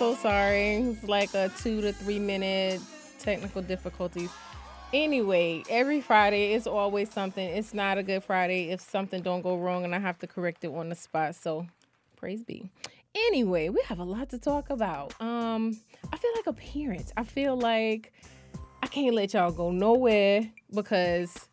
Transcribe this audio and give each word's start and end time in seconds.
so 0.00 0.14
sorry. 0.14 0.76
It's 0.76 1.04
like 1.04 1.34
a 1.34 1.50
two 1.58 1.82
to 1.82 1.92
three 1.92 2.18
minute 2.18 2.80
technical 3.18 3.60
difficulties. 3.60 4.30
Anyway, 4.94 5.62
every 5.68 6.00
Friday 6.00 6.54
is 6.54 6.66
always 6.66 7.10
something. 7.10 7.46
It's 7.46 7.74
not 7.74 7.98
a 7.98 8.02
good 8.02 8.24
Friday 8.24 8.70
if 8.70 8.80
something 8.80 9.20
don't 9.20 9.42
go 9.42 9.58
wrong 9.58 9.84
and 9.84 9.94
I 9.94 9.98
have 9.98 10.18
to 10.20 10.26
correct 10.26 10.64
it 10.64 10.68
on 10.68 10.88
the 10.88 10.94
spot. 10.94 11.34
So, 11.34 11.66
praise 12.16 12.42
be. 12.42 12.70
Anyway, 13.14 13.68
we 13.68 13.82
have 13.88 13.98
a 13.98 14.04
lot 14.04 14.30
to 14.30 14.38
talk 14.38 14.70
about. 14.70 15.12
Um, 15.20 15.78
I 16.10 16.16
feel 16.16 16.30
like 16.34 16.46
a 16.46 16.54
parent. 16.54 17.12
I 17.18 17.24
feel 17.24 17.58
like 17.58 18.10
I 18.82 18.86
can't 18.86 19.14
let 19.14 19.34
y'all 19.34 19.52
go 19.52 19.70
nowhere 19.70 20.50
because 20.74 21.46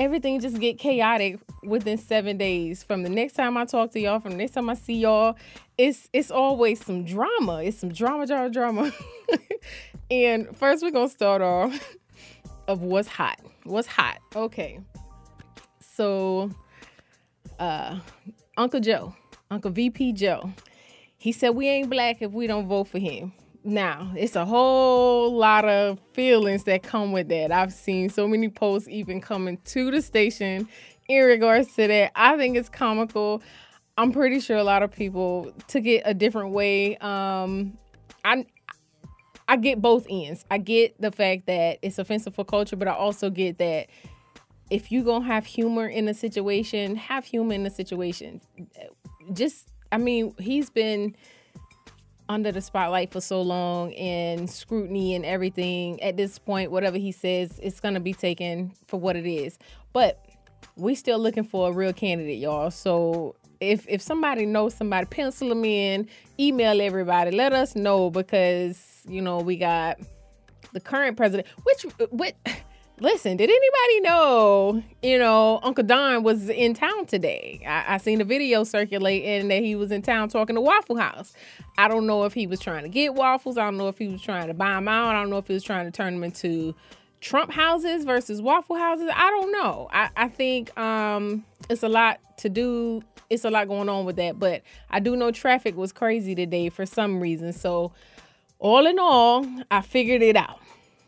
everything 0.00 0.40
just 0.40 0.58
get 0.58 0.78
chaotic 0.78 1.38
within 1.62 1.98
seven 1.98 2.38
days. 2.38 2.82
From 2.82 3.04
the 3.04 3.08
next 3.08 3.34
time 3.34 3.56
I 3.56 3.64
talk 3.64 3.92
to 3.92 4.00
y'all, 4.00 4.18
from 4.18 4.32
the 4.32 4.38
next 4.38 4.54
time 4.54 4.68
I 4.68 4.74
see 4.74 4.94
y'all, 4.94 5.36
it's 5.76 6.08
it's 6.12 6.30
always 6.30 6.84
some 6.84 7.04
drama. 7.04 7.62
It's 7.62 7.78
some 7.78 7.90
drama, 7.90 8.26
drama, 8.26 8.50
drama. 8.50 8.92
and 10.10 10.56
first 10.56 10.82
we're 10.82 10.90
gonna 10.90 11.08
start 11.08 11.42
off 11.42 11.96
of 12.68 12.82
what's 12.82 13.08
hot. 13.08 13.40
What's 13.64 13.88
hot? 13.88 14.18
Okay. 14.34 14.80
So 15.80 16.50
uh 17.58 17.98
Uncle 18.56 18.80
Joe, 18.80 19.14
Uncle 19.50 19.70
VP 19.70 20.12
Joe, 20.12 20.52
he 21.16 21.32
said 21.32 21.50
we 21.50 21.68
ain't 21.68 21.90
black 21.90 22.22
if 22.22 22.32
we 22.32 22.46
don't 22.46 22.66
vote 22.68 22.88
for 22.88 22.98
him. 22.98 23.32
Now, 23.66 24.12
it's 24.14 24.36
a 24.36 24.44
whole 24.44 25.34
lot 25.34 25.64
of 25.64 25.98
feelings 26.12 26.64
that 26.64 26.82
come 26.82 27.12
with 27.12 27.28
that. 27.28 27.50
I've 27.50 27.72
seen 27.72 28.10
so 28.10 28.28
many 28.28 28.50
posts 28.50 28.90
even 28.90 29.22
coming 29.22 29.56
to 29.64 29.90
the 29.90 30.02
station 30.02 30.68
in 31.08 31.24
regards 31.24 31.74
to 31.76 31.86
that. 31.88 32.12
I 32.14 32.36
think 32.36 32.58
it's 32.58 32.68
comical. 32.68 33.42
I'm 33.96 34.12
pretty 34.12 34.40
sure 34.40 34.56
a 34.56 34.64
lot 34.64 34.82
of 34.82 34.90
people 34.90 35.52
took 35.68 35.86
it 35.86 36.02
a 36.04 36.14
different 36.14 36.50
way. 36.50 36.96
Um, 36.98 37.78
I 38.24 38.46
I 39.46 39.56
get 39.56 39.80
both 39.80 40.06
ends. 40.08 40.44
I 40.50 40.58
get 40.58 41.00
the 41.00 41.12
fact 41.12 41.46
that 41.46 41.78
it's 41.82 41.98
offensive 41.98 42.34
for 42.34 42.44
culture, 42.44 42.76
but 42.76 42.88
I 42.88 42.92
also 42.92 43.30
get 43.30 43.58
that 43.58 43.88
if 44.70 44.90
you 44.90 45.04
gonna 45.04 45.24
have 45.24 45.44
humor 45.46 45.86
in 45.86 46.08
a 46.08 46.14
situation, 46.14 46.96
have 46.96 47.24
humor 47.24 47.54
in 47.54 47.62
the 47.62 47.70
situation. 47.70 48.40
Just, 49.32 49.68
I 49.92 49.98
mean, 49.98 50.34
he's 50.38 50.70
been 50.70 51.14
under 52.28 52.50
the 52.50 52.62
spotlight 52.62 53.12
for 53.12 53.20
so 53.20 53.42
long 53.42 53.92
and 53.94 54.48
scrutiny 54.48 55.14
and 55.14 55.26
everything. 55.26 56.02
At 56.02 56.16
this 56.16 56.38
point, 56.38 56.70
whatever 56.70 56.96
he 56.96 57.12
says, 57.12 57.60
it's 57.62 57.80
gonna 57.80 58.00
be 58.00 58.14
taken 58.14 58.72
for 58.86 58.98
what 58.98 59.14
it 59.14 59.26
is. 59.26 59.58
But 59.92 60.24
we 60.76 60.94
still 60.94 61.18
looking 61.18 61.44
for 61.44 61.68
a 61.68 61.72
real 61.72 61.92
candidate, 61.92 62.38
y'all. 62.38 62.70
So 62.70 63.36
if 63.70 63.86
if 63.88 64.02
somebody 64.02 64.46
knows 64.46 64.74
somebody, 64.74 65.06
pencil 65.06 65.48
them 65.48 65.64
in, 65.64 66.08
email 66.38 66.80
everybody, 66.80 67.30
let 67.30 67.52
us 67.52 67.74
know 67.74 68.10
because 68.10 69.02
you 69.08 69.20
know 69.20 69.38
we 69.38 69.56
got 69.56 69.98
the 70.72 70.80
current 70.80 71.16
president. 71.16 71.48
Which 71.62 71.86
what? 72.10 72.34
Listen, 73.00 73.36
did 73.36 73.50
anybody 73.50 74.00
know, 74.02 74.82
you 75.02 75.18
know, 75.18 75.58
Uncle 75.64 75.82
Don 75.82 76.22
was 76.22 76.48
in 76.48 76.74
town 76.74 77.06
today? 77.06 77.60
I, 77.66 77.94
I 77.94 77.98
seen 77.98 78.20
a 78.20 78.24
video 78.24 78.62
circulating 78.62 79.48
that 79.48 79.64
he 79.64 79.74
was 79.74 79.90
in 79.90 80.00
town 80.00 80.28
talking 80.28 80.54
to 80.54 80.60
Waffle 80.60 80.96
House. 80.96 81.34
I 81.76 81.88
don't 81.88 82.06
know 82.06 82.22
if 82.22 82.34
he 82.34 82.46
was 82.46 82.60
trying 82.60 82.84
to 82.84 82.88
get 82.88 83.14
waffles. 83.14 83.58
I 83.58 83.64
don't 83.64 83.78
know 83.78 83.88
if 83.88 83.98
he 83.98 84.06
was 84.06 84.22
trying 84.22 84.46
to 84.46 84.54
buy 84.54 84.74
them 84.74 84.86
out. 84.86 85.08
I 85.08 85.20
don't 85.20 85.28
know 85.28 85.38
if 85.38 85.48
he 85.48 85.54
was 85.54 85.64
trying 85.64 85.86
to 85.86 85.90
turn 85.90 86.14
them 86.14 86.22
into 86.22 86.72
Trump 87.20 87.50
houses 87.50 88.04
versus 88.04 88.40
Waffle 88.40 88.76
houses. 88.76 89.10
I 89.12 89.28
don't 89.30 89.50
know. 89.50 89.88
I, 89.90 90.10
I 90.16 90.28
think 90.28 90.76
um, 90.78 91.44
it's 91.68 91.82
a 91.82 91.88
lot 91.88 92.20
to 92.38 92.48
do. 92.48 93.02
It's 93.34 93.44
a 93.44 93.50
lot 93.50 93.68
going 93.68 93.88
on 93.88 94.04
with 94.04 94.16
that. 94.16 94.38
But 94.38 94.62
I 94.90 95.00
do 95.00 95.16
know 95.16 95.30
traffic 95.30 95.76
was 95.76 95.92
crazy 95.92 96.34
today 96.34 96.68
for 96.68 96.86
some 96.86 97.20
reason. 97.20 97.52
So, 97.52 97.92
all 98.58 98.86
in 98.86 98.98
all, 98.98 99.46
I 99.70 99.82
figured 99.82 100.22
it 100.22 100.36
out 100.36 100.60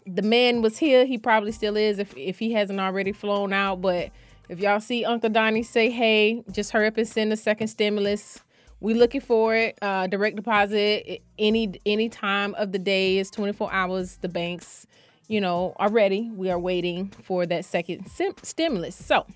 the 0.07 0.23
man 0.23 0.63
was 0.63 0.79
here. 0.79 1.05
He 1.05 1.19
probably 1.19 1.53
still 1.53 1.77
is 1.77 1.99
if 1.99 2.17
if 2.17 2.39
he 2.39 2.53
hasn't 2.53 2.81
already 2.81 3.13
flown 3.13 3.53
out. 3.53 3.81
But 3.81 4.11
if 4.49 4.61
y'all 4.61 4.81
see 4.81 5.05
Uncle 5.05 5.31
Donnie 5.31 5.63
say, 5.63 5.91
hey, 5.91 6.45
just 6.53 6.71
hurry 6.71 6.87
up 6.87 6.97
and 6.97 7.09
send 7.09 7.33
a 7.33 7.37
second 7.37 7.69
stimulus. 7.69 8.41
We 8.79 8.95
looking 8.95 9.23
for 9.23 9.55
it. 9.55 9.79
Uh, 9.83 10.07
direct 10.07 10.37
deposit 10.37 11.23
any 11.39 11.81
any 11.85 12.09
time 12.09 12.55
of 12.55 12.73
the 12.73 12.79
day 12.79 13.19
is 13.19 13.31
24 13.31 13.73
hours. 13.73 14.19
The 14.19 14.29
banks, 14.29 14.87
you 15.29 15.41
know, 15.41 15.75
are 15.77 15.91
ready. 15.91 16.31
We 16.31 16.51
are 16.51 16.59
waiting 16.59 17.09
for 17.09 17.47
that 17.47 17.65
second 17.65 18.07
sim- 18.07 18.35
stimulus. 18.43 18.95
So, 18.95 19.27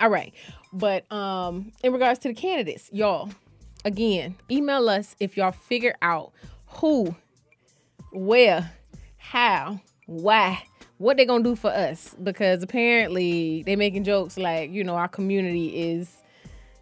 all 0.00 0.10
right. 0.10 0.32
But 0.72 1.10
um, 1.12 1.72
in 1.82 1.92
regards 1.92 2.18
to 2.20 2.28
the 2.28 2.34
candidates, 2.34 2.90
y'all, 2.92 3.30
again, 3.84 4.36
email 4.50 4.88
us 4.88 5.16
if 5.20 5.36
y'all 5.36 5.52
figure 5.52 5.94
out 6.02 6.32
who, 6.66 7.14
where, 8.12 8.70
how, 9.16 9.80
why, 10.06 10.62
what 10.98 11.16
they 11.16 11.24
gonna 11.24 11.44
do 11.44 11.56
for 11.56 11.70
us? 11.70 12.14
Because 12.22 12.62
apparently 12.62 13.62
they 13.62 13.76
making 13.76 14.04
jokes 14.04 14.36
like, 14.36 14.70
you 14.70 14.84
know, 14.84 14.96
our 14.96 15.08
community 15.08 15.90
is 15.90 16.14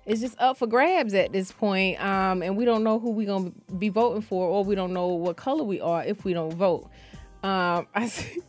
is 0.06 0.20
just 0.20 0.40
up 0.40 0.56
for 0.56 0.68
grabs 0.68 1.14
at 1.14 1.32
this 1.32 1.50
point, 1.50 2.00
um, 2.02 2.40
and 2.40 2.56
we 2.56 2.64
don't 2.64 2.84
know 2.84 2.98
who 2.98 3.10
we 3.10 3.24
gonna 3.24 3.50
be 3.78 3.88
voting 3.88 4.22
for, 4.22 4.46
or 4.46 4.64
we 4.64 4.74
don't 4.74 4.92
know 4.92 5.08
what 5.08 5.36
color 5.36 5.64
we 5.64 5.80
are 5.80 6.04
if 6.04 6.24
we 6.24 6.32
don't 6.32 6.54
vote. 6.54 6.88
Um, 7.42 7.86
I 7.94 8.06
see, 8.06 8.40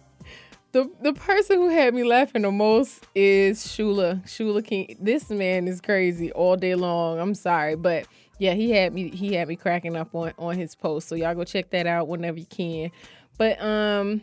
the 0.71 0.89
the 1.01 1.13
person 1.13 1.57
who 1.57 1.69
had 1.69 1.93
me 1.93 2.03
laughing 2.03 2.41
the 2.41 2.51
most 2.51 3.05
is 3.15 3.65
Shuler 3.65 4.23
Shuler 4.25 4.63
King. 4.63 4.97
This 4.99 5.29
man 5.29 5.67
is 5.67 5.81
crazy 5.81 6.31
all 6.31 6.55
day 6.55 6.75
long. 6.75 7.19
I'm 7.19 7.33
sorry, 7.33 7.75
but 7.75 8.05
yeah, 8.39 8.53
he 8.53 8.71
had 8.71 8.93
me 8.93 9.09
he 9.09 9.33
had 9.33 9.47
me 9.47 9.55
cracking 9.55 9.95
up 9.95 10.13
on 10.13 10.33
on 10.37 10.57
his 10.57 10.75
post. 10.75 11.07
So 11.07 11.15
y'all 11.15 11.35
go 11.35 11.43
check 11.43 11.69
that 11.71 11.87
out 11.87 12.07
whenever 12.07 12.39
you 12.39 12.45
can. 12.45 12.91
But 13.37 13.61
um 13.61 14.21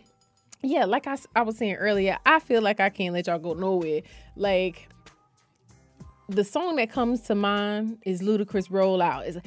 yeah, 0.63 0.85
like 0.87 1.07
I, 1.07 1.19
I 1.37 1.43
was 1.43 1.59
saying 1.59 1.75
earlier, 1.75 2.19
I 2.25 2.39
feel 2.39 2.63
like 2.63 2.81
I 2.81 2.89
can't 2.89 3.13
let 3.13 3.27
y'all 3.27 3.39
go 3.39 3.53
nowhere. 3.53 4.03
Like 4.37 4.89
the 6.29 6.45
song 6.45 6.77
that 6.77 6.91
comes 6.91 7.21
to 7.23 7.35
mind 7.35 7.99
is 8.07 8.23
Ludacris 8.23 8.69
Roll 8.71 9.03
Out. 9.03 9.27
Is 9.27 9.39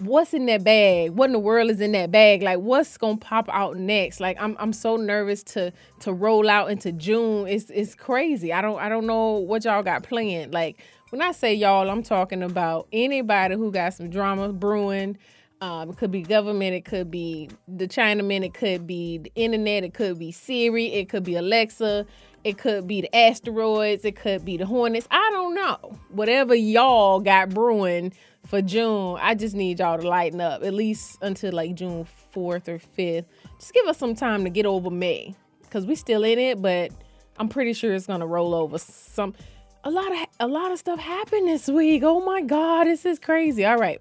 what's 0.00 0.34
in 0.34 0.46
that 0.46 0.64
bag? 0.64 1.12
What 1.12 1.26
in 1.26 1.32
the 1.32 1.38
world 1.38 1.70
is 1.70 1.80
in 1.80 1.92
that 1.92 2.10
bag? 2.10 2.42
Like 2.42 2.58
what's 2.58 2.96
gonna 2.96 3.16
pop 3.16 3.48
out 3.50 3.76
next? 3.76 4.20
Like 4.20 4.36
I'm 4.40 4.56
I'm 4.58 4.72
so 4.72 4.96
nervous 4.96 5.42
to 5.44 5.72
to 6.00 6.12
roll 6.12 6.48
out 6.48 6.70
into 6.70 6.92
June. 6.92 7.46
It's 7.46 7.70
it's 7.70 7.94
crazy. 7.94 8.52
I 8.52 8.60
don't 8.60 8.78
I 8.78 8.88
don't 8.88 9.06
know 9.06 9.32
what 9.38 9.64
y'all 9.64 9.82
got 9.82 10.02
planned. 10.02 10.52
Like 10.52 10.80
when 11.10 11.22
I 11.22 11.32
say 11.32 11.54
y'all, 11.54 11.88
I'm 11.90 12.02
talking 12.02 12.42
about 12.42 12.88
anybody 12.92 13.54
who 13.54 13.70
got 13.70 13.94
some 13.94 14.10
drama 14.10 14.52
brewing 14.52 15.18
um, 15.60 15.90
it 15.90 15.96
could 15.96 16.10
be 16.10 16.20
government, 16.20 16.74
it 16.74 16.84
could 16.84 17.10
be 17.10 17.48
the 17.66 17.88
Chinaman, 17.88 18.44
it 18.44 18.52
could 18.52 18.86
be 18.86 19.18
the 19.18 19.32
internet, 19.34 19.82
it 19.82 19.94
could 19.94 20.18
be 20.18 20.30
Siri, 20.30 20.92
it 20.92 21.08
could 21.08 21.24
be 21.24 21.36
Alexa, 21.36 22.04
it 22.42 22.58
could 22.58 22.86
be 22.86 23.00
the 23.00 23.16
asteroids, 23.16 24.04
it 24.04 24.14
could 24.14 24.44
be 24.44 24.58
the 24.58 24.66
Hornets. 24.66 25.08
I 25.10 25.30
don't 25.32 25.54
know. 25.54 25.98
Whatever 26.10 26.54
y'all 26.54 27.20
got 27.20 27.48
brewing 27.50 28.12
for 28.46 28.60
June, 28.62 29.18
I 29.20 29.34
just 29.34 29.54
need 29.54 29.78
y'all 29.78 29.98
to 29.98 30.06
lighten 30.06 30.40
up 30.40 30.62
at 30.62 30.74
least 30.74 31.18
until 31.22 31.52
like 31.52 31.74
June 31.74 32.06
4th 32.34 32.68
or 32.68 32.78
5th. 32.78 33.24
Just 33.58 33.72
give 33.72 33.86
us 33.86 33.98
some 33.98 34.14
time 34.14 34.44
to 34.44 34.50
get 34.50 34.66
over 34.66 34.90
May 34.90 35.34
because 35.62 35.86
we 35.86 35.94
still 35.94 36.24
in 36.24 36.38
it, 36.38 36.60
but 36.60 36.92
I'm 37.38 37.48
pretty 37.48 37.72
sure 37.72 37.94
it's 37.94 38.06
gonna 38.06 38.26
roll 38.26 38.54
over. 38.54 38.78
Some 38.78 39.34
a 39.82 39.90
lot 39.90 40.10
of 40.12 40.18
a 40.40 40.46
lot 40.46 40.72
of 40.72 40.78
stuff 40.78 40.98
happened 40.98 41.48
this 41.48 41.68
week. 41.68 42.02
Oh 42.04 42.20
my 42.20 42.42
God, 42.42 42.84
this 42.84 43.04
is 43.04 43.18
crazy. 43.18 43.64
All 43.64 43.76
right. 43.76 44.00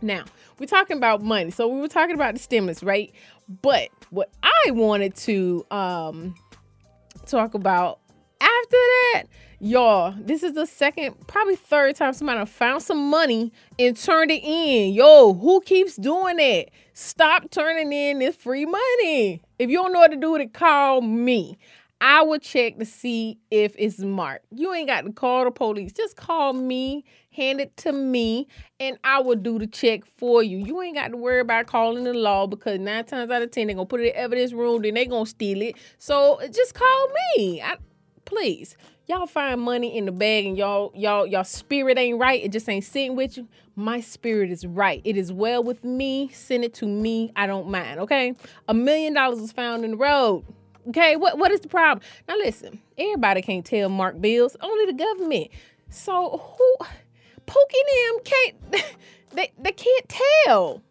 Now, 0.00 0.24
we're 0.58 0.66
talking 0.66 0.96
about 0.96 1.22
money. 1.22 1.50
So 1.50 1.66
we 1.68 1.80
were 1.80 1.88
talking 1.88 2.14
about 2.14 2.34
the 2.34 2.40
stimulus, 2.40 2.82
right? 2.82 3.12
But 3.62 3.88
what 4.10 4.30
I 4.42 4.70
wanted 4.70 5.14
to 5.16 5.66
um 5.70 6.34
talk 7.26 7.54
about 7.54 8.00
after 8.40 8.76
that, 9.12 9.24
y'all, 9.60 10.14
this 10.18 10.42
is 10.42 10.54
the 10.54 10.66
second, 10.66 11.14
probably 11.26 11.56
third 11.56 11.96
time 11.96 12.12
somebody 12.12 12.44
found 12.46 12.82
some 12.82 13.10
money 13.10 13.52
and 13.78 13.96
turned 13.96 14.30
it 14.30 14.42
in. 14.42 14.92
Yo, 14.94 15.34
who 15.34 15.60
keeps 15.62 15.96
doing 15.96 16.36
that? 16.36 16.70
Stop 16.92 17.50
turning 17.50 17.92
in 17.92 18.18
this 18.18 18.36
free 18.36 18.66
money. 18.66 19.42
If 19.58 19.70
you 19.70 19.78
don't 19.78 19.92
know 19.92 20.00
what 20.00 20.10
to 20.10 20.16
do 20.16 20.32
with 20.32 20.42
it, 20.42 20.52
call 20.52 21.00
me. 21.00 21.58
I 22.00 22.22
will 22.22 22.38
check 22.38 22.78
to 22.78 22.84
see 22.84 23.38
if 23.50 23.74
it's 23.76 23.98
marked. 23.98 24.46
You 24.52 24.72
ain't 24.72 24.86
got 24.86 25.04
to 25.04 25.12
call 25.12 25.44
the 25.44 25.50
police. 25.50 25.92
Just 25.92 26.16
call 26.16 26.52
me, 26.52 27.04
hand 27.32 27.60
it 27.60 27.76
to 27.78 27.92
me, 27.92 28.46
and 28.78 28.96
I 29.02 29.18
will 29.20 29.34
do 29.34 29.58
the 29.58 29.66
check 29.66 30.02
for 30.16 30.44
you. 30.44 30.58
You 30.58 30.80
ain't 30.80 30.94
got 30.94 31.08
to 31.08 31.16
worry 31.16 31.40
about 31.40 31.66
calling 31.66 32.04
the 32.04 32.14
law 32.14 32.46
because 32.46 32.78
nine 32.78 33.04
times 33.04 33.32
out 33.32 33.42
of 33.42 33.50
ten 33.50 33.66
they're 33.66 33.74
gonna 33.74 33.86
put 33.86 34.00
it 34.00 34.14
in 34.14 34.16
evidence 34.16 34.52
room, 34.52 34.82
then 34.82 34.94
they 34.94 35.06
gonna 35.06 35.26
steal 35.26 35.60
it. 35.60 35.74
So 35.98 36.40
just 36.52 36.74
call 36.74 37.08
me. 37.36 37.60
I, 37.60 37.76
please. 38.24 38.76
Y'all 39.08 39.26
find 39.26 39.58
money 39.58 39.96
in 39.96 40.04
the 40.04 40.12
bag 40.12 40.44
and 40.44 40.58
y'all, 40.58 40.92
y'all, 40.94 41.26
y'all 41.26 41.42
spirit 41.42 41.96
ain't 41.96 42.20
right. 42.20 42.44
It 42.44 42.52
just 42.52 42.68
ain't 42.68 42.84
sitting 42.84 43.16
with 43.16 43.38
you. 43.38 43.48
My 43.74 44.00
spirit 44.00 44.50
is 44.50 44.66
right. 44.66 45.00
It 45.02 45.16
is 45.16 45.32
well 45.32 45.64
with 45.64 45.82
me. 45.82 46.28
Send 46.34 46.62
it 46.62 46.74
to 46.74 46.86
me. 46.86 47.32
I 47.34 47.46
don't 47.46 47.70
mind. 47.70 48.00
Okay. 48.00 48.34
A 48.68 48.74
million 48.74 49.14
dollars 49.14 49.40
was 49.40 49.50
found 49.50 49.82
in 49.86 49.92
the 49.92 49.96
road. 49.96 50.44
Okay, 50.88 51.16
what 51.16 51.38
what 51.38 51.50
is 51.50 51.60
the 51.60 51.68
problem? 51.68 52.06
Now 52.26 52.36
listen, 52.36 52.80
everybody 52.96 53.40
can't 53.42 53.64
tell 53.64 53.88
Mark 53.88 54.20
bills, 54.20 54.56
only 54.60 54.86
the 54.86 54.92
government. 54.92 55.48
So 55.90 56.56
who 56.58 56.86
Pookie 57.46 58.12
them 58.12 58.24
can't 58.24 58.72
they 59.32 59.52
they 59.58 59.72
can't 59.72 60.14
tell. 60.46 60.82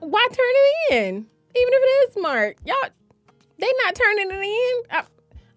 Why 0.00 0.28
turn 0.30 0.36
it 0.38 0.94
in? 0.94 1.14
Even 1.16 1.72
if 1.72 1.82
it 1.82 2.10
is 2.10 2.22
mark 2.22 2.56
Y'all 2.66 2.76
they 3.58 3.72
not 3.84 3.94
turning 3.94 4.30
it 4.30 4.44
in. 4.44 4.82
I, 4.90 5.04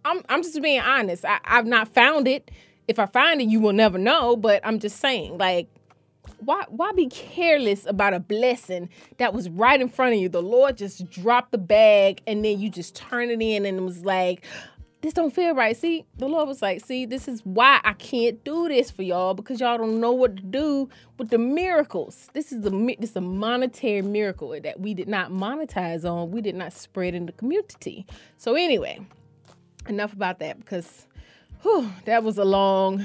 I'm 0.06 0.22
I'm 0.30 0.44
just 0.44 0.62
being 0.62 0.82
honest. 0.82 1.26
I, 1.26 1.40
I've 1.46 1.68
not 1.68 1.88
found 1.88 2.28
it. 2.28 2.52
If 2.88 3.00
I 3.00 3.06
find 3.06 3.42
it, 3.42 3.46
you 3.46 3.60
will 3.60 3.74
never 3.74 3.98
know. 3.98 4.36
But 4.36 4.62
I'm 4.66 4.80
just 4.80 5.00
saying, 5.00 5.38
like, 5.38 5.70
why 6.40 6.66
why 6.70 6.92
be 6.94 7.08
careless 7.08 7.86
about 7.86 8.14
a 8.14 8.20
blessing 8.20 8.90
that 9.18 9.34
was 9.34 9.50
right 9.50 9.80
in 9.80 9.90
front 9.90 10.14
of 10.16 10.20
you? 10.20 10.30
The 10.30 10.42
Lord 10.42 10.78
just 10.78 11.10
dropped 11.10 11.52
the 11.52 11.58
bag 11.58 12.22
and 12.28 12.44
then 12.44 12.60
you 12.60 12.70
just 12.70 12.96
turn 12.96 13.30
it 13.30 13.42
in 13.42 13.66
and 13.66 13.78
it 13.78 13.82
was 13.82 14.04
like, 14.06 14.46
this 15.04 15.14
don't 15.14 15.36
feel 15.36 15.54
right. 15.54 15.76
See, 15.76 16.06
the 16.18 16.28
Lord 16.28 16.48
was 16.48 16.62
like, 16.62 16.84
see, 16.84 17.06
this 17.06 17.28
is 17.28 17.42
why 17.44 17.82
I 17.84 17.92
can't 17.94 18.42
do 18.46 18.70
this 18.70 18.90
for 18.90 19.04
y'all 19.04 19.34
because 19.34 19.60
y'all 19.60 19.78
don't 19.78 20.00
know 20.00 20.14
what 20.14 20.38
to 20.38 20.44
do 20.44 20.90
with 21.18 21.30
the 21.30 21.38
miracles. 21.38 22.30
This 22.34 22.54
is 22.54 22.62
the 22.62 22.70
this 23.00 23.12
is 23.12 23.16
a 23.18 23.22
monetary 23.22 24.02
miracle 24.02 24.58
that 24.64 24.80
we 24.80 24.94
did 24.94 25.10
not 25.10 25.30
monetize 25.30 26.10
on. 26.10 26.32
We 26.32 26.42
did 26.42 26.56
not 26.56 26.72
spread 26.72 27.16
in 27.16 27.26
the 27.26 27.34
community. 27.34 28.06
So 28.38 28.56
anyway, 28.56 29.02
enough 29.88 30.14
about 30.14 30.40
that 30.40 30.60
because 30.60 31.08
whew, 31.62 31.90
that 32.06 32.24
was 32.24 32.38
a 32.38 32.46
long 32.46 33.04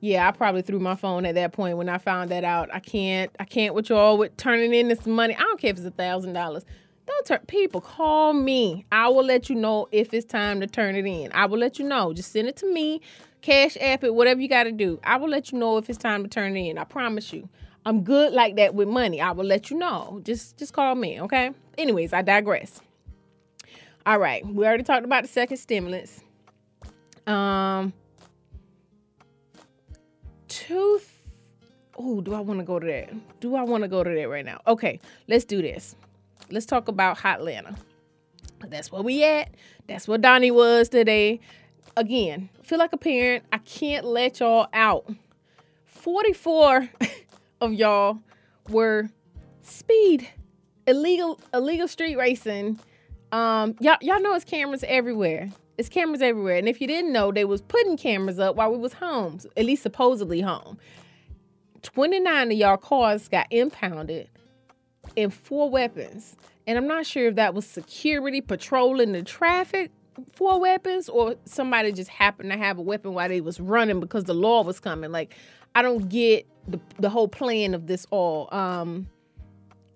yeah, 0.00 0.26
I 0.26 0.30
probably 0.30 0.62
threw 0.62 0.78
my 0.78 0.94
phone 0.94 1.26
at 1.26 1.34
that 1.34 1.52
point 1.52 1.76
when 1.76 1.88
I 1.88 1.98
found 1.98 2.30
that 2.30 2.42
out. 2.42 2.72
I 2.72 2.80
can't, 2.80 3.30
I 3.38 3.44
can't 3.44 3.74
with 3.74 3.90
y'all 3.90 4.16
with 4.16 4.34
turning 4.38 4.72
in 4.72 4.88
this 4.88 5.06
money. 5.06 5.36
I 5.36 5.40
don't 5.40 5.60
care 5.60 5.70
if 5.70 5.76
it's 5.76 5.86
a 5.86 5.90
thousand 5.90 6.32
dollars. 6.32 6.64
Don't 7.06 7.26
turn 7.26 7.40
people 7.46 7.80
call 7.80 8.32
me. 8.32 8.86
I 8.90 9.08
will 9.08 9.24
let 9.24 9.50
you 9.50 9.56
know 9.56 9.88
if 9.92 10.14
it's 10.14 10.24
time 10.24 10.60
to 10.60 10.66
turn 10.66 10.96
it 10.96 11.06
in. 11.06 11.30
I 11.32 11.44
will 11.46 11.58
let 11.58 11.78
you 11.78 11.86
know. 11.86 12.12
Just 12.14 12.32
send 12.32 12.48
it 12.48 12.56
to 12.58 12.72
me, 12.72 13.02
cash 13.42 13.76
app 13.80 14.02
it, 14.04 14.14
whatever 14.14 14.40
you 14.40 14.48
got 14.48 14.64
to 14.64 14.72
do. 14.72 14.98
I 15.04 15.16
will 15.16 15.28
let 15.28 15.52
you 15.52 15.58
know 15.58 15.76
if 15.76 15.90
it's 15.90 15.98
time 15.98 16.22
to 16.22 16.28
turn 16.28 16.56
it 16.56 16.60
in. 16.60 16.78
I 16.78 16.84
promise 16.84 17.32
you. 17.32 17.48
I'm 17.84 18.02
good 18.02 18.32
like 18.32 18.56
that 18.56 18.74
with 18.74 18.88
money. 18.88 19.20
I 19.20 19.32
will 19.32 19.46
let 19.46 19.70
you 19.70 19.78
know. 19.78 20.20
Just 20.24 20.56
just 20.56 20.72
call 20.72 20.94
me, 20.94 21.20
okay? 21.20 21.50
Anyways, 21.76 22.12
I 22.12 22.22
digress. 22.22 22.80
All 24.06 24.18
right, 24.18 24.46
we 24.46 24.64
already 24.66 24.82
talked 24.82 25.04
about 25.04 25.24
the 25.24 25.28
second 25.28 25.58
stimulus. 25.58 26.20
Um, 27.26 27.92
two. 30.48 31.00
Oh, 31.98 32.22
do 32.22 32.32
I 32.32 32.40
want 32.40 32.60
to 32.60 32.64
go 32.64 32.78
to 32.78 32.86
that? 32.86 33.40
Do 33.40 33.56
I 33.56 33.62
want 33.62 33.82
to 33.82 33.88
go 33.88 34.02
to 34.02 34.10
that 34.10 34.28
right 34.28 34.44
now? 34.44 34.60
Okay, 34.66 35.00
let's 35.28 35.44
do 35.44 35.60
this. 35.60 35.96
Let's 36.50 36.64
talk 36.64 36.88
about 36.88 37.18
Hotlanta. 37.18 37.76
That's 38.66 38.90
where 38.90 39.02
we 39.02 39.22
at. 39.22 39.50
That's 39.86 40.08
where 40.08 40.18
Donnie 40.18 40.50
was 40.50 40.88
today. 40.88 41.40
Again, 41.96 42.48
feel 42.62 42.78
like 42.78 42.92
a 42.94 42.96
parent. 42.96 43.44
I 43.52 43.58
can't 43.58 44.06
let 44.06 44.40
y'all 44.40 44.68
out. 44.72 45.12
44 45.84 46.88
of 47.60 47.74
y'all 47.74 48.18
were 48.70 49.10
speed, 49.60 50.26
illegal, 50.86 51.38
illegal 51.52 51.86
street 51.86 52.16
racing. 52.16 52.80
Um, 53.32 53.76
y'all, 53.80 53.96
y'all 54.00 54.20
know 54.20 54.34
it's 54.34 54.44
cameras 54.44 54.84
everywhere. 54.86 55.50
It's 55.78 55.88
cameras 55.88 56.20
everywhere. 56.20 56.56
And 56.56 56.68
if 56.68 56.80
you 56.80 56.86
didn't 56.86 57.12
know, 57.12 57.32
they 57.32 57.44
was 57.44 57.62
putting 57.62 57.96
cameras 57.96 58.38
up 58.38 58.56
while 58.56 58.70
we 58.70 58.78
was 58.78 58.94
home, 58.94 59.38
at 59.56 59.64
least 59.64 59.82
supposedly 59.82 60.40
home. 60.40 60.78
29 61.82 62.52
of 62.52 62.58
y'all 62.58 62.76
cars 62.76 63.28
got 63.28 63.46
impounded 63.50 64.28
and 65.16 65.32
four 65.32 65.70
weapons. 65.70 66.36
And 66.66 66.76
I'm 66.76 66.86
not 66.86 67.06
sure 67.06 67.28
if 67.28 67.36
that 67.36 67.54
was 67.54 67.66
security 67.66 68.40
patrolling 68.40 69.12
the 69.12 69.22
traffic 69.22 69.90
for 70.32 70.60
weapons 70.60 71.08
or 71.08 71.36
somebody 71.44 71.92
just 71.92 72.10
happened 72.10 72.50
to 72.50 72.58
have 72.58 72.78
a 72.78 72.82
weapon 72.82 73.14
while 73.14 73.28
they 73.28 73.40
was 73.40 73.58
running 73.58 74.00
because 74.00 74.24
the 74.24 74.34
law 74.34 74.62
was 74.62 74.80
coming. 74.80 75.10
Like 75.10 75.34
I 75.74 75.82
don't 75.82 76.08
get 76.08 76.46
the 76.68 76.80
the 76.98 77.08
whole 77.10 77.28
plan 77.28 77.74
of 77.74 77.86
this 77.86 78.06
all. 78.10 78.52
Um 78.54 79.08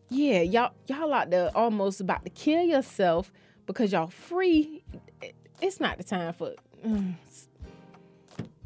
yeah, 0.08 0.40
y'all 0.40 0.72
y'all 0.86 1.12
out 1.12 1.30
there 1.30 1.50
almost 1.54 2.00
about 2.00 2.24
to 2.24 2.30
kill 2.30 2.62
yourself 2.62 3.32
because 3.66 3.92
y'all 3.92 4.08
free 4.08 4.82
it's 5.60 5.80
not 5.80 5.98
the 5.98 6.04
time 6.04 6.32
for. 6.32 6.52
Mm, 6.86 7.14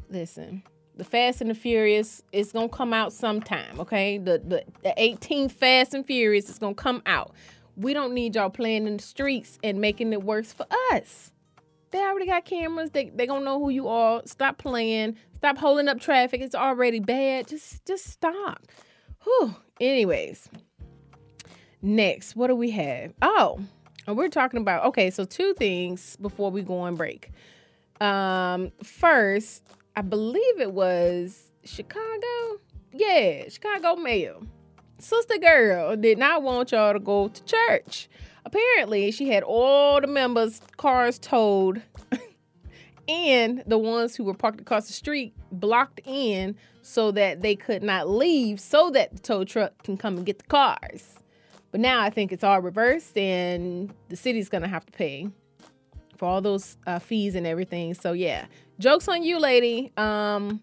listen, 0.09 0.63
the 0.95 1.03
Fast 1.03 1.41
and 1.41 1.49
the 1.49 1.55
Furious 1.55 2.21
is 2.31 2.51
gonna 2.51 2.69
come 2.69 2.93
out 2.93 3.13
sometime. 3.13 3.79
Okay, 3.79 4.17
the 4.17 4.41
the, 4.45 4.63
the 4.83 4.93
18th 4.97 5.51
Fast 5.51 5.93
and 5.93 6.05
Furious 6.05 6.49
is 6.49 6.59
gonna 6.59 6.75
come 6.75 7.01
out. 7.05 7.33
We 7.75 7.93
don't 7.93 8.13
need 8.13 8.35
y'all 8.35 8.49
playing 8.49 8.87
in 8.87 8.97
the 8.97 9.03
streets 9.03 9.57
and 9.63 9.79
making 9.79 10.11
it 10.11 10.23
worse 10.23 10.51
for 10.51 10.65
us. 10.91 11.31
They 11.91 11.99
already 11.99 12.25
got 12.25 12.45
cameras. 12.45 12.91
They 12.91 13.09
they 13.09 13.25
gonna 13.25 13.45
know 13.45 13.59
who 13.59 13.69
you 13.69 13.87
are. 13.87 14.21
Stop 14.25 14.57
playing. 14.57 15.15
Stop 15.35 15.57
holding 15.57 15.87
up 15.87 15.99
traffic. 15.99 16.41
It's 16.41 16.55
already 16.55 16.99
bad. 16.99 17.47
Just 17.47 17.85
just 17.85 18.05
stop. 18.05 18.67
Whew. 19.23 19.55
Anyways, 19.79 20.49
next, 21.81 22.35
what 22.35 22.47
do 22.47 22.55
we 22.55 22.71
have? 22.71 23.13
Oh, 23.21 23.59
we're 24.07 24.29
talking 24.29 24.61
about 24.61 24.85
okay, 24.85 25.09
so 25.09 25.25
two 25.25 25.53
things 25.53 26.15
before 26.17 26.51
we 26.51 26.61
go 26.61 26.79
on 26.79 26.95
break. 26.95 27.31
Um, 28.01 28.71
first, 28.83 29.63
I 29.95 30.01
believe 30.01 30.59
it 30.59 30.71
was 30.71 31.51
Chicago. 31.63 32.59
Yeah, 32.91 33.49
Chicago 33.49 33.95
mayor. 33.95 34.35
Sister 34.97 35.37
girl 35.37 35.95
did 35.95 36.17
not 36.17 36.43
want 36.43 36.71
y'all 36.71 36.93
to 36.93 36.99
go 36.99 37.27
to 37.29 37.43
church. 37.43 38.09
Apparently, 38.45 39.11
she 39.11 39.29
had 39.29 39.43
all 39.43 40.01
the 40.01 40.07
members' 40.07 40.61
cars 40.77 41.19
towed 41.19 41.83
and 43.07 43.63
the 43.67 43.77
ones 43.77 44.15
who 44.15 44.23
were 44.23 44.33
parked 44.33 44.59
across 44.59 44.87
the 44.87 44.93
street 44.93 45.33
blocked 45.51 46.01
in 46.05 46.55
so 46.81 47.11
that 47.11 47.41
they 47.41 47.55
could 47.55 47.83
not 47.83 48.09
leave 48.09 48.59
so 48.59 48.89
that 48.89 49.13
the 49.13 49.19
tow 49.19 49.43
truck 49.43 49.83
can 49.83 49.97
come 49.97 50.17
and 50.17 50.25
get 50.25 50.39
the 50.39 50.45
cars. 50.45 51.18
But 51.71 51.81
now 51.81 52.01
I 52.01 52.09
think 52.09 52.31
it's 52.31 52.43
all 52.43 52.61
reversed, 52.61 53.17
and 53.17 53.93
the 54.09 54.15
city's 54.15 54.49
gonna 54.49 54.67
have 54.67 54.85
to 54.85 54.91
pay 54.91 55.29
for 56.17 56.25
all 56.27 56.41
those 56.41 56.77
uh, 56.87 56.99
fees 56.99 57.35
and 57.35 57.47
everything. 57.47 57.93
So 57.93 58.13
yeah, 58.13 58.45
jokes 58.79 59.07
on 59.07 59.23
you, 59.23 59.39
lady. 59.39 59.91
Um, 59.97 60.61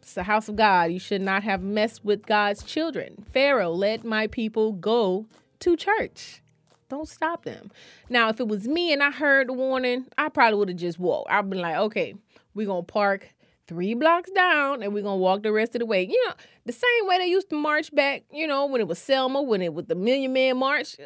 it's 0.00 0.14
the 0.14 0.22
house 0.22 0.48
of 0.48 0.56
God. 0.56 0.90
You 0.90 0.98
should 0.98 1.20
not 1.20 1.42
have 1.42 1.62
messed 1.62 2.04
with 2.04 2.24
God's 2.24 2.62
children. 2.62 3.24
Pharaoh, 3.32 3.70
let 3.70 4.04
my 4.04 4.26
people 4.26 4.72
go 4.72 5.26
to 5.60 5.76
church. 5.76 6.42
Don't 6.88 7.08
stop 7.08 7.44
them. 7.44 7.70
Now, 8.08 8.30
if 8.30 8.40
it 8.40 8.48
was 8.48 8.66
me 8.66 8.92
and 8.92 9.02
I 9.02 9.10
heard 9.10 9.48
the 9.48 9.52
warning, 9.52 10.06
I 10.16 10.30
probably 10.30 10.58
would 10.58 10.68
have 10.70 10.78
just 10.78 10.98
walked. 10.98 11.30
I've 11.30 11.50
been 11.50 11.60
like, 11.60 11.76
okay, 11.76 12.14
we're 12.54 12.66
gonna 12.66 12.82
park 12.82 13.28
three 13.68 13.94
blocks 13.94 14.30
down 14.30 14.82
and 14.82 14.92
we're 14.92 15.02
gonna 15.02 15.16
walk 15.16 15.42
the 15.42 15.52
rest 15.52 15.74
of 15.74 15.80
the 15.80 15.86
way. 15.86 16.06
You 16.06 16.26
know, 16.26 16.34
the 16.64 16.72
same 16.72 17.06
way 17.06 17.18
they 17.18 17.26
used 17.26 17.50
to 17.50 17.56
march 17.56 17.94
back, 17.94 18.24
you 18.32 18.46
know, 18.46 18.66
when 18.66 18.80
it 18.80 18.88
was 18.88 18.98
Selma, 18.98 19.40
when 19.42 19.62
it 19.62 19.74
was 19.74 19.86
the 19.86 19.94
Million 19.94 20.32
Man 20.32 20.56
March, 20.56 20.96
uh, 20.98 21.04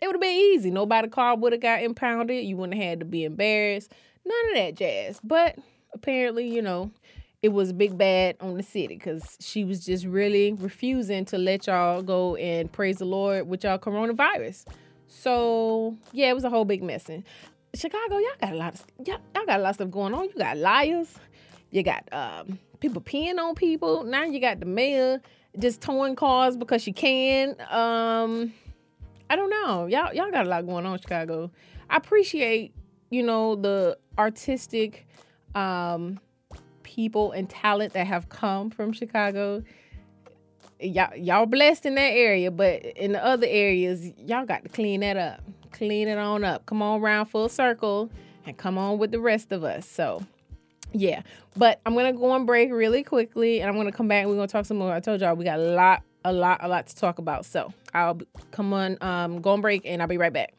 it 0.00 0.06
would 0.06 0.14
have 0.14 0.22
been 0.22 0.36
easy. 0.36 0.70
Nobody 0.70 1.08
car 1.08 1.36
would 1.36 1.52
have 1.52 1.60
got 1.60 1.82
impounded. 1.82 2.44
You 2.44 2.56
wouldn't 2.56 2.78
have 2.78 2.88
had 2.90 3.00
to 3.00 3.04
be 3.04 3.24
embarrassed. 3.24 3.92
None 4.24 4.50
of 4.50 4.56
that 4.56 4.74
jazz. 4.76 5.20
But 5.22 5.56
apparently, 5.92 6.48
you 6.48 6.62
know, 6.62 6.90
it 7.42 7.52
was 7.52 7.72
big 7.72 7.98
bad 7.98 8.36
on 8.40 8.56
the 8.56 8.62
city 8.62 8.96
because 8.96 9.36
she 9.40 9.64
was 9.64 9.84
just 9.84 10.06
really 10.06 10.54
refusing 10.54 11.26
to 11.26 11.36
let 11.36 11.66
y'all 11.66 12.02
go 12.02 12.36
and 12.36 12.72
praise 12.72 12.98
the 12.98 13.04
Lord 13.04 13.46
with 13.48 13.64
y'all 13.64 13.78
coronavirus. 13.78 14.64
So 15.06 15.96
yeah, 16.12 16.30
it 16.30 16.34
was 16.34 16.44
a 16.44 16.50
whole 16.50 16.64
big 16.64 16.82
mess. 16.82 17.10
Chicago, 17.74 18.18
y'all 18.18 18.30
got 18.40 18.52
a 18.52 18.56
lot 18.56 18.74
of 18.74 18.84
y'all, 19.04 19.18
y'all 19.34 19.46
got 19.46 19.58
a 19.58 19.62
lot 19.62 19.70
of 19.70 19.74
stuff 19.74 19.90
going 19.90 20.14
on. 20.14 20.24
You 20.24 20.34
got 20.38 20.56
liars. 20.56 21.18
You 21.74 21.82
got 21.82 22.08
um, 22.12 22.60
people 22.78 23.02
peeing 23.02 23.36
on 23.36 23.56
people. 23.56 24.04
Now 24.04 24.22
you 24.22 24.38
got 24.38 24.60
the 24.60 24.66
mayor 24.66 25.20
just 25.58 25.82
towing 25.82 26.14
cars 26.14 26.56
because 26.56 26.80
she 26.80 26.92
can. 26.92 27.56
Um, 27.68 28.54
I 29.28 29.34
don't 29.34 29.50
know. 29.50 29.86
Y'all 29.86 30.14
y'all 30.14 30.30
got 30.30 30.46
a 30.46 30.48
lot 30.48 30.64
going 30.66 30.86
on 30.86 31.00
Chicago. 31.00 31.50
I 31.90 31.96
appreciate, 31.96 32.72
you 33.10 33.24
know, 33.24 33.56
the 33.56 33.98
artistic 34.16 35.04
um, 35.56 36.20
people 36.84 37.32
and 37.32 37.50
talent 37.50 37.94
that 37.94 38.06
have 38.06 38.28
come 38.28 38.70
from 38.70 38.92
Chicago. 38.92 39.64
Y'all 40.78 41.16
y'all 41.16 41.46
blessed 41.46 41.86
in 41.86 41.96
that 41.96 42.12
area, 42.12 42.52
but 42.52 42.84
in 42.84 43.10
the 43.10 43.24
other 43.24 43.48
areas, 43.50 44.12
y'all 44.16 44.46
got 44.46 44.62
to 44.62 44.68
clean 44.68 45.00
that 45.00 45.16
up. 45.16 45.40
Clean 45.72 46.06
it 46.06 46.18
on 46.18 46.44
up. 46.44 46.66
Come 46.66 46.82
on 46.82 47.00
around 47.00 47.26
full 47.26 47.48
circle 47.48 48.10
and 48.46 48.56
come 48.56 48.78
on 48.78 48.98
with 48.98 49.10
the 49.10 49.18
rest 49.18 49.50
of 49.50 49.64
us. 49.64 49.88
So 49.88 50.24
yeah, 50.94 51.22
but 51.56 51.80
I'm 51.84 51.94
gonna 51.94 52.12
go 52.12 52.30
on 52.30 52.46
break 52.46 52.70
really 52.72 53.02
quickly, 53.02 53.60
and 53.60 53.68
I'm 53.68 53.76
gonna 53.76 53.92
come 53.92 54.08
back. 54.08 54.22
and 54.22 54.30
We're 54.30 54.36
gonna 54.36 54.48
talk 54.48 54.64
some 54.64 54.78
more. 54.78 54.92
I 54.92 55.00
told 55.00 55.20
y'all 55.20 55.34
we 55.34 55.44
got 55.44 55.58
a 55.58 55.62
lot, 55.62 56.02
a 56.24 56.32
lot, 56.32 56.60
a 56.62 56.68
lot 56.68 56.86
to 56.86 56.96
talk 56.96 57.18
about. 57.18 57.44
So 57.44 57.72
I'll 57.92 58.20
come 58.52 58.72
on, 58.72 58.96
um, 59.00 59.40
go 59.40 59.50
on 59.50 59.60
break, 59.60 59.82
and 59.84 60.00
I'll 60.00 60.08
be 60.08 60.16
right 60.16 60.32
back. 60.32 60.54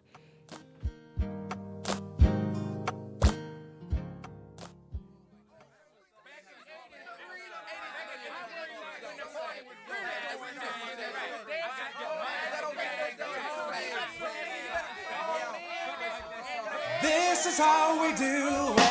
This 17.01 17.45
is 17.45 17.57
how 17.57 18.01
we 18.01 18.15
do 18.17 18.84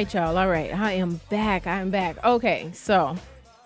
right, 0.00 0.14
y'all. 0.14 0.38
All 0.38 0.48
right. 0.48 0.72
I 0.72 0.92
am 0.92 1.20
back. 1.28 1.66
I 1.66 1.80
am 1.80 1.90
back. 1.90 2.24
Okay. 2.24 2.70
So, 2.72 3.16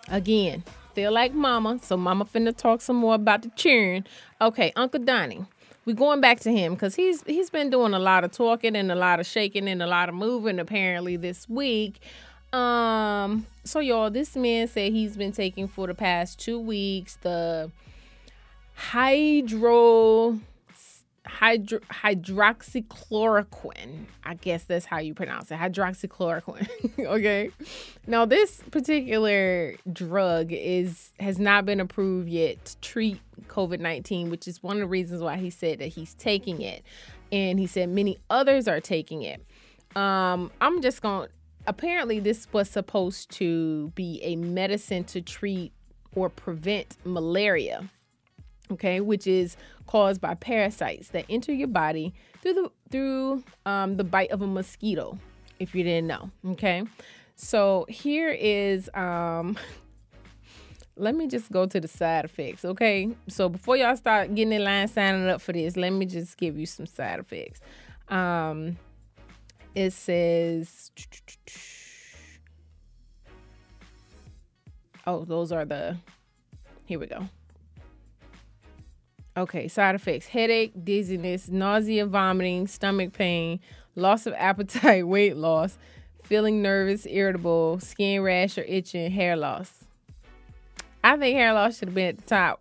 again, 0.09 0.65
feel 0.93 1.13
like 1.13 1.33
mama. 1.33 1.79
So, 1.81 1.97
mama 1.97 2.25
finna 2.25 2.57
talk 2.57 2.81
some 2.81 2.97
more 2.97 3.15
about 3.15 3.43
the 3.43 3.51
churn. 3.51 4.05
Okay. 4.41 4.73
Uncle 4.75 5.01
Donnie. 5.01 5.47
We 5.85 5.93
going 5.93 6.21
back 6.21 6.41
to 6.41 6.51
him 6.51 6.75
because 6.75 6.97
he's 6.97 7.23
he's 7.23 7.51
been 7.51 7.71
doing 7.71 7.95
a 7.95 8.01
lot 8.01 8.25
of 8.25 8.33
talking 8.33 8.75
and 8.75 8.91
a 8.91 8.97
lot 8.97 9.21
of 9.21 9.27
shaking 9.27 9.69
and 9.69 9.81
a 9.81 9.87
lot 9.87 10.09
of 10.09 10.17
moving 10.17 10.59
apparently 10.59 11.17
this 11.17 11.49
week. 11.49 12.01
Um, 12.53 13.47
so 13.63 13.79
y'all, 13.79 14.11
this 14.11 14.35
man 14.35 14.67
said 14.67 14.93
he's 14.93 15.17
been 15.17 15.33
taking 15.33 15.69
for 15.69 15.87
the 15.87 15.95
past 15.95 16.41
two 16.41 16.59
weeks 16.59 17.17
the 17.23 17.71
hydro 18.75 20.41
hydro, 21.27 21.81
hydroxychloroquine. 21.81 24.07
I 24.25 24.35
guess 24.35 24.65
that's 24.65 24.87
how 24.87 24.99
you 24.99 25.15
pronounce 25.15 25.51
it. 25.51 25.59
Hydroxychloroquine. 25.59 26.69
okay. 27.07 27.51
Now 28.07 28.25
this 28.25 28.63
particular 28.71 29.75
drug 29.93 30.53
is 30.53 31.11
has 31.21 31.39
not 31.39 31.67
been 31.67 31.81
approved 31.81 32.29
yet 32.29 32.65
to 32.65 32.77
treat 32.79 33.21
COVID-19, 33.49 34.31
which 34.31 34.47
is 34.47 34.63
one 34.63 34.77
of 34.77 34.81
the 34.81 34.87
reasons 34.87 35.23
why 35.23 35.37
he 35.37 35.51
said 35.51 35.81
that 35.81 35.89
he's 35.89 36.15
taking 36.15 36.61
it. 36.61 36.85
And 37.33 37.59
he 37.59 37.67
said 37.67 37.89
many 37.89 38.19
others 38.31 38.69
are 38.69 38.81
taking 38.81 39.23
it. 39.23 39.45
Um, 39.97 40.53
I'm 40.61 40.83
just 40.83 41.03
going 41.03 41.29
apparently 41.67 42.21
this 42.21 42.47
was 42.53 42.69
supposed 42.69 43.31
to 43.31 43.89
be 43.95 44.21
a 44.23 44.37
medicine 44.37 45.05
to 45.05 45.23
treat 45.23 45.73
or 46.15 46.29
prevent 46.29 46.99
malaria 47.05 47.89
okay, 48.71 49.01
which 49.01 49.27
is 49.27 49.57
caused 49.87 50.21
by 50.21 50.35
parasites 50.35 51.09
that 51.09 51.25
enter 51.29 51.53
your 51.53 51.69
body 51.69 52.15
through 52.43 52.55
the 52.55 52.71
through 52.91 53.45
um, 53.67 53.97
the 53.97 54.05
bite 54.05 54.31
of 54.31 54.43
a 54.43 54.47
mosquito. 54.47 55.19
If 55.59 55.75
you 55.75 55.85
didn't 55.85 56.07
know, 56.07 56.31
okay. 56.53 56.85
So 57.37 57.87
here 57.89 58.31
is 58.31 58.91
um. 58.95 59.59
Let 60.97 61.17
me 61.17 61.27
just 61.27 61.51
go 61.51 61.67
to 61.67 61.81
the 61.81 61.89
side 61.89 62.25
effects, 62.25 62.65
okay? 62.65 63.11
So 63.27 63.49
before 63.49 63.77
y'all 63.77 63.97
start 63.97 64.33
getting 64.33 64.53
in 64.53 64.63
line 64.63 64.87
signing 64.87 65.29
up 65.29 65.41
for 65.41 65.53
this, 65.53 65.77
let 65.77 65.91
me 65.91 66.07
just 66.07 66.37
give 66.37 66.57
you 66.57 66.67
some 66.67 66.87
side 66.87 67.19
effects. 67.19 67.59
Um, 68.09 68.77
it 69.75 69.93
says, 69.93 70.93
oh, 75.05 75.25
those 75.25 75.51
are 75.51 75.65
the. 75.65 75.97
Here 76.85 77.01
we 77.01 77.07
go. 77.07 77.29
Okay, 79.37 79.67
side 79.67 79.97
effects 79.97 80.27
headache, 80.27 80.73
dizziness, 80.85 81.49
nausea, 81.49 82.07
vomiting, 82.07 82.69
stomach 82.69 83.13
pain, 83.13 83.59
loss 83.97 84.27
of 84.27 84.35
appetite, 84.35 85.07
weight 85.09 85.37
loss, 85.37 85.77
feeling 86.23 86.63
nervous, 86.63 87.05
irritable, 87.07 87.81
skin 87.81 88.23
rash 88.23 88.57
or 88.59 88.63
itching, 88.63 89.11
hair 89.11 89.37
loss. 89.37 89.85
I 91.03 91.17
think 91.17 91.37
hair 91.37 91.53
loss 91.53 91.79
should 91.79 91.89
have 91.89 91.95
been 91.95 92.09
at 92.09 92.17
the 92.19 92.23
top. 92.23 92.61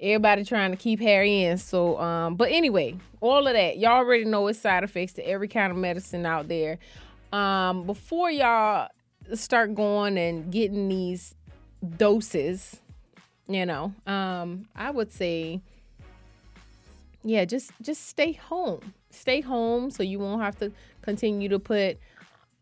Everybody 0.00 0.44
trying 0.44 0.70
to 0.70 0.76
keep 0.76 0.98
hair 0.98 1.22
in. 1.22 1.58
So, 1.58 2.00
um, 2.00 2.34
but 2.36 2.50
anyway, 2.50 2.96
all 3.20 3.46
of 3.46 3.52
that, 3.52 3.78
y'all 3.78 3.98
already 3.98 4.24
know 4.24 4.48
it's 4.48 4.58
side 4.58 4.82
effects 4.82 5.12
to 5.14 5.28
every 5.28 5.46
kind 5.46 5.70
of 5.70 5.76
medicine 5.76 6.24
out 6.24 6.48
there. 6.48 6.78
Um, 7.32 7.84
before 7.84 8.30
y'all 8.30 8.88
start 9.34 9.74
going 9.74 10.18
and 10.18 10.50
getting 10.50 10.88
these 10.88 11.34
doses, 11.98 12.80
you 13.46 13.66
know, 13.66 13.92
um, 14.06 14.66
I 14.74 14.90
would 14.90 15.12
say 15.12 15.60
yeah 17.24 17.44
just 17.44 17.72
just 17.80 18.08
stay 18.08 18.32
home. 18.32 18.94
Stay 19.10 19.40
home 19.40 19.90
so 19.90 20.02
you 20.02 20.18
won't 20.18 20.42
have 20.42 20.56
to 20.58 20.72
continue 21.02 21.48
to 21.48 21.58
put 21.58 21.98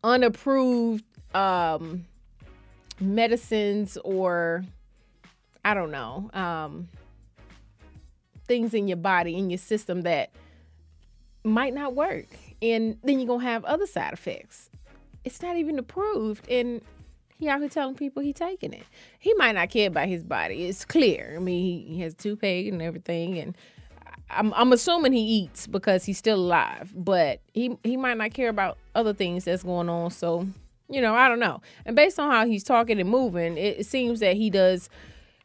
unapproved 0.03 1.05
um 1.35 2.05
medicines 3.01 3.97
or 4.05 4.65
i 5.65 5.75
don't 5.75 5.91
know 5.91 6.31
um 6.35 6.89
things 8.47 8.75
in 8.75 8.89
your 8.89 8.97
body 8.97 9.37
in 9.37 9.49
your 9.49 9.59
system 9.59 10.03
that 10.03 10.31
might 11.45 11.73
not 11.73 11.95
work. 11.95 12.27
And 12.61 12.99
then 13.03 13.19
you're 13.19 13.29
gonna 13.29 13.45
have 13.45 13.65
other 13.65 13.87
side 13.87 14.13
effects. 14.13 14.71
It's 15.25 15.41
not 15.41 15.57
even 15.57 15.79
approved 15.79 16.49
and 16.49 16.81
he 17.39 17.49
out 17.49 17.61
here 17.61 17.69
telling 17.71 17.95
people 17.95 18.23
he 18.23 18.33
taking 18.33 18.73
it. 18.73 18.83
He 19.19 19.33
might 19.35 19.53
not 19.53 19.71
care 19.71 19.89
about 19.89 20.09
his 20.09 20.25
body. 20.25 20.67
It's 20.67 20.85
clear. 20.85 21.35
I 21.37 21.39
mean 21.39 21.87
he, 21.87 22.01
has 22.01 22.15
toupee 22.15 22.69
and 22.69 22.83
everything 22.83 23.39
and 23.39 23.57
I'm, 24.31 24.53
I'm 24.55 24.73
assuming 24.73 25.13
he 25.13 25.23
eats 25.23 25.67
because 25.67 26.05
he's 26.05 26.19
still 26.19 26.39
alive, 26.39 26.93
but 26.97 27.41
he 27.53 27.77
he 27.83 27.97
might 27.97 28.17
not 28.17 28.33
care 28.33 28.49
about 28.49 28.79
other 28.95 29.13
things 29.13 29.45
that's 29.45 29.63
going 29.63 29.89
on. 29.89 30.11
So, 30.11 30.47
you 30.89 31.01
know, 31.01 31.15
I 31.15 31.29
don't 31.29 31.41
know. 31.41 31.61
And 31.85 31.97
based 31.97 32.19
on 32.19 32.31
how 32.31 32.47
he's 32.47 32.65
talking 32.65 33.01
and 33.01 33.09
moving, 33.09 33.57
it, 33.57 33.81
it 33.81 33.87
seems 33.87 34.21
that 34.21 34.37
he 34.37 34.51
does 34.51 34.89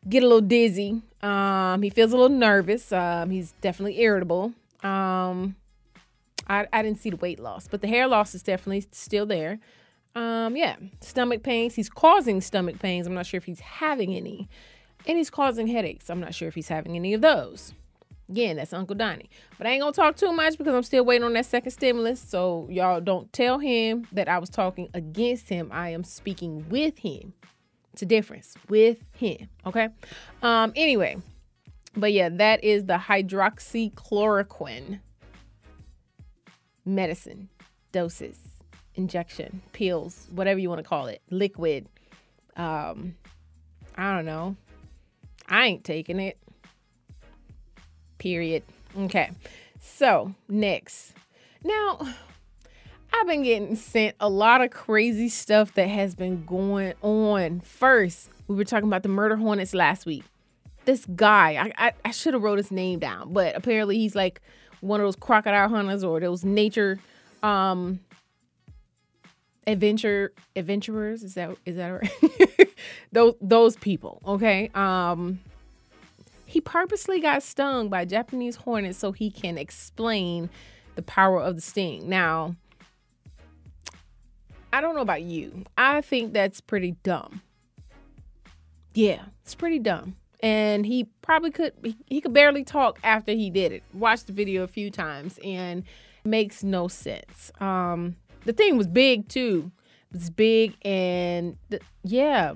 get 0.07 0.23
a 0.23 0.27
little 0.27 0.41
dizzy. 0.41 1.01
Um, 1.21 1.81
he 1.81 1.89
feels 1.89 2.13
a 2.13 2.17
little 2.17 2.37
nervous. 2.37 2.91
Um, 2.91 3.31
he's 3.31 3.53
definitely 3.61 3.99
irritable. 4.01 4.53
Um, 4.83 5.55
I, 6.47 6.67
I 6.71 6.83
didn't 6.83 6.99
see 6.99 7.09
the 7.09 7.17
weight 7.17 7.39
loss, 7.39 7.67
but 7.67 7.81
the 7.81 7.87
hair 7.87 8.07
loss 8.07 8.35
is 8.35 8.43
definitely 8.43 8.85
still 8.91 9.25
there. 9.25 9.59
Um, 10.13 10.55
yeah, 10.55 10.75
stomach 11.01 11.43
pains. 11.43 11.75
He's 11.75 11.89
causing 11.89 12.39
stomach 12.39 12.79
pains. 12.79 13.07
I'm 13.07 13.15
not 13.15 13.25
sure 13.25 13.37
if 13.37 13.45
he's 13.45 13.59
having 13.59 14.13
any. 14.13 14.47
And 15.07 15.17
he's 15.17 15.29
causing 15.29 15.67
headaches. 15.67 16.09
I'm 16.09 16.19
not 16.19 16.33
sure 16.33 16.47
if 16.47 16.55
he's 16.55 16.69
having 16.69 16.95
any 16.95 17.13
of 17.13 17.21
those. 17.21 17.73
Again, 18.29 18.57
that's 18.57 18.73
Uncle 18.73 18.95
Donnie. 18.95 19.29
But 19.57 19.67
I 19.67 19.71
ain't 19.71 19.81
gonna 19.81 19.93
talk 19.93 20.15
too 20.15 20.31
much 20.31 20.57
because 20.57 20.73
I'm 20.73 20.83
still 20.83 21.05
waiting 21.05 21.23
on 21.23 21.33
that 21.33 21.45
second 21.45 21.71
stimulus. 21.71 22.19
So 22.19 22.67
y'all 22.69 23.01
don't 23.01 23.31
tell 23.33 23.59
him 23.59 24.07
that 24.11 24.27
I 24.27 24.39
was 24.39 24.49
talking 24.49 24.89
against 24.93 25.49
him. 25.49 25.69
I 25.71 25.89
am 25.89 26.03
speaking 26.03 26.67
with 26.69 26.99
him. 26.99 27.33
It's 27.93 28.01
a 28.01 28.05
difference 28.05 28.55
with 28.67 28.97
him. 29.13 29.47
Okay. 29.65 29.89
Um, 30.41 30.73
anyway, 30.75 31.17
but 31.95 32.11
yeah, 32.11 32.29
that 32.29 32.63
is 32.63 32.85
the 32.85 32.97
hydroxychloroquine 32.97 34.99
medicine 36.83 37.49
doses, 37.91 38.37
injection, 38.95 39.61
pills, 39.71 40.27
whatever 40.31 40.59
you 40.59 40.69
want 40.69 40.79
to 40.79 40.87
call 40.87 41.07
it, 41.07 41.21
liquid. 41.29 41.87
Um, 42.57 43.15
I 43.95 44.13
don't 44.13 44.25
know. 44.25 44.55
I 45.47 45.67
ain't 45.67 45.83
taking 45.83 46.19
it. 46.19 46.37
Period. 48.25 48.63
Okay. 48.97 49.29
So, 49.79 50.33
next. 50.49 51.13
Now, 51.63 51.99
I've 53.13 53.27
been 53.27 53.43
getting 53.43 53.75
sent 53.75 54.15
a 54.19 54.27
lot 54.27 54.61
of 54.61 54.71
crazy 54.71 55.29
stuff 55.29 55.75
that 55.75 55.85
has 55.89 56.15
been 56.15 56.43
going 56.43 56.95
on. 57.03 57.59
First, 57.59 58.31
we 58.47 58.55
were 58.55 58.63
talking 58.63 58.87
about 58.87 59.03
the 59.03 59.09
murder 59.09 59.35
hornets 59.35 59.75
last 59.75 60.07
week. 60.07 60.23
This 60.85 61.05
guy, 61.15 61.71
I, 61.77 61.89
I, 61.89 61.93
I 62.03 62.09
should 62.09 62.33
have 62.33 62.41
wrote 62.41 62.57
his 62.57 62.71
name 62.71 62.97
down, 62.97 63.31
but 63.31 63.55
apparently 63.55 63.99
he's 63.99 64.15
like 64.15 64.41
one 64.81 64.99
of 64.99 65.05
those 65.05 65.15
crocodile 65.15 65.69
hunters 65.69 66.03
or 66.03 66.19
those 66.19 66.43
nature 66.43 66.97
um 67.43 67.99
adventure 69.67 70.33
adventurers. 70.55 71.21
Is 71.21 71.35
that 71.35 71.55
is 71.63 71.75
that 71.75 71.89
right? 71.89 72.69
those 73.11 73.35
those 73.39 73.75
people, 73.75 74.19
okay? 74.25 74.71
Um 74.73 75.41
he 76.45 76.61
purposely 76.61 77.19
got 77.19 77.43
stung 77.43 77.89
by 77.89 78.05
Japanese 78.05 78.55
hornets 78.55 78.97
so 78.97 79.11
he 79.11 79.31
can 79.31 79.57
explain 79.57 80.49
the 80.95 81.01
power 81.01 81.41
of 81.41 81.55
the 81.55 81.61
sting. 81.61 82.07
Now, 82.07 82.55
I 84.71 84.81
don't 84.81 84.95
know 84.95 85.01
about 85.01 85.23
you. 85.23 85.63
I 85.77 86.01
think 86.01 86.33
that's 86.33 86.61
pretty 86.61 86.95
dumb. 87.03 87.41
Yeah, 88.93 89.23
it's 89.41 89.55
pretty 89.55 89.79
dumb. 89.79 90.15
And 90.41 90.85
he 90.85 91.05
probably 91.21 91.51
could 91.51 91.73
he, 92.05 92.21
could 92.21 92.33
barely 92.33 92.63
talk 92.63 92.99
after 93.03 93.31
he 93.31 93.49
did 93.49 93.71
it. 93.71 93.83
Watched 93.93 94.27
the 94.27 94.33
video 94.33 94.63
a 94.63 94.67
few 94.67 94.91
times 94.91 95.39
and 95.43 95.83
makes 96.23 96.63
no 96.63 96.87
sense. 96.87 97.51
Um 97.59 98.15
the 98.43 98.53
thing 98.53 98.77
was 98.77 98.87
big 98.87 99.27
too. 99.27 99.71
It 100.11 100.17
was 100.19 100.29
big 100.29 100.75
and 100.83 101.57
yeah, 102.03 102.53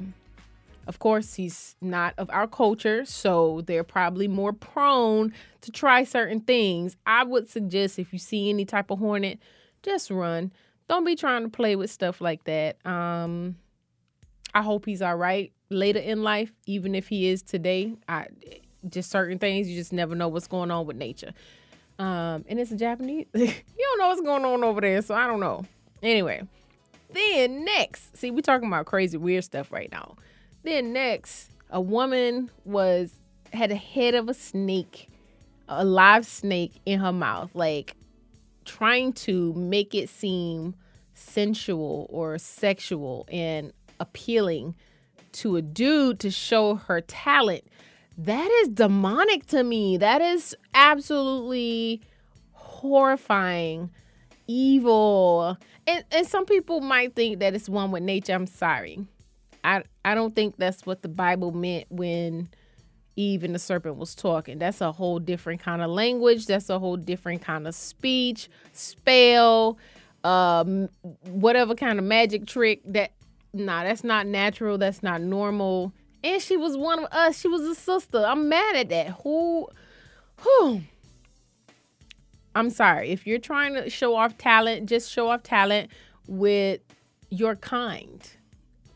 of 0.90 0.98
course, 0.98 1.36
he's 1.36 1.76
not 1.82 2.16
of 2.18 2.32
our 2.32 2.48
culture, 2.48 3.06
so 3.06 3.62
they're 3.68 3.84
probably 3.84 4.28
more 4.28 4.52
prone 4.52 5.32
to 5.62 5.72
try 5.72 6.04
certain 6.04 6.42
things. 6.42 6.98
I 7.06 7.24
would 7.24 7.48
suggest 7.48 8.00
if 8.00 8.12
you 8.12 8.18
see 8.18 8.50
any 8.50 8.66
type 8.66 8.90
of 8.90 8.98
hornet, 8.98 9.38
just 9.84 10.10
run. 10.10 10.52
Don't 10.88 11.06
be 11.06 11.16
trying 11.16 11.44
to 11.44 11.50
play 11.50 11.76
with 11.76 11.92
stuff 11.92 12.22
like 12.22 12.44
that. 12.46 12.84
Um, 12.88 13.58
I 14.56 14.64
hope 14.64 14.88
he's 14.88 15.04
all 15.04 15.16
right 15.16 15.54
later 15.70 16.00
in 16.00 16.24
life, 16.24 16.52
even 16.66 16.96
if 16.96 17.08
he 17.08 17.28
is 17.30 17.44
today. 17.44 17.94
I 18.08 18.26
just 18.90 19.12
certain 19.12 19.38
things 19.38 19.70
you 19.70 19.78
just 19.78 19.94
never 19.94 20.16
know 20.16 20.28
what's 20.28 20.48
going 20.48 20.72
on 20.72 20.88
with 20.88 20.98
nature. 20.98 21.34
Um, 22.00 22.46
and 22.48 22.60
it's 22.60 22.72
a 22.72 22.76
Japanese. 22.76 23.28
you 23.36 23.54
don't 23.78 24.00
know 24.00 24.08
what's 24.08 24.22
going 24.22 24.44
on 24.44 24.64
over 24.64 24.82
there, 24.82 25.04
so 25.04 25.14
I 25.14 25.28
don't 25.28 25.40
know. 25.40 25.66
Anyway, 26.02 26.42
then 27.14 27.64
next, 27.64 28.18
see, 28.18 28.32
we're 28.32 28.42
talking 28.42 28.68
about 28.68 28.88
crazy 28.88 29.18
weird 29.18 29.44
stuff 29.44 29.72
right 29.72 29.92
now. 29.92 30.16
Then 30.70 30.94
next, 30.94 31.50
a 31.72 31.82
woman 31.82 32.52
was 32.64 33.16
had 33.52 33.72
a 33.72 33.76
head 33.76 34.14
of 34.14 34.30
a 34.30 34.36
snake, 34.36 35.10
a 35.68 35.84
live 35.84 36.28
snake 36.28 36.80
in 36.86 37.00
her 37.00 37.12
mouth, 37.12 37.50
like 37.56 37.96
trying 38.66 39.14
to 39.14 39.52
make 39.54 39.96
it 39.96 40.10
seem 40.10 40.76
sensual 41.16 42.06
or 42.12 42.38
sexual 42.38 43.28
and 43.32 43.74
appealing 44.00 44.76
to 45.32 45.56
a 45.56 45.64
dude 45.64 46.20
to 46.20 46.30
show 46.30 46.76
her 46.76 47.02
talent. 47.02 47.64
That 48.16 48.52
is 48.62 48.68
demonic 48.68 49.48
to 49.48 49.64
me. 49.64 49.98
That 49.98 50.22
is 50.22 50.56
absolutely 50.76 52.04
horrifying, 52.52 53.90
evil. 54.46 55.58
And 55.88 56.04
and 56.12 56.28
some 56.28 56.46
people 56.46 56.82
might 56.82 57.16
think 57.16 57.40
that 57.40 57.56
it's 57.56 57.68
one 57.68 57.90
with 57.90 58.04
nature. 58.04 58.34
I'm 58.34 58.46
sorry. 58.46 59.08
I 59.64 59.84
I 60.04 60.16
don't 60.16 60.36
think 60.36 60.58
that's 60.58 60.86
what 60.86 61.02
the 61.02 61.10
Bible 61.10 61.52
meant 61.52 61.86
when 61.90 62.50
Eve 63.16 63.44
and 63.44 63.54
the 63.54 63.60
serpent 63.60 63.98
was 63.98 64.16
talking. 64.16 64.60
That's 64.60 64.82
a 64.82 64.92
whole 64.92 65.20
different 65.20 65.62
kind 65.62 65.82
of 65.82 65.90
language. 65.90 66.46
That's 66.46 66.70
a 66.70 66.80
whole 66.80 66.98
different 66.98 67.42
kind 67.42 67.68
of 67.68 67.76
speech, 67.76 68.50
spell, 68.72 69.78
um, 70.24 70.90
whatever 71.24 71.76
kind 71.76 72.00
of 72.00 72.06
magic 72.06 72.46
trick. 72.46 72.82
That 72.86 73.12
nah, 73.54 73.84
that's 73.84 74.04
not 74.04 74.26
natural. 74.26 74.78
That's 74.78 75.04
not 75.04 75.22
normal. 75.22 75.94
And 76.24 76.42
she 76.42 76.58
was 76.58 76.78
one 76.78 77.00
of 77.00 77.06
us. 77.12 77.40
She 77.40 77.48
was 77.48 77.62
a 77.62 77.76
sister. 77.76 78.24
I'm 78.26 78.50
mad 78.50 78.76
at 78.76 78.90
that. 78.90 79.08
Who, 79.24 79.68
who? 80.38 80.82
I'm 82.56 82.70
sorry. 82.70 83.10
If 83.10 83.26
you're 83.26 83.40
trying 83.40 83.74
to 83.76 83.90
show 83.90 84.16
off 84.16 84.38
talent, 84.38 84.90
just 84.90 85.12
show 85.12 85.30
off 85.30 85.44
talent 85.44 85.92
with 86.28 86.82
your 87.30 87.56
kind 87.56 88.30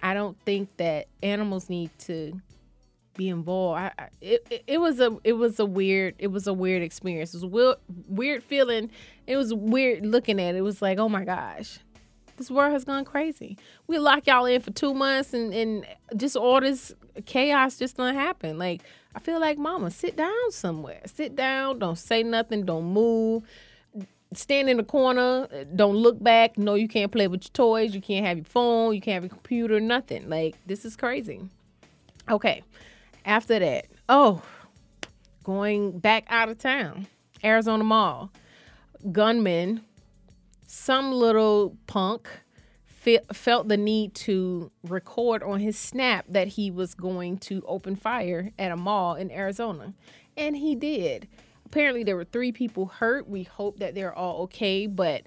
I 0.04 0.13
don't 0.13 0.38
think 0.46 0.76
that 0.78 1.08
animals 1.24 1.70
need 1.70 1.89
to 2.00 2.39
be 3.16 3.30
involved. 3.30 3.80
I, 3.80 3.92
I 3.98 4.10
it, 4.22 4.63
it, 4.68 4.78
was 4.80 5.00
a 5.00 5.18
it 5.24 5.34
was 5.34 5.60
a 5.60 5.66
weird 5.66 6.16
it 6.20 6.28
was 6.28 6.46
a 6.46 6.54
weird 6.54 6.84
experience. 6.84 7.34
It 7.34 7.38
was 7.38 7.46
weird, 7.46 7.78
weird 8.08 8.44
feeling. 8.44 8.92
It 9.28 9.38
was 9.38 9.54
weird 9.54 10.06
looking 10.06 10.42
at 10.42 10.56
it. 10.56 10.58
It 10.58 10.62
was 10.62 10.82
like, 10.82 11.00
oh 11.00 11.08
my 11.08 11.24
gosh, 11.24 11.80
this 12.36 12.52
world 12.52 12.74
has 12.74 12.84
gone 12.84 13.06
crazy. 13.06 13.58
We 13.88 13.98
lock 13.98 14.28
y'all 14.28 14.46
in 14.46 14.60
for 14.62 14.72
two 14.72 14.94
months 14.94 15.34
and 15.34 15.54
and 15.54 15.86
just 16.18 16.36
all 16.36 16.60
this 16.60 16.94
chaos 17.26 17.78
just 17.80 17.96
gonna 17.96 18.13
happen. 18.13 18.58
Like 18.58 18.82
I 19.16 19.20
feel 19.20 19.39
like, 19.39 19.58
mama, 19.58 19.89
sit 19.89 20.18
down 20.18 20.52
somewhere. 20.52 21.02
Sit 21.06 21.36
down. 21.36 21.80
Don't 21.80 21.98
say 21.98 22.24
nothing. 22.24 22.66
Don't 22.66 22.86
move 22.92 23.44
stand 24.38 24.69
in 24.69 24.78
the 24.78 24.84
corner, 24.84 25.48
don't 25.76 25.96
look 25.96 26.22
back. 26.22 26.58
No, 26.58 26.76
you 26.76 26.88
can't 26.88 27.12
play 27.12 27.28
with 27.28 27.43
your 27.43 27.52
toys. 27.54 27.93
You 27.96 28.02
can't 28.02 28.26
have 28.26 28.38
your 28.38 28.46
phone. 28.46 28.96
You 28.96 29.02
can't 29.02 29.15
have 29.15 29.24
your 29.24 29.30
computer. 29.30 29.80
Nothing. 29.80 30.30
Like 30.30 30.56
this 30.65 30.86
is 30.86 30.96
crazy. 30.96 31.41
Okay. 32.30 32.63
After 33.26 33.60
that, 33.60 33.86
oh, 34.10 34.41
going 35.43 36.00
back 36.00 36.26
out 36.30 36.50
of 36.50 36.58
town, 36.58 37.08
Arizona 37.43 37.84
Mall, 37.84 38.32
gunman, 39.12 39.82
some 40.67 41.12
little 41.12 41.78
punk 41.88 42.28
fe- 42.86 43.19
felt 43.32 43.67
the 43.67 43.78
need 43.78 44.15
to 44.15 44.72
record 44.84 45.43
on 45.43 45.60
his 45.60 45.78
snap 45.78 46.26
that 46.30 46.48
he 46.50 46.72
was 46.72 46.93
going 46.93 47.38
to 47.38 47.63
open 47.67 47.96
fire 47.96 48.52
at 48.58 48.72
a 48.72 48.78
mall 48.78 49.15
in 49.15 49.30
Arizona, 49.32 49.93
and 50.36 50.58
he 50.58 50.76
did 50.76 51.28
apparently 51.73 52.03
there 52.03 52.15
were 52.15 52.23
three 52.23 52.51
people 52.51 52.86
hurt. 52.86 53.27
We 53.27 53.41
hope 53.41 53.79
that 53.79 53.95
they're 53.95 54.13
all 54.13 54.43
okay, 54.43 54.86
but 54.86 55.23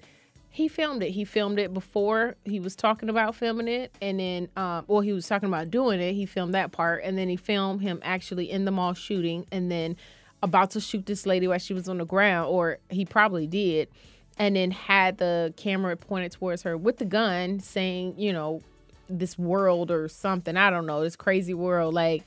he 0.49 0.69
filmed 0.69 1.03
it. 1.03 1.11
He 1.11 1.25
filmed 1.25 1.59
it 1.59 1.73
before 1.73 2.35
he 2.45 2.61
was 2.61 2.73
talking 2.73 3.09
about 3.09 3.35
filming 3.35 3.67
it, 3.67 3.93
and 4.01 4.17
then, 4.17 4.47
um, 4.55 4.85
well, 4.87 5.01
he 5.01 5.11
was 5.11 5.27
talking 5.27 5.49
about 5.49 5.69
doing 5.69 5.99
it. 5.99 6.13
He 6.13 6.25
filmed 6.25 6.53
that 6.53 6.71
part, 6.71 7.03
and 7.03 7.17
then 7.17 7.27
he 7.27 7.35
filmed 7.35 7.81
him 7.81 7.99
actually 8.01 8.49
in 8.49 8.63
the 8.63 8.71
mall 8.71 8.93
shooting, 8.93 9.45
and 9.51 9.69
then 9.69 9.97
about 10.41 10.71
to 10.71 10.79
shoot 10.79 11.05
this 11.05 11.25
lady 11.25 11.49
while 11.49 11.59
she 11.59 11.73
was 11.73 11.89
on 11.89 11.97
the 11.97 12.05
ground, 12.05 12.49
or 12.49 12.77
he 12.89 13.03
probably 13.03 13.45
did, 13.45 13.89
and 14.37 14.55
then 14.55 14.71
had 14.71 15.17
the 15.17 15.53
camera 15.57 15.97
pointed 15.97 16.31
towards 16.31 16.61
her 16.61 16.77
with 16.77 16.97
the 16.97 17.05
gun, 17.05 17.59
saying, 17.59 18.15
you 18.17 18.31
know, 18.31 18.61
this 19.09 19.37
world 19.37 19.91
or 19.91 20.07
something. 20.07 20.55
I 20.55 20.69
don't 20.69 20.85
know, 20.85 21.03
this 21.03 21.17
crazy 21.17 21.53
world, 21.53 21.93
like 21.93 22.23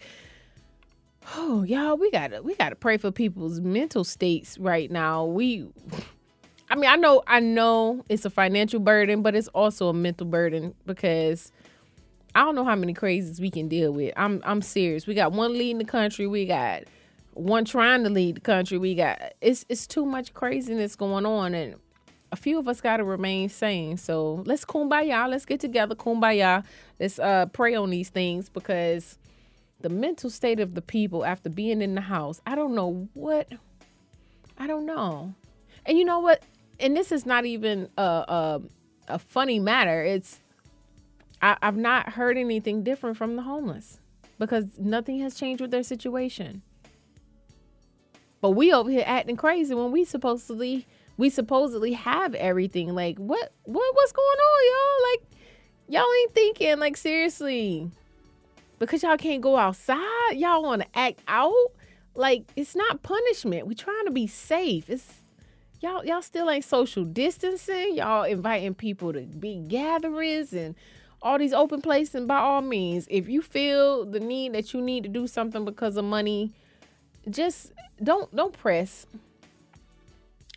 oh 1.37 1.63
y'all 1.63 1.97
we 1.97 2.11
gotta 2.11 2.43
we 2.43 2.55
gotta 2.55 2.77
pray 2.77 2.97
for 2.97 3.11
people's 3.11 3.61
mental 3.61 4.05
states 4.05 4.59
right 4.59 4.91
now. 4.91 5.25
We 5.25 5.67
i 6.69 6.77
mean 6.77 6.89
i 6.89 6.97
know 6.97 7.23
i 7.27 7.41
know 7.41 8.05
it's 8.09 8.25
a 8.25 8.31
financial 8.31 8.79
burden 8.79 9.23
but 9.23 9.35
it's 9.35 9.49
also 9.49 9.89
a 9.89 9.93
mental 9.93 10.27
burden 10.27 10.73
because 10.87 11.51
i 12.37 12.41
don't 12.41 12.55
know 12.55 12.65
how 12.65 12.77
many 12.77 12.95
crazies 12.95 13.41
we 13.41 13.51
can 13.51 13.69
deal 13.69 13.93
with. 13.93 14.13
I'm 14.17 14.41
i'm 14.45 14.63
serious. 14.63 15.07
We 15.07 15.15
got 15.15 15.33
one 15.33 15.53
leading 15.53 15.79
the 15.79 15.85
country. 15.85 16.27
We 16.27 16.47
got 16.47 16.85
one 17.35 17.65
trying 17.65 18.05
to 18.05 18.11
lead 18.11 18.37
the 18.37 18.41
country. 18.41 18.79
We 18.79 18.95
got 18.95 19.35
it's 19.41 19.65
it's 19.69 19.87
too 19.87 20.05
much 20.05 20.35
craziness 20.35 20.97
going 20.97 21.27
on 21.27 21.55
and 21.55 21.77
a 22.33 22.37
few 22.37 22.59
of 22.59 22.69
us 22.69 22.81
got 22.81 22.99
to 22.99 23.05
remain 23.05 23.49
sane. 23.49 23.97
So 23.97 24.43
let's 24.47 24.65
kumbaya. 24.65 25.09
Y'all. 25.09 25.29
let's 25.29 25.45
get 25.45 25.61
together 25.61 25.95
kumbaya. 25.95 26.65
Let's 26.99 27.19
uh 27.19 27.47
pray 27.47 27.75
on 27.75 27.91
these 27.91 28.11
things 28.11 28.49
because 28.49 29.19
the 29.81 29.89
mental 29.89 30.31
state 30.31 30.61
of 30.61 30.75
the 30.75 30.83
people 30.83 31.25
after 31.25 31.49
being 31.49 31.83
in 31.83 31.95
the 31.95 32.01
house. 32.01 32.41
I 32.47 32.55
don't 32.55 32.75
know 32.75 33.09
what, 33.15 33.49
I 34.59 34.67
don't 34.67 34.87
know. 34.87 35.35
And 35.87 35.99
you 35.99 36.05
know 36.05 36.21
what? 36.21 36.43
and 36.81 36.97
this 36.97 37.13
is 37.13 37.27
not 37.27 37.47
even 37.47 37.89
a 37.97 38.03
a, 38.03 38.61
a 39.09 39.19
funny 39.19 39.61
matter. 39.61 40.03
It's 40.03 40.41
I, 41.43 41.57
I've 41.63 41.77
not 41.77 42.11
heard 42.11 42.37
anything 42.37 42.83
different 42.83 43.17
from 43.17 43.37
the 43.37 43.43
homeless 43.43 44.01
because 44.39 44.79
nothing 44.79 45.21
has 45.21 45.35
changed 45.35 45.61
with 45.61 45.71
their 45.71 45.83
situation. 45.83 46.63
But 48.41 48.51
we 48.51 48.73
over 48.73 48.91
here 48.91 49.05
acting 49.07 49.37
crazy 49.37 49.75
when 49.75 49.93
we 49.93 50.05
supposedly 50.05 50.87
we 51.17 51.29
supposedly 51.29 51.93
have 51.93 52.35
everything. 52.35 52.95
Like 52.95 53.19
what 53.19 53.53
what 53.65 53.95
what's 53.95 54.13
going 54.13 54.27
on, 54.27 54.67
y'all? 54.67 55.11
Like 55.13 55.23
y'all 55.89 56.15
ain't 56.23 56.35
thinking 56.35 56.79
like 56.79 56.97
seriously. 56.97 57.91
Because 58.81 59.03
y'all 59.03 59.19
can't 59.19 59.43
go 59.43 59.57
outside, 59.57 60.33
y'all 60.33 60.63
want 60.63 60.83
to 60.83 60.89
act 60.99 61.21
out. 61.29 61.53
Like 62.15 62.51
it's 62.57 62.75
not 62.75 63.03
punishment. 63.03 63.67
We 63.67 63.75
trying 63.77 64.07
to 64.07 64.11
be 64.11 64.27
safe. 64.27 64.89
It's 64.89 65.07
y'all 65.81 66.05
y'all 66.05 66.23
still 66.23 66.51
ain't 66.51 66.65
social 66.65 67.05
distancing. 67.05 67.95
Y'all 67.95 68.25
inviting 68.25 68.75
people 68.75 69.13
to 69.13 69.21
big 69.21 69.69
gatherings 69.69 70.53
and 70.55 70.75
all 71.23 71.39
these 71.39 71.53
open 71.53 71.83
places. 71.83 72.15
And 72.15 72.27
by 72.27 72.39
all 72.39 72.63
means, 72.63 73.07
if 73.11 73.29
you 73.29 73.43
feel 73.43 74.07
the 74.07 74.19
need 74.19 74.55
that 74.55 74.73
you 74.73 74.81
need 74.81 75.03
to 75.03 75.11
do 75.11 75.27
something 75.27 75.65
because 75.67 75.99
of 75.99 76.05
money, 76.07 76.51
just 77.29 77.73
don't 78.03 78.35
don't 78.35 78.59
press. 78.59 79.07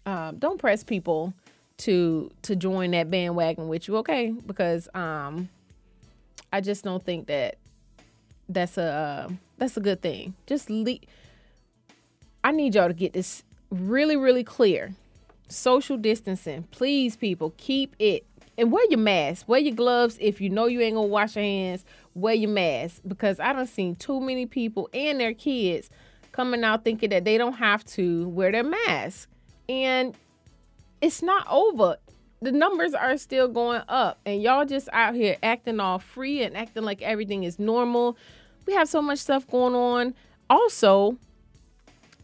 Um, 0.05 0.37
don't 0.37 0.59
press 0.59 0.83
people 0.83 1.33
to 1.79 2.31
to 2.43 2.55
join 2.55 2.91
that 2.91 3.11
bandwagon 3.11 3.67
with 3.67 3.89
you, 3.89 3.97
okay? 3.97 4.31
Because 4.31 4.87
um, 4.93 5.49
I 6.53 6.61
just 6.61 6.85
don't 6.85 7.03
think 7.03 7.27
that 7.27 7.57
that's 8.53 8.77
a 8.77 8.83
uh, 8.83 9.29
that's 9.57 9.77
a 9.77 9.81
good 9.81 10.01
thing. 10.01 10.35
Just 10.45 10.69
leave. 10.69 11.01
I 12.43 12.51
need 12.51 12.75
y'all 12.75 12.87
to 12.87 12.93
get 12.93 13.13
this 13.13 13.43
really 13.69 14.15
really 14.15 14.43
clear. 14.43 14.93
Social 15.49 15.97
distancing, 15.97 16.63
please, 16.71 17.15
people, 17.15 17.53
keep 17.57 17.95
it 17.99 18.25
and 18.57 18.71
wear 18.71 18.85
your 18.89 18.99
mask. 18.99 19.47
Wear 19.47 19.59
your 19.59 19.75
gloves 19.75 20.17
if 20.19 20.39
you 20.39 20.49
know 20.49 20.65
you 20.65 20.81
ain't 20.81 20.95
gonna 20.95 21.07
wash 21.07 21.35
your 21.35 21.43
hands. 21.43 21.85
Wear 22.15 22.33
your 22.33 22.49
mask 22.49 23.01
because 23.07 23.39
I 23.39 23.53
don't 23.53 23.67
seen 23.67 23.95
too 23.95 24.19
many 24.19 24.45
people 24.45 24.89
and 24.93 25.19
their 25.19 25.33
kids 25.33 25.89
coming 26.31 26.63
out 26.63 26.83
thinking 26.83 27.09
that 27.11 27.25
they 27.25 27.37
don't 27.37 27.53
have 27.53 27.85
to 27.85 28.27
wear 28.29 28.51
their 28.51 28.63
mask, 28.63 29.29
and 29.69 30.15
it's 31.01 31.21
not 31.21 31.45
over. 31.49 31.97
The 32.41 32.51
numbers 32.51 32.93
are 32.93 33.17
still 33.17 33.47
going 33.47 33.83
up, 33.87 34.19
and 34.25 34.41
y'all 34.41 34.65
just 34.65 34.89
out 34.91 35.15
here 35.15 35.37
acting 35.41 35.79
all 35.79 35.99
free 35.99 36.43
and 36.43 36.57
acting 36.57 36.83
like 36.83 37.01
everything 37.01 37.43
is 37.43 37.57
normal. 37.57 38.17
We 38.65 38.73
have 38.73 38.87
so 38.87 39.01
much 39.01 39.19
stuff 39.19 39.47
going 39.47 39.75
on. 39.75 40.13
Also, 40.49 41.17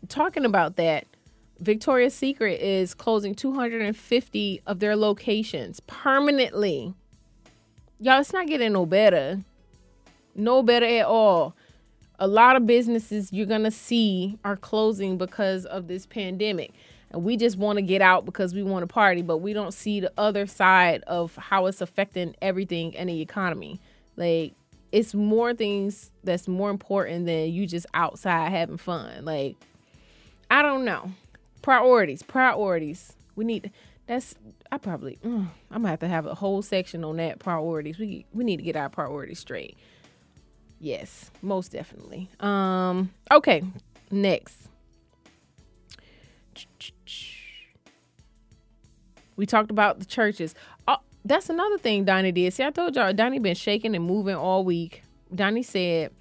talking 0.08 0.46
about 0.46 0.76
that, 0.78 1.06
Victoria's 1.60 2.14
Secret 2.14 2.62
is 2.62 2.94
closing 2.94 3.36
250 3.36 4.62
of 4.66 4.80
their 4.80 4.96
locations 4.96 5.82
permanently. 5.82 6.94
Y'all, 8.00 8.22
it's 8.22 8.32
not 8.32 8.48
getting 8.48 8.72
no 8.72 8.86
better. 8.86 9.42
No 10.36 10.64
better 10.64 10.86
at 10.86 11.06
all. 11.06 11.54
A 12.18 12.28
lot 12.28 12.56
of 12.56 12.66
businesses 12.66 13.34
you're 13.34 13.46
going 13.46 13.64
to 13.64 13.72
see 13.72 14.38
are 14.46 14.56
closing 14.56 15.18
because 15.18 15.66
of 15.66 15.88
this 15.88 16.06
pandemic. 16.06 16.72
And 17.12 17.24
we 17.24 17.36
just 17.36 17.58
want 17.58 17.78
to 17.78 17.82
get 17.82 18.02
out 18.02 18.26
because 18.26 18.54
we 18.54 18.64
want 18.64 18.84
to 18.84 18.88
party, 18.88 19.22
but 19.22 19.40
we 19.40 19.52
don't 19.52 19.74
see 19.74 20.00
the 20.00 20.14
other 20.18 20.46
side 20.46 21.04
of 21.08 21.36
how 21.36 21.66
it's 21.66 21.82
affecting 21.82 22.36
everything 22.42 22.94
in 22.94 23.08
the 23.08 23.20
economy. 23.20 23.82
Like, 24.16 24.54
it's 24.92 25.14
more 25.14 25.54
things 25.54 26.12
that's 26.24 26.48
more 26.48 26.70
important 26.70 27.26
than 27.26 27.52
you 27.52 27.68
just 27.68 27.86
outside 27.94 28.50
having 28.50 28.78
fun. 28.78 29.26
Like, 29.26 29.56
I 30.50 30.62
don't 30.62 30.86
know. 30.86 31.12
Priorities 31.62 32.24
priorities. 32.24 33.14
We 33.36 33.46
need 33.46 33.72
that's 34.08 34.34
i 34.72 34.78
probably 34.80 35.20
mm, 35.24 35.46
i'm 35.70 35.82
gonna 35.84 35.90
have 35.90 36.00
to 36.00 36.08
have 36.08 36.26
a 36.26 36.34
whole 36.34 36.62
section 36.62 37.04
on 37.04 37.18
that 37.18 37.40
priorities. 37.40 38.00
We 38.00 38.26
we 38.34 38.44
need 38.44 38.58
to 38.58 38.64
get 38.64 38.76
our 38.76 38.90
priorities 38.90 39.40
straight. 39.40 39.78
Yes 40.80 41.30
most 41.42 41.72
definitely. 41.72 42.30
Um 42.40 43.12
okay 43.32 43.64
next. 44.10 44.68
We 49.36 49.46
talked 49.46 49.72
about 49.72 50.00
the 50.00 50.06
churches 50.06 50.56
that's 51.26 51.50
another 51.50 51.78
thing 51.78 52.06
donnie 52.06 52.32
did 52.32 52.54
see 52.54 52.64
i 52.64 52.70
told 52.70 52.96
y'all 52.96 53.14
donnie 53.14 53.40
been 53.40 53.56
shaking 53.56 53.96
and 53.96 54.06
moving 54.06 54.36
all 54.36 54.64
week 54.64 55.04
donnie 55.34 55.64
said 55.64 56.12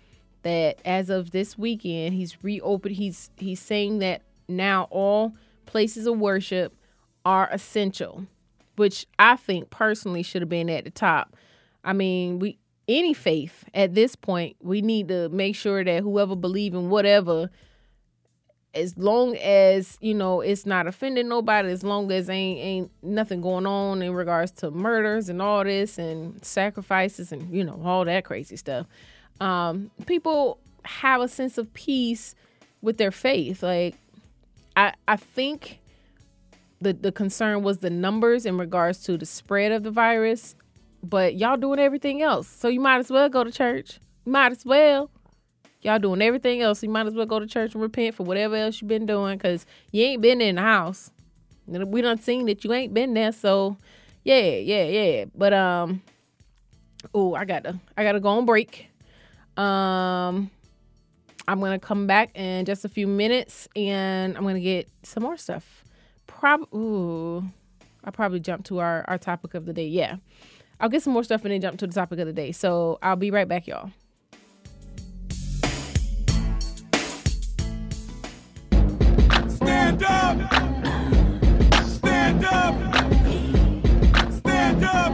that 0.43 0.81
as 0.85 1.11
of 1.11 1.31
this 1.31 1.57
weekend 1.57 2.15
he's 2.15 2.43
reopened 2.43 2.97
he's 2.97 3.31
he's 3.37 3.61
saying 3.61 3.99
that 3.99 4.23
now 4.49 4.89
all 4.91 5.35
places 5.67 6.07
of 6.07 6.19
worship 6.19 6.75
are 7.25 7.49
essential, 7.53 8.27
which 8.77 9.07
I 9.19 9.37
think 9.37 9.71
personally 9.71 10.23
should 10.23 10.43
have 10.43 10.49
been 10.49 10.71
at 10.71 10.85
the 10.85 10.91
top. 10.91 11.37
I 11.85 11.93
mean, 11.93 12.39
we 12.39 12.59
any 12.89 13.13
faith 13.13 13.65
at 13.75 13.95
this 13.95 14.17
point, 14.17 14.57
we 14.63 14.81
need 14.81 15.09
to 15.09 15.29
make 15.29 15.55
sure 15.55 15.85
that 15.85 16.03
whoever 16.03 16.35
believe 16.35 16.75
in 16.75 16.89
whatever 16.89 17.51
as 18.79 18.97
long 18.97 19.37
as 19.37 19.99
you 20.01 20.15
know 20.15 20.41
it's 20.41 20.67
not 20.67 20.87
offending 20.87 21.29
nobody 21.29 21.71
as 21.71 21.83
long 21.83 22.11
as 22.11 22.29
ain't 22.29 22.59
ain't 22.59 22.91
nothing 23.03 23.41
going 23.41 23.67
on 23.67 24.03
in 24.03 24.13
regards 24.13 24.51
to 24.51 24.71
murders 24.71 25.29
and 25.29 25.43
all 25.43 25.65
this 25.65 25.99
and 25.99 26.45
sacrifices 26.45 27.33
and 27.33 27.53
you 27.55 27.65
know 27.65 27.81
all 27.85 28.05
that 28.05 28.25
crazy 28.25 28.57
stuff 28.57 28.87
um 29.41 29.91
people 30.07 30.59
have 30.85 31.21
a 31.21 31.29
sense 31.29 31.59
of 31.59 31.73
peace 31.75 32.35
with 32.81 32.97
their 32.97 33.11
faith 33.11 33.63
like 33.63 33.95
I 34.79 34.95
I 35.09 35.17
think 35.17 35.81
the 36.81 36.93
the 36.93 37.11
concern 37.11 37.63
was 37.63 37.79
the 37.79 37.91
numbers 37.91 38.47
in 38.47 38.57
regards 38.57 39.03
to 39.05 39.19
the 39.19 39.27
spread 39.27 39.73
of 39.73 39.83
the 39.83 39.91
virus, 39.91 40.55
but 41.03 41.35
y'all 41.37 41.57
doing 41.57 41.81
everything 41.81 42.23
else. 42.23 42.47
So 42.47 42.69
you 42.69 42.79
might 42.81 42.99
as 42.99 43.11
well 43.11 43.29
go 43.29 43.43
to 43.43 43.51
church. 43.51 43.99
You 44.25 44.33
might 44.33 44.53
as 44.53 44.65
well. 44.65 45.11
Y'all 45.83 45.99
doing 45.99 46.21
everything 46.21 46.61
else. 46.61 46.83
You 46.83 46.89
might 46.89 47.07
as 47.07 47.15
well 47.15 47.27
go 47.27 47.39
to 47.39 47.47
church 47.47 47.75
and 47.75 47.83
repent 47.83 48.17
for 48.17 48.25
whatever 48.25 48.57
else 48.57 48.81
you've 48.81 48.89
been 48.89 49.07
doing 49.07 49.39
because 49.39 49.65
you 49.93 50.05
ain't 50.05 50.23
been 50.23 50.41
in 50.41 50.57
the 50.57 50.63
house. 50.63 51.11
We 51.67 52.03
done 52.03 52.19
seen 52.19 52.47
that 52.47 52.65
you 52.65 52.73
ain't 52.73 52.93
been 52.95 53.15
there. 53.15 53.33
So 53.33 53.77
yeah, 54.25 54.41
yeah, 54.41 54.85
yeah. 54.85 55.25
But 55.35 55.53
um 55.53 56.03
oh, 57.15 57.35
I 57.35 57.45
gotta 57.45 57.79
I 57.97 58.03
gotta 58.03 58.21
go 58.21 58.31
on 58.31 58.47
break. 58.47 58.91
Um 59.57 60.51
I'm 61.47 61.61
gonna 61.61 61.79
come 61.79 62.07
back 62.07 62.37
in 62.37 62.65
just 62.65 62.85
a 62.85 62.89
few 62.89 63.07
minutes 63.07 63.69
and 63.77 64.37
I'm 64.37 64.43
gonna 64.45 64.61
get 64.61 64.89
some 65.05 65.23
more 65.23 65.37
stuff. 65.37 65.85
Prob 66.27 66.63
ooh, 66.75 67.45
I'll 68.05 68.13
probably 68.13 68.41
jump 68.41 68.65
to 68.67 68.81
our, 68.81 69.05
our 69.09 69.19
topic 69.19 69.55
of 69.55 69.65
the 69.65 69.73
day. 69.73 69.87
Yeah. 69.87 70.17
I'll 70.81 70.89
get 70.89 71.03
some 71.03 71.13
more 71.13 71.25
stuff 71.25 71.45
and 71.45 71.53
then 71.53 71.61
jump 71.61 71.79
to 71.79 71.87
the 71.87 71.93
topic 71.93 72.19
of 72.19 72.27
the 72.27 72.33
day. 72.33 72.53
So 72.53 72.99
I'll 73.03 73.17
be 73.17 73.31
right 73.31 73.49
back, 73.49 73.67
y'all. 73.67 73.91
Stand 79.99 80.43
up! 80.43 80.53
Stand 81.89 82.45
up! 82.45 82.75
Stand 84.33 84.85
up! 84.85 85.13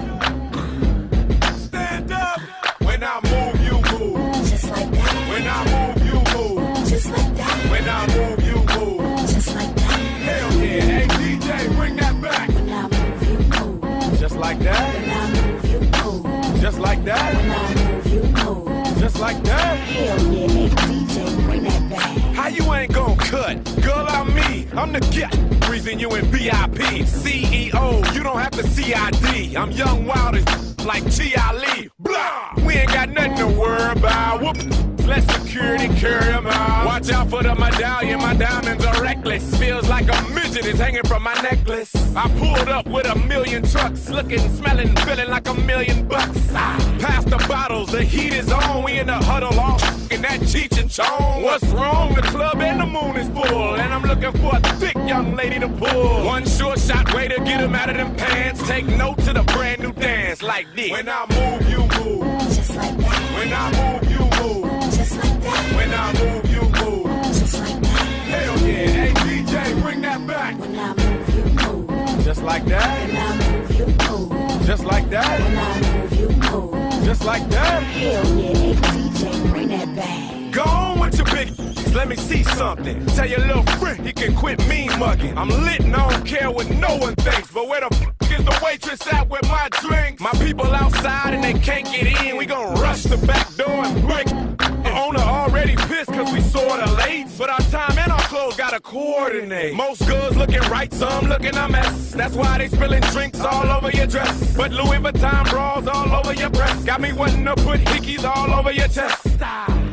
Stand 1.56 2.12
up! 2.12 2.40
When 2.82 3.02
I 3.02 3.20
move, 3.24 3.60
you 3.64 3.80
move. 3.98 4.34
Just 4.46 4.68
like 4.70 4.90
that, 4.90 5.28
When 5.30 5.46
I 5.48 5.64
move, 5.72 6.04
you 6.04 6.20
move. 6.36 6.86
just 6.86 7.06
like 7.10 7.34
that, 7.34 7.70
When 7.70 7.88
I 7.88 8.06
move, 8.14 8.42
you 8.44 8.56
move. 8.78 9.20
just 9.26 9.54
like 9.54 9.74
that. 9.74 10.00
Hell 10.20 10.52
yeah. 10.52 10.80
Hey, 10.82 11.06
DJ, 11.08 11.76
bring 11.76 11.96
that 11.96 12.20
back. 12.20 12.48
When 12.50 12.68
I 12.70 12.82
move, 12.82 13.22
you 13.30 13.38
move. 13.38 14.18
Just 14.20 14.36
like 14.36 14.58
that. 14.58 14.94
When 14.94 15.10
I 15.10 15.30
move, 15.32 15.64
you 15.72 15.80
move. 16.04 16.60
Just 16.60 16.78
like 16.78 17.02
that. 17.06 17.34
When. 17.34 17.50
I 17.50 17.74
move, 17.74 18.06
you 18.12 18.22
move. 18.44 18.98
Just 19.00 19.18
like 19.18 19.42
that. 19.44 19.78
Hell 19.78 20.18
yeah, 20.30 20.46
hey 20.48 20.68
DJ, 20.68 21.44
bring 21.46 21.62
that 21.62 21.88
back. 21.90 22.18
How 22.34 22.48
you 22.48 22.70
ain't 22.74 22.92
gon' 22.92 23.16
cut? 23.16 23.64
Girl, 23.82 24.04
I'm. 24.10 24.33
I'm 24.76 24.92
the 24.92 25.00
get. 25.00 25.32
Reason 25.70 25.98
you 25.98 26.10
in 26.16 26.24
VIP. 26.26 27.06
CEO, 27.06 28.14
you 28.14 28.22
don't 28.22 28.38
have 28.38 28.50
to 28.52 28.62
CID. 28.66 29.56
I'm 29.56 29.70
young, 29.70 30.04
wild 30.04 30.36
as 30.36 30.84
like 30.84 31.04
T.I. 31.12 31.52
Lee. 31.54 31.90
Blah! 31.98 32.54
We 32.66 32.74
ain't 32.74 32.88
got 32.88 33.08
nothing 33.08 33.36
to 33.36 33.46
worry 33.46 33.92
about. 33.92 34.42
Whoop. 34.42 34.93
Let 35.06 35.22
security 35.30 35.88
carry 36.00 36.32
'em 36.32 36.46
out. 36.46 36.86
Watch 36.86 37.10
out 37.10 37.28
for 37.30 37.42
the 37.42 37.54
medallion. 37.54 38.20
My 38.20 38.34
diamonds 38.34 38.84
are 38.84 39.00
reckless. 39.02 39.54
Feels 39.56 39.88
like 39.88 40.08
a 40.08 40.22
midget 40.30 40.64
is 40.66 40.78
hanging 40.78 41.04
from 41.06 41.22
my 41.22 41.34
necklace. 41.42 41.90
I 42.16 42.28
pulled 42.38 42.68
up 42.68 42.86
with 42.86 43.06
a 43.06 43.16
million 43.18 43.62
trucks. 43.68 44.08
Looking, 44.08 44.40
smelling, 44.56 44.94
feeling 44.96 45.28
like 45.28 45.46
a 45.48 45.54
million 45.54 46.06
bucks. 46.08 46.38
Ah, 46.54 46.76
Pass 47.00 47.24
the 47.24 47.36
bottles. 47.48 47.90
The 47.92 48.02
heat 48.02 48.32
is 48.32 48.50
on. 48.50 48.82
We 48.84 48.98
in 48.98 49.06
the 49.08 49.14
huddle 49.30 49.58
all 49.60 49.78
in 50.10 50.22
that 50.22 50.40
Cheech 50.40 50.80
and 50.80 50.90
Chong. 50.90 51.42
What's 51.42 51.64
wrong? 51.66 52.14
The 52.14 52.22
club 52.22 52.60
and 52.60 52.80
the 52.80 52.86
moon 52.86 53.16
is 53.16 53.28
full. 53.28 53.74
And 53.74 53.92
I'm 53.92 54.02
looking 54.02 54.32
for 54.40 54.56
a 54.56 54.60
thick 54.80 54.96
young 55.06 55.34
lady 55.36 55.58
to 55.60 55.68
pull. 55.68 56.24
One 56.24 56.46
short 56.46 56.78
shot 56.80 57.12
way 57.14 57.28
to 57.28 57.38
get 57.44 57.60
him 57.60 57.74
out 57.74 57.90
of 57.90 57.96
them 57.96 58.14
pants. 58.16 58.66
Take 58.66 58.86
note 58.86 59.18
to 59.26 59.32
the 59.32 59.42
brand 59.54 59.82
new 59.82 59.92
dance 59.92 60.42
like 60.42 60.66
this. 60.74 60.90
When 60.90 61.08
I 61.08 61.26
move, 61.28 61.68
you 61.68 61.78
move. 61.98 62.40
Just 62.56 62.74
like 62.76 62.96
that, 62.96 63.20
When 63.36 63.52
I 63.52 63.64
move, 64.00 64.10
you 64.10 64.18
move. 64.42 64.73
Just 65.04 65.22
like 65.22 65.42
that, 65.42 65.76
When 65.76 65.92
I 65.92 66.12
move, 66.14 66.50
you 66.50 66.62
move. 66.62 67.24
just 67.24 67.60
like 67.60 67.80
that. 67.82 68.06
Hell 68.32 68.58
yeah. 68.60 68.86
Hey, 68.86 69.12
DJ, 69.12 69.82
bring 69.82 70.00
that 70.00 70.26
back. 70.26 70.58
When 70.58 70.78
I 70.78 70.94
move, 70.94 71.34
you 71.34 71.44
move. 71.44 72.24
Just 72.24 72.42
like 72.42 72.64
that. 72.66 73.08
When 73.08 73.16
I 73.16 73.52
move, 73.52 73.78
you 73.78 73.86
move. 73.86 74.66
Just 74.66 74.84
like 74.84 75.10
that. 75.10 75.40
When. 75.40 75.58
I 75.58 75.98
move, 75.98 76.12
you 76.18 76.28
move. 76.50 77.04
Just 77.04 77.24
like 77.24 77.46
that. 77.50 77.82
Hell 77.82 78.38
yeah, 78.38 78.56
hey 78.56 78.72
DJ, 78.72 79.50
bring 79.50 79.68
that 79.68 79.94
back. 79.94 80.52
Go 80.52 80.62
on 80.62 81.00
with 81.00 81.18
your 81.18 81.26
big. 81.26 81.50
Let 81.94 82.08
me 82.08 82.16
see 82.16 82.42
something. 82.42 83.04
Tell 83.06 83.28
your 83.28 83.40
little 83.40 83.62
friend 83.78 84.04
he 84.06 84.12
can 84.12 84.34
quit 84.34 84.66
mean 84.68 84.98
mugging. 84.98 85.36
I'm 85.36 85.48
lit 85.48 85.80
and 85.80 85.94
I 85.94 86.10
don't 86.10 86.24
care 86.26 86.50
what 86.50 86.68
no 86.70 86.96
one 86.96 87.14
thinks. 87.16 87.50
But 87.52 87.68
where 87.68 87.80
the 87.80 88.14
is 88.30 88.44
the 88.44 88.60
waitress 88.64 89.06
at 89.12 89.28
with 89.28 89.46
my 89.48 89.68
drinks? 89.80 90.20
My 90.20 90.32
people 90.32 90.66
outside 90.66 91.34
and 91.34 91.44
they 91.44 91.52
can't 91.52 91.84
get 91.84 92.24
in. 92.24 92.36
We 92.36 92.46
gon' 92.46 92.74
rush 92.80 93.02
the 93.04 93.18
back 93.18 93.54
door 93.54 93.68
and 93.68 94.02
break. 94.06 94.53
Owner 94.94 95.20
already 95.20 95.76
pissed 95.76 96.12
cause 96.12 96.32
we 96.32 96.40
sorta 96.40 96.90
late. 96.92 97.26
But 97.36 97.50
our 97.50 97.60
time 97.70 97.98
and 97.98 98.12
our 98.12 98.20
clothes 98.22 98.56
gotta 98.56 98.80
coordinate. 98.80 99.74
Most 99.74 100.06
girls 100.06 100.36
looking 100.36 100.62
right, 100.70 100.92
some 100.92 101.26
looking 101.26 101.56
a 101.56 101.68
mess. 101.68 102.12
That's 102.12 102.34
why 102.34 102.58
they 102.58 102.68
spilling 102.68 103.02
drinks 103.14 103.40
all 103.40 103.68
over 103.70 103.90
your 103.90 104.06
dress. 104.06 104.56
But 104.56 104.70
Louis 104.70 104.98
Vuitton 104.98 105.50
bras 105.50 105.86
all 105.88 106.12
over 106.14 106.32
your 106.34 106.50
breast. 106.50 106.86
Got 106.86 107.00
me 107.00 107.12
wanting 107.12 107.44
to 107.44 107.54
put 107.56 107.80
hickeys 107.80 108.24
all 108.24 108.54
over 108.54 108.70
your 108.70 108.88
chest. 108.88 109.38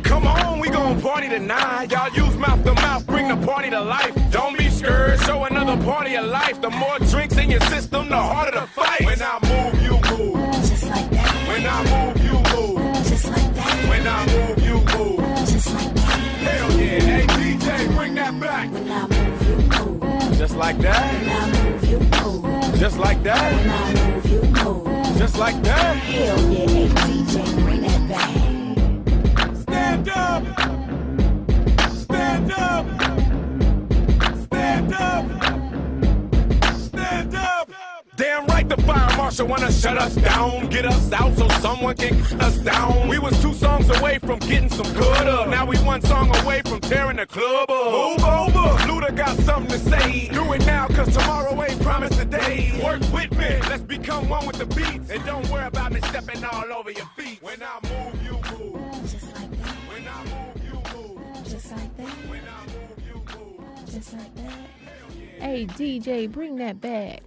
Come 0.03 0.27
on, 0.27 0.59
we 0.59 0.69
gon' 0.69 1.01
party 1.01 1.29
tonight. 1.29 1.91
Y'all 1.91 2.13
use 2.13 2.35
mouth 2.37 2.63
to 2.63 2.73
mouth, 2.75 3.05
bring 3.07 3.27
the 3.27 3.37
party 3.47 3.69
to 3.71 3.81
life. 3.81 4.13
Don't 4.29 4.57
be 4.57 4.69
scared, 4.69 5.19
show 5.21 5.45
another 5.45 5.81
party 5.83 6.15
of 6.15 6.25
life. 6.25 6.61
The 6.61 6.69
more 6.69 6.99
drinks 6.99 7.37
in 7.37 7.49
your 7.49 7.61
system, 7.61 8.09
the 8.09 8.17
harder 8.17 8.59
the 8.59 8.67
fight. 8.67 9.05
When 9.05 9.21
I 9.21 9.39
move, 9.49 9.81
you 9.81 9.93
move. 10.11 10.51
Just 10.53 10.83
like 10.89 11.09
that. 11.11 11.47
When 11.47 11.65
I 11.65 11.79
move, 11.91 12.23
you 12.23 12.33
move. 12.33 12.93
Just 13.07 13.29
like 13.29 13.55
that. 13.55 13.89
When 13.89 14.07
I 14.07 14.25
move. 14.27 14.60
Just 15.61 15.75
like 15.75 15.93
that. 15.93 16.19
Hell 16.41 16.71
yeah, 16.71 16.99
hey 16.99 17.27
DJ, 17.27 17.95
bring 17.95 18.15
that 18.15 18.39
back. 18.39 18.71
When 18.71 18.91
I 18.91 19.05
move, 19.07 19.47
you 19.47 19.55
move. 19.99 20.37
Just 20.37 20.55
like 20.55 20.79
that, 20.79 21.13
When 21.13 21.29
I 21.29 21.69
move, 21.69 21.83
you 21.87 21.99
move. 21.99 22.79
just 22.79 22.97
like 22.97 23.21
that, 23.21 23.53
When 23.53 23.69
I 23.69 23.93
move, 23.93 24.25
you 24.25 24.41
move. 24.41 25.17
just 25.19 25.37
like 25.37 25.61
that. 25.61 25.97
Hell 25.97 26.51
yeah, 26.51 26.67
hey 26.67 26.87
DJ, 26.87 27.63
bring 27.63 27.81
that 27.81 28.09
back. 28.09 29.55
Stand 29.55 30.09
up! 30.09 30.43
Stand 31.91 32.51
up! 32.53 32.85
Stand 34.47 34.93
up! 34.95 35.60
Stand 38.21 38.41
up! 38.41 38.47
Damn 38.47 38.55
right 38.55 38.69
the 38.69 38.77
fire 38.83 39.17
marshal 39.17 39.47
wanna 39.47 39.71
shut 39.71 39.97
us 39.97 40.15
down, 40.15 40.67
get 40.69 40.85
us 40.85 41.11
out 41.11 41.35
so 41.37 41.47
someone 41.59 41.95
can 41.95 42.23
cut 42.23 42.41
us 42.41 42.57
down. 42.59 43.07
We 43.07 43.19
was 43.19 43.39
two 43.41 43.53
songs 43.53 43.89
away 43.97 44.19
from 44.19 44.39
getting 44.39 44.69
some 44.69 44.91
good 44.93 45.27
up. 45.27 45.49
Now 45.49 45.65
we 45.65 45.77
one 45.77 46.01
song 46.01 46.35
away 46.43 46.61
from 46.65 46.79
tearing 46.79 47.17
the 47.17 47.25
club 47.25 47.69
up. 47.69 47.91
Move 47.91 48.23
over, 48.23 48.67
Luda 48.87 49.15
got 49.15 49.37
something 49.39 49.71
to 49.71 49.79
say. 49.79 50.27
Do 50.29 50.53
it 50.53 50.65
now, 50.65 50.87
cause 50.87 51.15
tomorrow 51.15 51.61
ain't 51.63 51.81
promised 51.81 52.17
today. 52.19 52.79
Work 52.83 53.01
with 53.11 53.31
me, 53.31 53.59
let's 53.69 53.83
become 53.83 54.29
one 54.29 54.45
with 54.45 54.57
the 54.57 54.67
beats. 54.67 55.09
And 55.09 55.25
don't 55.25 55.47
worry 55.49 55.65
about 55.65 55.91
me 55.91 56.01
stepping 56.01 56.43
all 56.45 56.71
over 56.73 56.91
your 56.91 57.09
feet. 57.17 57.41
When 57.41 57.59
I 57.61 57.79
move, 57.83 58.23
you 58.23 58.33
move. 58.33 59.01
Just 59.01 59.33
like 59.33 59.51
that. 59.61 59.75
When 59.89 60.07
I 60.07 60.23
move, 60.31 60.63
you 60.67 60.77
move. 60.93 61.45
Just 61.45 61.71
like 61.71 61.97
that. 61.97 62.15
When 62.29 62.41
I 62.41 62.65
move, 62.65 63.03
you 63.07 63.15
move. 63.39 63.91
Just 63.91 64.13
like 64.13 64.35
that. 64.35 64.71
Hey 65.39 65.65
DJ, 65.65 66.31
bring 66.31 66.57
that 66.57 66.79
back. 66.79 67.23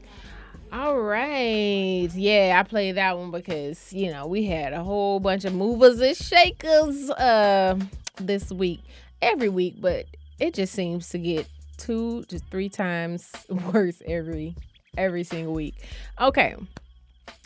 All 0.74 0.98
right. 0.98 2.10
Yeah, 2.12 2.60
I 2.60 2.68
played 2.68 2.96
that 2.96 3.16
one 3.16 3.30
because, 3.30 3.92
you 3.92 4.10
know, 4.10 4.26
we 4.26 4.42
had 4.42 4.72
a 4.72 4.82
whole 4.82 5.20
bunch 5.20 5.44
of 5.44 5.54
movers 5.54 6.00
and 6.00 6.16
shakers 6.16 7.10
uh 7.10 7.78
this 8.16 8.50
week. 8.50 8.80
Every 9.22 9.48
week, 9.48 9.76
but 9.78 10.06
it 10.40 10.52
just 10.52 10.72
seems 10.72 11.10
to 11.10 11.18
get 11.18 11.46
two 11.76 12.24
to 12.24 12.40
three 12.40 12.68
times 12.68 13.30
worse 13.72 14.02
every 14.04 14.56
every 14.98 15.22
single 15.22 15.54
week. 15.54 15.76
Okay. 16.20 16.56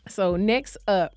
So 0.09 0.37
next 0.37 0.79
up. 0.89 1.13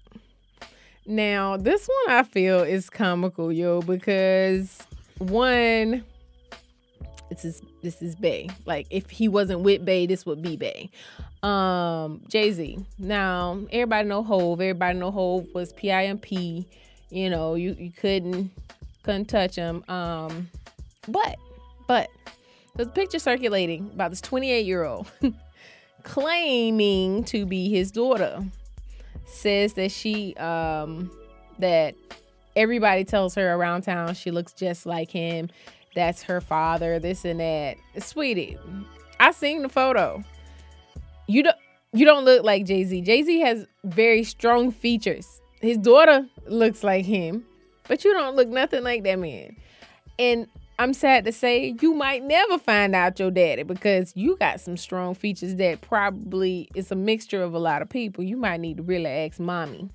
Now, 1.06 1.56
this 1.56 1.88
one 2.06 2.18
I 2.18 2.24
feel 2.24 2.60
is 2.60 2.90
comical, 2.90 3.54
yo, 3.54 3.82
because 3.84 4.86
one 5.18 6.04
this 7.32 7.46
is 7.46 7.62
this 7.82 8.02
is 8.02 8.14
Bay. 8.14 8.50
Like 8.66 8.88
if 8.90 9.10
he 9.10 9.30
wasn't 9.30 9.62
with 9.62 9.86
Bay, 9.86 10.06
this 10.06 10.26
would 10.26 10.42
be 10.42 10.58
Bay. 10.58 10.90
Um, 11.42 12.22
Jay 12.28 12.52
Z. 12.52 12.86
Now 13.00 13.58
everybody 13.72 14.08
know 14.08 14.22
Hove. 14.22 14.60
Everybody 14.60 15.00
know 15.00 15.12
Hove 15.12 15.48
was 15.54 15.72
PIMP. 15.72 16.30
You 17.10 17.30
know 17.30 17.56
you 17.56 17.74
you 17.80 17.90
couldn't 17.92 18.52
couldn't 19.04 19.26
touch 19.26 19.56
him. 19.56 19.84
Um, 19.88 20.50
but 21.08 21.38
but 21.88 22.10
there's 22.76 22.90
a 22.90 22.92
picture 22.92 23.18
circulating 23.20 23.90
about 23.94 24.10
this 24.10 24.22
28 24.22 24.66
year 24.66 24.84
old 24.84 25.10
claiming 26.04 27.24
to 27.24 27.46
be 27.46 27.70
his 27.70 27.92
daughter. 27.92 28.44
Says 29.26 29.74
that 29.76 29.92
she 29.92 30.36
um 30.36 31.10
that 31.60 31.96
everybody 32.58 33.06
tells 33.06 33.36
her 33.36 33.54
around 33.54 33.84
town 33.84 34.14
she 34.14 34.30
looks 34.30 34.52
just 34.52 34.86
like 34.86 35.10
him 35.10 35.50
that's 35.96 36.24
her 36.24 36.42
father, 36.42 37.00
this 37.00 37.26
and 37.26 37.40
that. 37.40 37.78
Sweetie, 38.00 38.58
I 39.20 39.32
seen 39.32 39.62
the 39.62 39.70
photo. 39.70 40.24
You 41.28 41.44
don't 41.44 41.56
you 41.94 42.06
don't 42.06 42.24
look 42.24 42.44
like 42.44 42.66
Jay-Z. 42.66 43.02
Jay-Z 43.02 43.40
has 43.42 43.66
very 43.84 44.24
strong 44.24 44.72
features. 44.72 45.42
His 45.60 45.78
daughter 45.78 46.26
looks 46.48 46.84
like 46.84 47.06
him, 47.06 47.44
but 47.88 48.04
you 48.06 48.14
don't 48.14 48.36
look 48.36 48.48
nothing 48.48 48.84
like 48.84 49.04
that 49.04 49.20
man. 49.20 49.58
And 50.18 50.48
I'm 50.80 50.94
sad 50.94 51.26
to 51.26 51.32
say 51.32 51.76
you 51.82 51.94
might 51.94 52.24
never 52.24 52.58
find 52.58 52.96
out 52.96 53.20
your 53.20 53.30
daddy 53.30 53.64
because 53.64 54.14
you 54.16 54.38
got 54.38 54.62
some 54.62 54.78
strong 54.78 55.14
features 55.14 55.56
that 55.56 55.82
probably 55.82 56.70
is 56.74 56.92
a 56.92 56.96
mixture 56.96 57.44
of 57.44 57.54
a 57.54 57.60
lot 57.60 57.82
of 57.82 57.90
people. 57.90 58.24
You 58.24 58.38
might 58.38 58.62
need 58.62 58.78
to 58.78 58.84
really 58.84 59.06
ask 59.06 59.40
mommy. 59.40 59.90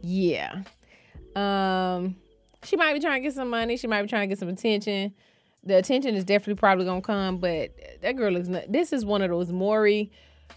Yeah. 0.00 0.62
Um 1.36 2.16
she 2.64 2.76
might 2.76 2.94
be 2.94 3.00
trying 3.00 3.22
to 3.22 3.28
get 3.28 3.34
some 3.34 3.50
money. 3.50 3.76
She 3.76 3.86
might 3.86 4.02
be 4.02 4.08
trying 4.08 4.28
to 4.28 4.32
get 4.32 4.38
some 4.38 4.48
attention. 4.48 5.12
The 5.64 5.76
attention 5.76 6.14
is 6.14 6.24
definitely 6.24 6.56
probably 6.56 6.84
gonna 6.84 7.00
come, 7.00 7.38
but 7.38 7.70
that 8.02 8.16
girl 8.16 8.32
looks. 8.32 8.48
Nut- 8.48 8.70
this 8.70 8.92
is 8.92 9.04
one 9.04 9.22
of 9.22 9.30
those 9.30 9.50
Maury 9.50 10.10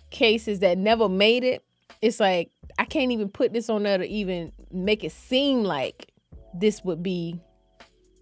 cases 0.10 0.60
that 0.60 0.78
never 0.78 1.08
made 1.08 1.44
it. 1.44 1.64
It's 2.02 2.20
like 2.20 2.52
I 2.78 2.86
can't 2.86 3.12
even 3.12 3.30
put 3.30 3.54
this 3.54 3.70
on 3.70 3.84
there 3.84 3.98
to 3.98 4.06
even 4.06 4.52
make 4.72 5.04
it 5.04 5.12
seem 5.12 5.64
like 5.64 6.12
this 6.54 6.84
would 6.84 7.02
be 7.02 7.40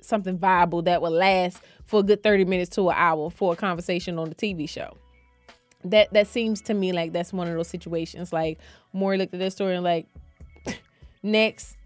something 0.01 0.37
viable 0.37 0.83
that 0.83 1.01
would 1.01 1.09
last 1.09 1.59
for 1.85 2.01
a 2.01 2.03
good 2.03 2.21
thirty 2.21 2.45
minutes 2.45 2.75
to 2.75 2.89
an 2.89 2.95
hour 2.97 3.29
for 3.29 3.53
a 3.53 3.55
conversation 3.55 4.19
on 4.19 4.29
the 4.29 4.35
TV 4.35 4.69
show. 4.69 4.95
That 5.83 6.13
that 6.13 6.27
seems 6.27 6.61
to 6.61 6.73
me 6.73 6.93
like 6.93 7.13
that's 7.13 7.33
one 7.33 7.47
of 7.47 7.55
those 7.55 7.67
situations. 7.67 8.31
Like 8.31 8.59
Maury 8.93 9.17
looked 9.17 9.33
at 9.33 9.39
this 9.39 9.55
story 9.55 9.75
and 9.75 9.83
like, 9.83 10.07
next 11.23 11.77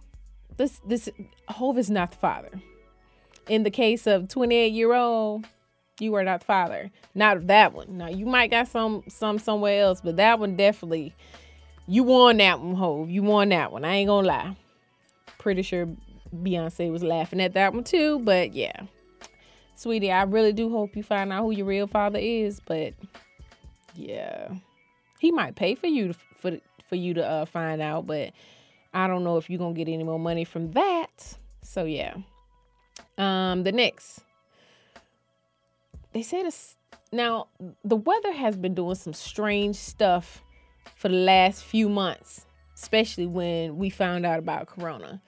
this 0.60 0.82
this 0.86 1.10
Hove 1.48 1.78
is 1.78 1.90
not 1.90 2.12
the 2.12 2.18
father. 2.18 2.52
In 3.48 3.64
the 3.64 3.72
case 3.72 4.06
of 4.06 4.28
28 4.28 4.72
year 4.72 4.94
old, 4.94 5.48
you 6.00 6.14
are 6.14 6.24
not 6.24 6.42
the 6.42 6.46
father. 6.46 6.92
Not 7.16 7.48
that 7.48 7.74
one. 7.74 7.98
Now 7.98 8.10
you 8.10 8.26
might 8.26 8.52
got 8.52 8.68
some 8.68 9.04
some 9.08 9.40
somewhere 9.40 9.82
else, 9.82 10.02
but 10.02 10.18
that 10.18 10.38
one 10.38 10.56
definitely 10.56 11.16
you 11.88 12.04
won 12.04 12.38
that 12.38 12.60
one, 12.60 12.76
Hove. 12.76 13.10
You 13.10 13.24
won 13.24 13.50
that 13.50 13.72
one. 13.72 13.84
I 13.84 13.96
ain't 13.96 14.10
gonna 14.10 14.28
lie. 14.28 14.56
Pretty 15.40 15.64
sure 15.64 15.88
Beyonce 16.36 16.92
was 16.92 17.04
laughing 17.04 17.42
at 17.42 17.54
that 17.54 17.74
one 17.74 17.86
too, 17.86 18.20
but 18.20 18.54
yeah. 18.54 18.84
Sweetie, 19.76 20.12
I 20.12 20.24
really 20.24 20.52
do 20.52 20.70
hope 20.70 20.98
you 20.98 21.04
find 21.04 21.32
out 21.32 21.44
who 21.44 21.52
your 21.52 21.66
real 21.66 21.88
father 21.88 22.20
is, 22.20 22.60
but 22.60 22.94
yeah. 23.96 24.50
He 25.20 25.32
might 25.32 25.56
pay 25.56 25.76
for 25.76 25.88
you 25.88 26.10
to, 26.10 26.20
for 26.36 26.58
for 26.90 26.96
you 26.96 27.14
to 27.14 27.26
uh, 27.26 27.46
find 27.46 27.82
out, 27.82 28.06
but 28.06 28.34
I 28.94 29.08
don't 29.08 29.24
know 29.24 29.38
if 29.38 29.50
you're 29.50 29.60
gonna 29.60 29.74
get 29.74 29.88
any 29.88 30.04
more 30.04 30.20
money 30.20 30.44
from 30.46 30.72
that. 30.72 31.38
So 31.62 31.84
yeah. 31.86 32.16
Um, 33.18 33.64
the 33.64 33.72
next, 33.72 34.22
They 36.14 36.24
said 36.24 36.46
it's 36.46 36.76
now 37.12 37.48
the 37.84 37.96
weather 37.96 38.32
has 38.34 38.58
been 38.58 38.74
doing 38.74 38.96
some 38.96 39.14
strange 39.14 39.76
stuff 39.76 40.44
for 40.96 41.10
the 41.10 41.16
last 41.16 41.64
few 41.64 41.90
months, 41.90 42.46
especially 42.76 43.26
when 43.28 43.78
we 43.78 43.90
found 43.90 44.26
out 44.26 44.40
about 44.40 44.68
Corona. 44.68 45.22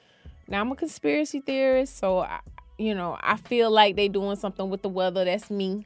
Now 0.47 0.61
I'm 0.61 0.71
a 0.71 0.75
conspiracy 0.75 1.41
theorist, 1.41 1.97
so 1.97 2.19
I, 2.19 2.39
you 2.77 2.95
know 2.95 3.17
I 3.21 3.37
feel 3.37 3.69
like 3.69 3.95
they're 3.95 4.09
doing 4.09 4.35
something 4.37 4.69
with 4.69 4.81
the 4.81 4.89
weather. 4.89 5.25
That's 5.25 5.51
me. 5.51 5.85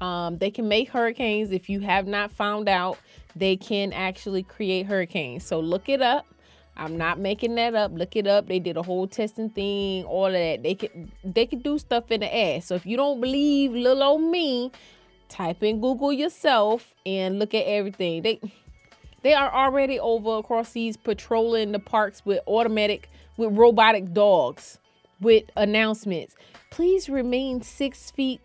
Um, 0.00 0.38
they 0.38 0.50
can 0.50 0.68
make 0.68 0.90
hurricanes. 0.90 1.50
If 1.50 1.68
you 1.68 1.80
have 1.80 2.06
not 2.06 2.30
found 2.30 2.68
out, 2.68 2.98
they 3.34 3.56
can 3.56 3.92
actually 3.92 4.44
create 4.44 4.86
hurricanes. 4.86 5.44
So 5.44 5.58
look 5.58 5.88
it 5.88 6.00
up. 6.00 6.26
I'm 6.78 6.96
not 6.96 7.18
making 7.18 7.56
that 7.56 7.74
up. 7.74 7.92
Look 7.92 8.14
it 8.14 8.26
up. 8.26 8.46
They 8.46 8.60
did 8.60 8.76
a 8.76 8.82
whole 8.82 9.08
testing 9.08 9.50
thing, 9.50 10.04
all 10.04 10.26
of 10.26 10.32
that. 10.32 10.62
They 10.62 10.74
could 10.74 11.10
they 11.24 11.46
could 11.46 11.62
do 11.62 11.78
stuff 11.78 12.10
in 12.10 12.20
the 12.20 12.32
air. 12.32 12.60
So 12.60 12.74
if 12.76 12.86
you 12.86 12.96
don't 12.96 13.20
believe 13.20 13.72
little 13.72 14.02
old 14.02 14.22
me, 14.22 14.70
type 15.28 15.62
in 15.62 15.80
Google 15.80 16.12
yourself 16.12 16.94
and 17.04 17.38
look 17.38 17.52
at 17.52 17.64
everything. 17.66 18.22
They 18.22 18.40
they 19.22 19.34
are 19.34 19.52
already 19.52 19.98
over 19.98 20.38
across 20.38 20.70
seas 20.70 20.96
patrolling 20.96 21.72
the 21.72 21.80
parks 21.80 22.24
with 22.24 22.40
automatic 22.46 23.10
with 23.36 23.56
robotic 23.56 24.12
dogs 24.12 24.78
with 25.20 25.44
announcements. 25.56 26.36
Please 26.70 27.08
remain 27.08 27.62
six 27.62 28.10
feet, 28.12 28.40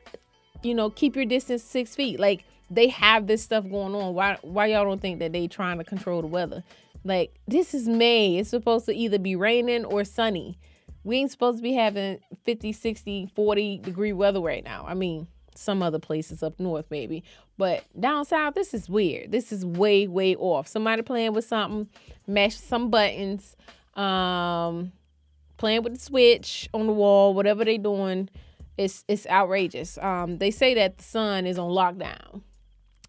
you 0.63 0.73
know, 0.73 0.89
keep 0.89 1.15
your 1.15 1.25
distance 1.25 1.63
six 1.63 1.95
feet. 1.95 2.19
Like 2.19 2.45
they 2.71 2.87
have 2.87 3.27
this 3.27 3.43
stuff 3.43 3.63
going 3.69 3.93
on. 3.93 4.15
Why 4.15 4.37
why 4.41 4.67
y'all 4.67 4.85
don't 4.85 5.01
think 5.01 5.19
that 5.19 5.33
they 5.33 5.47
trying 5.47 5.77
to 5.77 5.83
control 5.83 6.21
the 6.21 6.27
weather? 6.27 6.63
Like 7.03 7.39
this 7.47 7.73
is 7.73 7.87
May. 7.87 8.37
It's 8.37 8.49
supposed 8.49 8.85
to 8.85 8.93
either 8.93 9.19
be 9.19 9.35
raining 9.35 9.85
or 9.85 10.03
sunny. 10.03 10.57
We 11.03 11.17
ain't 11.17 11.31
supposed 11.31 11.57
to 11.57 11.63
be 11.63 11.73
having 11.73 12.19
50, 12.45 12.71
60, 12.71 13.29
40 13.35 13.77
degree 13.79 14.13
weather 14.13 14.39
right 14.39 14.63
now. 14.63 14.85
I 14.87 14.93
mean, 14.93 15.27
some 15.55 15.83
other 15.83 15.99
places 15.99 16.41
up 16.41 16.59
north 16.59 16.85
maybe. 16.89 17.23
But 17.57 17.83
down 17.99 18.25
south, 18.25 18.55
this 18.55 18.73
is 18.73 18.89
weird. 18.89 19.31
This 19.31 19.51
is 19.51 19.65
way, 19.65 20.07
way 20.07 20.35
off. 20.35 20.67
Somebody 20.67 21.01
playing 21.01 21.33
with 21.33 21.45
something, 21.45 21.87
mash 22.25 22.55
some 22.55 22.89
buttons, 22.89 23.55
um, 23.95 24.91
playing 25.57 25.83
with 25.83 25.93
the 25.93 25.99
switch 25.99 26.69
on 26.73 26.87
the 26.87 26.93
wall, 26.93 27.33
whatever 27.33 27.63
they 27.63 27.77
doing, 27.77 28.29
it's 28.77 29.03
it's 29.07 29.27
outrageous. 29.27 29.97
Um, 29.99 30.39
they 30.39 30.51
say 30.51 30.73
that 30.73 30.97
the 30.97 31.03
sun 31.03 31.45
is 31.45 31.59
on 31.59 31.69
lockdown. 31.69 32.41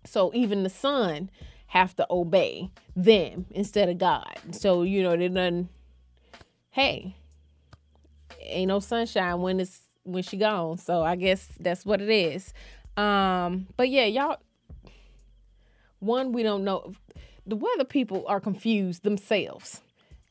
So 0.05 0.31
even 0.35 0.63
the 0.63 0.71
sun 0.71 1.31
have 1.75 1.95
to 1.97 2.07
obey 2.09 2.71
them 2.95 3.47
instead 3.51 3.89
of 3.89 3.99
God. 3.99 4.39
So, 4.53 4.85
you 4.85 5.03
know, 5.03 5.17
they 5.17 5.29
done 5.29 5.69
hey, 6.71 7.17
ain't 8.41 8.69
no 8.69 8.79
sunshine 8.79 9.41
when 9.41 9.59
it's 9.59 9.81
when 10.05 10.23
she 10.23 10.37
gone. 10.37 10.79
So 10.79 11.03
I 11.03 11.17
guess 11.17 11.49
that's 11.59 11.85
what 11.85 12.01
it 12.01 12.09
is. 12.09 12.55
Um, 12.97 13.67
but 13.77 13.89
yeah, 13.89 14.07
y'all 14.07 14.39
one 15.99 16.33
we 16.33 16.43
don't 16.43 16.63
know 16.63 16.93
the 17.47 17.57
weather 17.57 17.85
people 17.85 18.25
are 18.29 18.41
confused 18.41 19.03
themselves. 19.03 19.81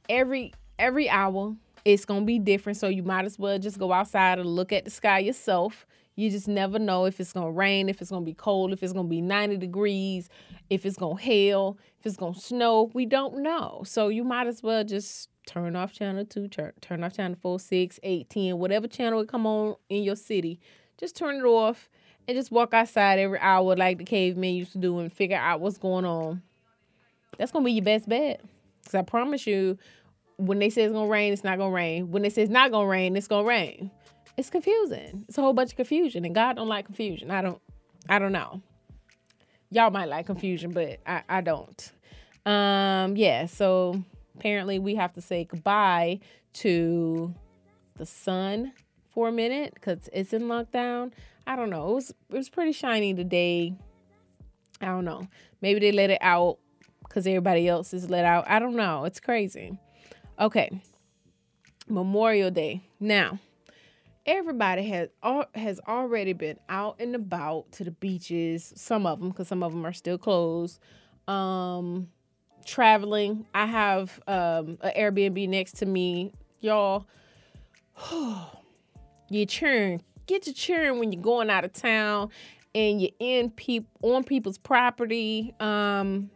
Every 0.08 0.54
every 0.80 1.10
hour 1.10 1.56
it's 1.84 2.06
gonna 2.06 2.24
be 2.24 2.40
different, 2.40 2.78
so 2.78 2.88
you 2.88 3.04
might 3.04 3.26
as 3.26 3.38
well 3.38 3.60
just 3.60 3.78
go 3.78 3.92
outside 3.92 4.40
and 4.40 4.48
look 4.48 4.72
at 4.72 4.86
the 4.86 4.92
sky 4.92 5.20
yourself. 5.20 5.86
You 6.16 6.30
just 6.30 6.48
never 6.48 6.78
know 6.78 7.06
if 7.06 7.20
it's 7.20 7.34
gonna 7.34 7.52
rain, 7.52 7.90
if 7.90 8.02
it's 8.02 8.12
gonna 8.12 8.26
be 8.26 8.34
cold, 8.34 8.72
if 8.72 8.84
it's 8.84 8.94
gonna 8.94 9.08
be 9.08 9.22
90 9.22 9.58
degrees, 9.58 10.30
if 10.70 10.86
it's 10.86 10.98
gonna 10.98 11.20
hail, 11.20 11.78
if 12.00 12.06
it's 12.06 12.18
gonna 12.18 12.36
snow. 12.36 12.92
We 12.94 13.06
don't 13.06 13.42
know. 13.42 13.82
So 13.86 14.10
you 14.10 14.24
might 14.24 14.48
as 14.48 14.62
well 14.62 14.84
just 14.84 15.30
turn 15.48 15.76
off 15.76 15.94
channel 15.94 16.26
two, 16.26 16.48
turn 16.48 16.74
turn 16.82 17.04
off 17.04 17.16
channel 17.16 17.38
four, 17.42 17.60
six, 17.60 18.00
eight, 18.04 18.30
ten, 18.30 18.60
whatever 18.60 18.88
channel 18.88 19.20
would 19.20 19.28
come 19.28 19.48
on 19.48 19.76
in 19.90 20.04
your 20.04 20.16
city. 20.16 20.60
Just 21.00 21.16
turn 21.16 21.38
it 21.38 21.44
off 21.44 21.90
and 22.28 22.38
just 22.38 22.52
walk 22.52 22.74
outside 22.74 23.20
every 23.20 23.40
hour 23.40 23.76
like 23.76 23.98
the 23.98 24.04
cavemen 24.06 24.56
used 24.56 24.72
to 24.74 24.78
do 24.78 25.00
and 25.00 25.12
figure 25.12 25.38
out 25.38 25.62
what's 25.62 25.78
going 25.78 26.06
on. 26.06 26.42
That's 27.38 27.52
gonna 27.52 27.66
be 27.66 27.74
your 27.74 27.84
best 27.84 28.08
bet. 28.08 28.42
Cause 28.86 28.96
I 28.96 29.02
promise 29.02 29.48
you, 29.48 29.78
when 30.38 30.60
they 30.60 30.70
say 30.70 30.84
it's 30.84 30.94
gonna 30.94 31.10
rain, 31.10 31.34
it's 31.34 31.44
not 31.44 31.58
gonna 31.58 31.74
rain. 31.74 32.12
When 32.12 32.22
they 32.22 32.30
say 32.30 32.44
it's 32.44 32.52
not 32.52 32.72
gonna 32.72 32.88
rain, 32.88 33.16
it's 33.16 33.28
gonna 33.28 33.48
rain. 33.48 33.92
It's 34.38 34.50
confusing. 34.50 35.26
It's 35.28 35.38
a 35.38 35.42
whole 35.42 35.54
bunch 35.54 35.72
of 35.72 35.76
confusion, 35.76 36.26
and 36.26 36.34
God 36.34 36.56
don't 36.56 36.68
like 36.68 36.86
confusion. 36.86 37.32
I 37.32 37.42
don't. 37.42 37.62
I 38.10 38.20
don't 38.20 38.32
know. 38.32 38.62
Y'all 39.70 39.92
might 39.92 40.10
like 40.10 40.26
confusion, 40.26 40.72
but 40.72 41.00
I, 41.06 41.24
I 41.30 41.42
don't. 41.42 41.92
Um, 42.46 43.16
yeah. 43.16 43.46
So 43.46 44.04
apparently, 44.36 44.80
we 44.80 44.96
have 44.96 45.14
to 45.14 45.22
say 45.22 45.46
goodbye 45.46 46.20
to 46.54 47.34
the 47.96 48.06
sun 48.06 48.74
for 49.14 49.28
a 49.28 49.32
minute 49.32 49.74
because 49.76 50.10
it's 50.12 50.34
in 50.34 50.44
lockdown. 50.44 51.12
I 51.46 51.56
don't 51.56 51.70
know. 51.70 51.92
It 51.92 51.96
was 51.96 52.10
it 52.10 52.38
was 52.38 52.50
pretty 52.50 52.72
shiny 52.72 53.14
today. 53.14 53.76
I 54.82 54.88
don't 54.88 55.06
know. 55.06 55.28
Maybe 55.62 55.80
they 55.80 55.92
let 55.92 56.10
it 56.10 56.20
out 56.22 56.58
because 57.04 57.28
everybody 57.28 57.68
else 57.68 57.94
is 57.94 58.10
let 58.10 58.26
out. 58.26 58.46
I 58.48 58.60
don't 58.60 58.76
know. 58.76 59.06
It's 59.06 59.20
crazy. 59.20 59.78
Okay. 60.40 60.82
Memorial 61.88 62.50
Day. 62.50 62.82
Now, 63.00 63.40
everybody 64.26 64.84
has 64.88 65.10
has 65.56 65.80
already 65.88 66.34
been 66.34 66.58
out 66.70 66.96
and 67.00 67.16
about 67.16 67.72
to 67.74 67.84
the 67.84 67.92
beaches. 67.92 68.74
Some 68.76 69.06
of 69.06 69.20
them, 69.20 69.30
because 69.30 69.48
some 69.48 69.64
of 69.64 69.72
them 69.72 69.86
are 69.86 69.94
still 69.94 70.18
closed. 70.18 70.80
Um, 71.28 72.10
traveling. 72.66 73.46
I 73.54 73.66
have 73.66 74.20
um 74.28 74.78
an 74.82 74.92
Airbnb 74.98 75.48
next 75.50 75.78
to 75.78 75.86
me, 75.86 76.34
y'all. 76.60 77.08
you 79.30 79.46
churn, 79.46 80.02
get 80.26 80.48
your 80.48 80.56
churn 80.56 81.00
when 81.00 81.12
you're 81.12 81.22
going 81.22 81.50
out 81.50 81.66
of 81.66 81.74
town, 81.74 82.30
and 82.74 83.02
you're 83.02 83.12
in 83.20 83.52
peop 83.52 83.88
on 84.02 84.24
people's 84.24 84.58
property. 84.58 85.54
Um, 85.60 86.30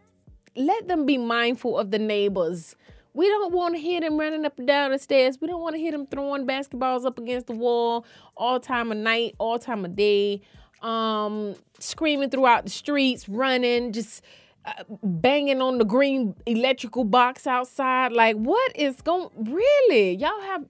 let 0.56 0.88
them 0.88 1.06
be 1.06 1.18
mindful 1.18 1.78
of 1.78 1.90
the 1.90 1.98
neighbors. 1.98 2.74
We 3.18 3.28
don't 3.28 3.52
want 3.52 3.74
to 3.74 3.80
hear 3.80 4.00
them 4.00 4.16
running 4.16 4.44
up 4.44 4.56
and 4.60 4.68
down 4.68 4.92
the 4.92 4.98
stairs. 5.00 5.38
We 5.40 5.48
don't 5.48 5.60
want 5.60 5.74
to 5.74 5.80
hear 5.80 5.90
them 5.90 6.06
throwing 6.06 6.46
basketballs 6.46 7.04
up 7.04 7.18
against 7.18 7.48
the 7.48 7.52
wall 7.52 8.06
all 8.36 8.60
time 8.60 8.92
of 8.92 8.98
night, 8.98 9.34
all 9.38 9.58
time 9.58 9.84
of 9.84 9.96
day, 9.96 10.40
um, 10.82 11.56
screaming 11.80 12.30
throughout 12.30 12.62
the 12.62 12.70
streets, 12.70 13.28
running, 13.28 13.90
just 13.90 14.22
uh, 14.64 14.84
banging 15.02 15.60
on 15.60 15.78
the 15.78 15.84
green 15.84 16.36
electrical 16.46 17.02
box 17.02 17.44
outside. 17.44 18.12
Like, 18.12 18.36
what 18.36 18.76
is 18.76 19.02
going? 19.02 19.30
Really, 19.36 20.14
y'all 20.14 20.40
have 20.42 20.64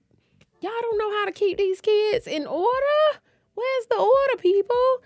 y'all 0.59 0.71
don't 0.81 0.97
know 0.97 1.11
how 1.19 1.25
to 1.25 1.31
keep 1.31 1.59
these 1.59 1.81
kids 1.81 2.25
in 2.25 2.47
order. 2.47 3.19
Where's 3.53 3.85
the 3.91 3.97
order, 3.97 4.41
people? 4.41 5.03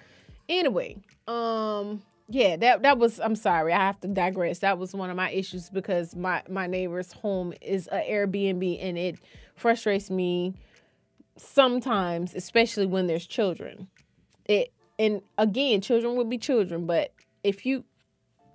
Anyway, 0.48 0.96
um, 1.28 2.04
yeah, 2.30 2.56
that 2.58 2.84
that 2.84 2.98
was. 2.98 3.20
I'm 3.20 3.36
sorry, 3.36 3.74
I 3.74 3.80
have 3.80 4.00
to 4.02 4.08
digress. 4.08 4.60
That 4.60 4.78
was 4.78 4.94
one 4.94 5.10
of 5.10 5.16
my 5.16 5.30
issues 5.32 5.70
because 5.70 6.16
my 6.16 6.42
my 6.50 6.68
neighbor's 6.68 7.12
home 7.12 7.54
is 7.62 7.88
a 7.92 8.00
Airbnb, 8.00 8.80
and 8.82 8.98
it 8.98 9.20
frustrates 9.56 10.10
me 10.10 10.54
sometimes, 11.38 12.34
especially 12.34 12.86
when 12.86 13.08
there's 13.08 13.26
children. 13.26 13.88
It 14.46 14.72
and 14.98 15.22
again, 15.38 15.82
children 15.82 16.16
will 16.16 16.26
be 16.26 16.38
children, 16.38 16.86
but 16.86 17.14
if 17.44 17.66
you 17.66 17.84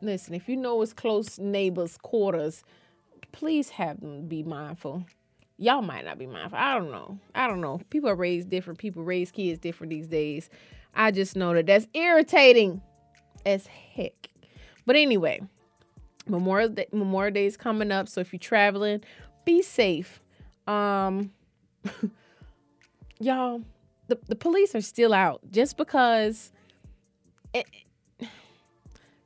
listen, 0.01 0.35
if 0.35 0.49
you 0.49 0.57
know 0.57 0.81
it's 0.81 0.93
close 0.95 1.39
neighbors' 1.39 1.99
quarters, 1.99 2.65
please 3.33 3.71
have 3.71 4.01
them 4.01 4.29
be 4.29 4.43
mindful. 4.43 5.05
Y'all 5.59 5.83
might 5.83 6.05
not 6.05 6.19
be 6.19 6.27
mindful. 6.27 6.59
I 6.59 6.75
don't 6.79 6.91
know. 6.91 7.19
I 7.35 7.49
don't 7.49 7.61
know. 7.61 7.81
People 7.91 8.09
are 8.09 8.15
raised 8.15 8.49
different. 8.49 8.79
People 8.79 9.03
raise 9.03 9.31
kids 9.31 9.59
different 9.59 9.91
these 9.91 10.07
days. 10.07 10.49
I 10.95 11.11
just 11.11 11.37
know 11.37 11.53
that 11.53 11.67
that's 11.67 11.87
irritating 11.95 12.81
as 13.45 13.67
heck. 13.67 14.31
But 14.87 14.97
anyway, 14.97 15.41
Memorial 16.27 16.71
Day, 16.71 16.87
Memorial 16.93 17.33
Day 17.33 17.47
is 17.47 17.57
coming 17.57 17.93
up, 17.93 18.09
so 18.09 18.21
if 18.21 18.33
you're 18.33 18.39
traveling, 18.39 19.03
be 19.45 19.63
safe. 19.63 20.21
Um, 20.67 21.33
y'all, 23.21 23.63
the, 24.09 24.19
the 24.27 24.37
police 24.37 24.75
are 24.75 24.81
still 24.81 25.15
out 25.15 25.41
just 25.51 25.77
because. 25.77 26.53
It, 27.55 27.67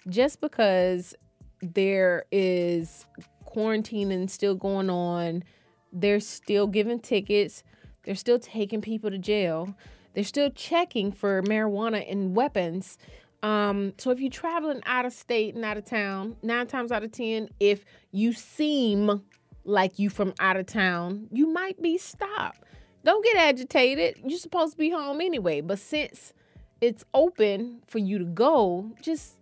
just 0.08 0.40
because 0.40 1.14
there 1.60 2.24
is 2.32 3.06
quarantining 3.46 4.28
still 4.28 4.54
going 4.54 4.90
on, 4.90 5.44
they're 5.92 6.20
still 6.20 6.66
giving 6.66 6.98
tickets, 6.98 7.62
they're 8.04 8.14
still 8.14 8.38
taking 8.38 8.80
people 8.80 9.10
to 9.10 9.18
jail, 9.18 9.74
they're 10.14 10.24
still 10.24 10.50
checking 10.50 11.12
for 11.12 11.42
marijuana 11.42 12.10
and 12.10 12.34
weapons. 12.34 12.98
Um, 13.42 13.94
so 13.98 14.10
if 14.10 14.20
you're 14.20 14.30
traveling 14.30 14.82
out 14.86 15.04
of 15.04 15.12
state 15.12 15.54
and 15.54 15.64
out 15.64 15.76
of 15.76 15.84
town, 15.84 16.36
nine 16.42 16.66
times 16.66 16.92
out 16.92 17.02
of 17.02 17.12
ten, 17.12 17.48
if 17.58 17.84
you 18.12 18.32
seem 18.32 19.22
like 19.64 19.98
you 19.98 20.10
from 20.10 20.34
out 20.38 20.56
of 20.56 20.66
town, 20.66 21.28
you 21.32 21.46
might 21.46 21.80
be 21.80 21.98
stopped. 21.98 22.62
Don't 23.04 23.24
get 23.24 23.36
agitated. 23.36 24.20
You're 24.24 24.38
supposed 24.38 24.72
to 24.72 24.78
be 24.78 24.90
home 24.90 25.20
anyway. 25.20 25.60
But 25.60 25.78
since 25.78 26.32
it's 26.80 27.04
open 27.14 27.82
for 27.86 27.98
you 27.98 28.18
to 28.18 28.24
go, 28.24 28.92
just 29.02 29.38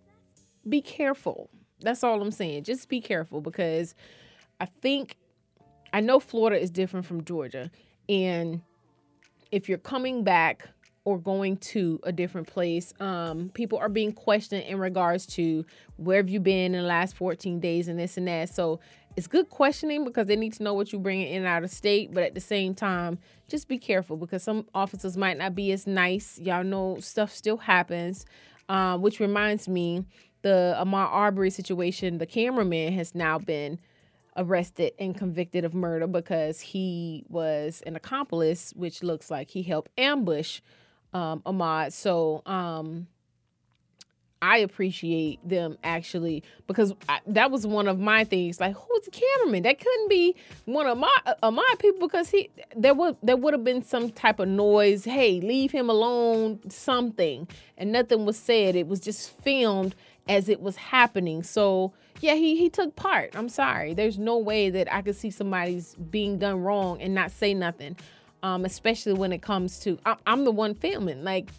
be 0.67 0.81
careful. 0.81 1.49
That's 1.81 2.03
all 2.03 2.21
I'm 2.21 2.31
saying. 2.31 2.63
Just 2.63 2.89
be 2.89 3.01
careful 3.01 3.41
because 3.41 3.95
I 4.59 4.65
think 4.65 5.15
I 5.93 5.99
know 5.99 6.19
Florida 6.19 6.59
is 6.59 6.71
different 6.71 7.05
from 7.05 7.23
Georgia. 7.23 7.69
And 8.09 8.61
if 9.51 9.67
you're 9.67 9.77
coming 9.77 10.23
back 10.23 10.69
or 11.03 11.17
going 11.17 11.57
to 11.57 11.99
a 12.03 12.11
different 12.11 12.47
place, 12.47 12.93
um, 12.99 13.49
people 13.53 13.77
are 13.79 13.89
being 13.89 14.11
questioned 14.11 14.63
in 14.63 14.79
regards 14.79 15.25
to 15.25 15.65
where 15.97 16.17
have 16.17 16.29
you 16.29 16.39
been 16.39 16.75
in 16.75 16.81
the 16.81 16.87
last 16.87 17.15
14 17.15 17.59
days 17.59 17.87
and 17.87 17.97
this 17.97 18.17
and 18.17 18.27
that. 18.27 18.49
So 18.49 18.79
it's 19.15 19.27
good 19.27 19.49
questioning 19.49 20.05
because 20.05 20.27
they 20.27 20.35
need 20.35 20.53
to 20.53 20.63
know 20.63 20.73
what 20.73 20.91
you're 20.91 21.01
bringing 21.01 21.27
in 21.27 21.39
and 21.39 21.47
out 21.47 21.63
of 21.63 21.71
state. 21.71 22.13
But 22.13 22.23
at 22.23 22.35
the 22.35 22.39
same 22.39 22.75
time, 22.75 23.17
just 23.47 23.67
be 23.67 23.77
careful 23.77 24.15
because 24.15 24.43
some 24.43 24.67
officers 24.75 25.17
might 25.17 25.37
not 25.37 25.55
be 25.55 25.71
as 25.71 25.87
nice. 25.87 26.39
Y'all 26.39 26.63
know 26.63 26.97
stuff 26.99 27.33
still 27.33 27.57
happens. 27.57 28.25
Um, 28.69 29.01
which 29.01 29.19
reminds 29.19 29.67
me, 29.67 30.05
the 30.43 30.77
Ahmaud 30.79 31.09
Arbery 31.11 31.49
situation, 31.49 32.19
the 32.19 32.25
cameraman 32.25 32.93
has 32.93 33.13
now 33.13 33.37
been 33.37 33.79
arrested 34.37 34.93
and 34.97 35.17
convicted 35.17 35.65
of 35.65 35.73
murder 35.73 36.07
because 36.07 36.61
he 36.61 37.25
was 37.27 37.83
an 37.85 37.97
accomplice, 37.97 38.71
which 38.77 39.03
looks 39.03 39.29
like 39.29 39.51
he 39.51 39.63
helped 39.63 39.91
ambush 39.97 40.61
um, 41.13 41.41
Ahmaud. 41.45 41.91
So 41.93 42.41
um, 42.45 43.07
I 44.41 44.57
appreciate 44.57 45.47
them 45.47 45.77
actually 45.83 46.43
because 46.65 46.93
I, 47.07 47.19
that 47.27 47.51
was 47.51 47.67
one 47.67 47.87
of 47.87 47.99
my 47.99 48.23
things. 48.23 48.59
Like, 48.59 48.75
who's 48.75 49.05
the 49.05 49.11
cameraman? 49.11 49.63
That 49.63 49.79
couldn't 49.79 50.09
be 50.09 50.35
one 50.65 50.87
of 50.87 50.97
my 50.97 51.15
of 51.43 51.53
my 51.53 51.73
people 51.79 52.07
because 52.07 52.29
he 52.29 52.49
there 52.75 52.95
would 52.95 53.17
there 53.21 53.37
would 53.37 53.53
have 53.53 53.63
been 53.63 53.83
some 53.83 54.09
type 54.09 54.39
of 54.39 54.47
noise. 54.47 55.05
Hey, 55.05 55.39
leave 55.41 55.71
him 55.71 55.89
alone. 55.89 56.59
Something, 56.69 57.47
and 57.77 57.91
nothing 57.91 58.25
was 58.25 58.37
said. 58.37 58.75
It 58.75 58.87
was 58.87 58.99
just 58.99 59.29
filmed 59.41 59.93
as 60.27 60.49
it 60.49 60.59
was 60.59 60.75
happening. 60.75 61.43
So 61.43 61.93
yeah, 62.19 62.33
he 62.33 62.55
he 62.57 62.69
took 62.69 62.95
part. 62.95 63.35
I'm 63.35 63.49
sorry. 63.49 63.93
There's 63.93 64.17
no 64.17 64.39
way 64.39 64.71
that 64.71 64.91
I 64.91 65.03
could 65.03 65.15
see 65.15 65.29
somebody's 65.29 65.93
being 65.95 66.39
done 66.39 66.61
wrong 66.61 66.99
and 66.99 67.13
not 67.13 67.29
say 67.29 67.53
nothing. 67.53 67.95
Um, 68.43 68.65
especially 68.65 69.13
when 69.13 69.31
it 69.31 69.41
comes 69.41 69.79
to 69.81 69.99
I, 70.05 70.15
I'm 70.25 70.43
the 70.45 70.51
one 70.51 70.73
filming. 70.73 71.23
Like, 71.23 71.49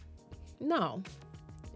no. 0.61 1.03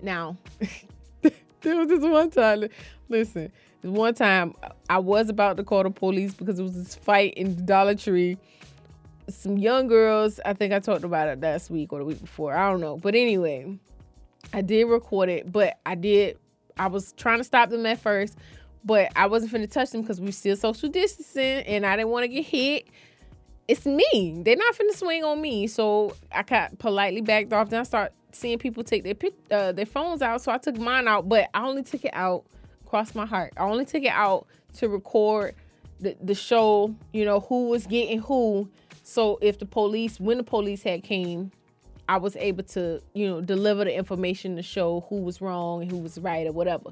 Now, 0.03 0.37
there 1.23 1.77
was 1.77 1.89
this 1.89 2.01
one 2.03 2.31
time. 2.31 2.69
Listen, 3.09 3.53
this 3.83 3.91
one 3.91 4.15
time 4.15 4.55
I 4.91 4.99
was 4.99 5.29
about 5.29 5.57
to 5.59 5.65
call 5.65 5.83
the 5.83 5.91
police 5.91 6.35
because 6.35 6.59
it 6.59 6.63
was 6.63 6.75
this 6.75 6.95
fight 6.95 7.35
in 7.35 7.65
Dollar 7.65 7.95
Tree. 7.95 8.37
Some 9.29 9.59
young 9.59 9.87
girls. 9.87 10.41
I 10.45 10.53
think 10.53 10.73
I 10.73 10.81
talked 10.81 11.05
about 11.05 11.29
it 11.29 11.41
last 11.41 11.71
week 11.71 11.93
or 11.93 12.01
the 12.01 12.05
week 12.05 12.21
before. 12.21 12.55
I 12.55 12.71
don't 12.71 12.81
know. 12.81 12.97
But 12.97 13.15
anyway, 13.15 13.79
I 14.53 14.61
did 14.61 14.85
record 14.85 15.29
it, 15.29 15.51
but 15.51 15.79
I 15.85 15.95
did. 15.95 16.39
I 16.79 16.89
was 16.89 17.13
trying 17.13 17.39
to 17.39 17.45
stop 17.45 17.71
them 17.71 17.87
at 17.87 18.01
first, 18.01 18.37
but 18.85 19.11
I 19.17 19.27
wasn't 19.27 19.53
finna 19.53 19.71
touch 19.71 19.91
them 19.91 20.03
because 20.03 20.21
we 20.21 20.31
still 20.31 20.57
social 20.57 20.89
distancing, 20.89 21.65
and 21.65 21.87
I 21.87 21.97
didn't 21.97 22.11
want 22.11 22.25
to 22.25 22.29
get 22.29 22.45
hit. 22.45 22.89
It's 23.69 23.85
me. 23.85 24.43
They're 24.45 24.57
not 24.57 24.75
finna 24.75 24.95
swing 24.95 25.25
on 25.25 25.41
me, 25.41 25.67
so 25.67 26.15
I 26.33 26.43
got 26.43 26.79
politely 26.79 27.21
backed 27.21 27.53
off. 27.53 27.69
Then 27.71 27.81
I 27.81 27.83
start 27.85 28.13
seeing 28.33 28.59
people 28.59 28.85
take 28.85 29.03
their 29.03 29.17
uh, 29.51 29.73
their 29.73 29.87
phones 29.87 30.23
out, 30.23 30.43
so 30.43 30.53
I 30.53 30.59
took 30.59 30.79
mine 30.79 31.09
out. 31.09 31.29
But 31.29 31.49
I 31.53 31.67
only 31.67 31.83
took 31.83 32.05
it 32.05 32.15
out. 32.15 32.45
Cross 32.87 33.15
my 33.15 33.27
heart. 33.27 33.53
I 33.57 33.65
only 33.65 33.85
took 33.85 34.05
it 34.05 34.13
out 34.13 34.47
to 34.75 34.89
record 34.89 35.55
the 36.01 36.17
the 36.23 36.35
show. 36.35 36.95
You 37.13 37.25
know 37.25 37.41
who 37.41 37.69
was 37.69 37.87
getting 37.87 38.21
who. 38.21 38.69
So 39.03 39.39
if 39.41 39.59
the 39.59 39.67
police, 39.67 40.19
when 40.19 40.37
the 40.37 40.45
police 40.45 40.83
had 40.83 41.05
came, 41.05 41.53
I 42.09 42.19
was 42.19 42.37
able 42.37 42.65
to, 42.65 43.01
you 43.15 43.29
know, 43.29 43.41
deliver 43.41 43.85
the 43.85 43.97
information 43.97 44.57
to 44.57 44.63
show 44.63 45.05
who 45.09 45.21
was 45.21 45.41
wrong 45.41 45.83
and 45.83 45.91
who 45.91 45.99
was 45.99 46.19
right 46.19 46.47
or 46.47 46.53
whatever. 46.53 46.91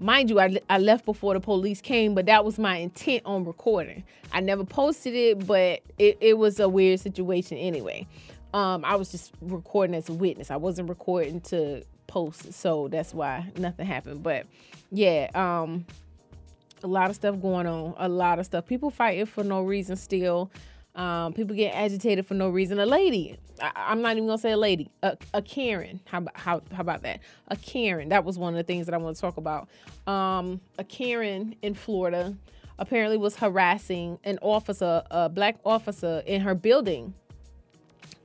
Mind 0.00 0.30
you, 0.30 0.38
I, 0.38 0.60
I 0.70 0.78
left 0.78 1.04
before 1.04 1.34
the 1.34 1.40
police 1.40 1.80
came, 1.80 2.14
but 2.14 2.26
that 2.26 2.44
was 2.44 2.56
my 2.56 2.76
intent 2.76 3.22
on 3.24 3.44
recording. 3.44 4.04
I 4.32 4.40
never 4.40 4.64
posted 4.64 5.14
it, 5.14 5.44
but 5.44 5.80
it, 5.98 6.18
it 6.20 6.38
was 6.38 6.60
a 6.60 6.68
weird 6.68 7.00
situation 7.00 7.58
anyway. 7.58 8.06
Um, 8.54 8.84
I 8.84 8.94
was 8.94 9.10
just 9.10 9.32
recording 9.40 9.96
as 9.96 10.08
a 10.08 10.12
witness. 10.12 10.52
I 10.52 10.56
wasn't 10.56 10.88
recording 10.88 11.40
to 11.42 11.82
post, 12.06 12.52
so 12.52 12.86
that's 12.86 13.12
why 13.12 13.50
nothing 13.56 13.86
happened. 13.86 14.22
But 14.22 14.46
yeah, 14.92 15.30
um, 15.34 15.84
a 16.82 16.86
lot 16.86 17.10
of 17.10 17.16
stuff 17.16 17.40
going 17.40 17.66
on. 17.66 17.94
A 17.98 18.08
lot 18.08 18.38
of 18.38 18.46
stuff. 18.46 18.66
People 18.66 18.90
fighting 18.90 19.26
for 19.26 19.42
no 19.42 19.62
reason 19.62 19.96
still. 19.96 20.50
Um, 20.98 21.32
people 21.32 21.54
get 21.54 21.74
agitated 21.76 22.26
for 22.26 22.34
no 22.34 22.50
reason. 22.50 22.80
A 22.80 22.84
lady, 22.84 23.38
I, 23.62 23.92
am 23.92 24.02
not 24.02 24.16
even 24.16 24.26
gonna 24.26 24.36
say 24.36 24.50
a 24.50 24.56
lady, 24.56 24.90
a, 25.04 25.16
a 25.32 25.40
Karen. 25.40 26.00
How 26.04 26.26
how, 26.34 26.60
how 26.72 26.80
about 26.80 27.02
that? 27.02 27.20
A 27.46 27.56
Karen. 27.56 28.08
That 28.08 28.24
was 28.24 28.36
one 28.36 28.52
of 28.52 28.56
the 28.56 28.64
things 28.64 28.86
that 28.86 28.94
I 28.96 28.98
want 28.98 29.14
to 29.14 29.20
talk 29.20 29.36
about. 29.36 29.68
Um, 30.08 30.60
a 30.76 30.82
Karen 30.82 31.54
in 31.62 31.74
Florida 31.74 32.36
apparently 32.80 33.16
was 33.16 33.36
harassing 33.36 34.18
an 34.24 34.40
officer, 34.42 35.04
a 35.12 35.28
black 35.28 35.60
officer 35.64 36.24
in 36.26 36.40
her 36.40 36.56
building. 36.56 37.14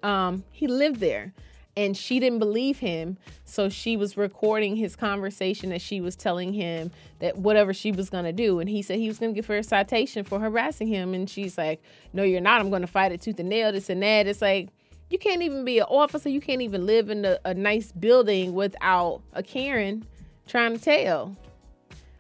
Um, 0.02 0.44
he 0.52 0.66
lived 0.66 1.00
there 1.00 1.32
and 1.76 1.98
she 1.98 2.20
didn't 2.20 2.40
believe 2.40 2.80
him 2.80 3.18
so 3.46 3.70
she 3.70 3.98
was 3.98 4.16
recording 4.16 4.76
his 4.76 4.96
conversation 4.96 5.70
that 5.70 5.82
she 5.82 6.02
was 6.02 6.16
telling 6.16 6.54
him 6.54 6.92
that 7.20 7.38
whatever 7.38 7.74
she 7.74 7.92
was 7.92 8.10
going 8.10 8.26
to 8.26 8.32
do. 8.32 8.60
And 8.60 8.70
he 8.70 8.82
said 8.82 9.00
he 9.00 9.08
was 9.08 9.20
going 9.20 9.34
to 9.34 9.36
give 9.36 9.48
her 9.48 9.58
a 9.58 9.64
citation 9.64 10.24
for 10.24 10.40
harassing 10.40 10.88
him. 10.88 11.14
And 11.14 11.30
she's 11.30 11.58
like 11.58 11.82
no 12.14 12.24
you're 12.24 12.42
not. 12.42 12.62
I'm 12.62 12.70
going 12.70 12.82
to 12.82 12.88
fight 12.88 13.12
it 13.12 13.22
tooth 13.22 13.40
and 13.40 13.50
nail 13.50 13.72
this 13.72 13.90
and 13.90 14.04
that. 14.04 14.28
It's 14.28 14.42
like 14.42 14.70
you 15.10 15.18
can't 15.18 15.42
even 15.42 15.66
be 15.66 15.80
an 15.80 15.86
officer. 15.90 16.30
You 16.30 16.42
can't 16.42 16.62
even 16.62 16.86
live 16.86 17.10
in 17.10 17.26
a, 17.26 17.40
a 17.46 17.54
nice 17.54 17.92
building 17.92 18.54
without 18.54 19.22
a 19.34 19.44
karen 19.44 20.06
trying 20.48 20.78
to 20.78 20.84
tell. 20.84 21.36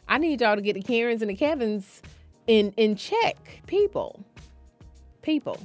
I 0.07 0.17
need 0.17 0.41
y'all 0.41 0.55
to 0.55 0.61
get 0.61 0.73
the 0.73 0.81
karens 0.81 1.21
and 1.21 1.29
the 1.29 1.35
kevins 1.35 2.01
in 2.47 2.73
in 2.77 2.95
check. 2.95 3.61
People. 3.67 4.23
People 5.21 5.57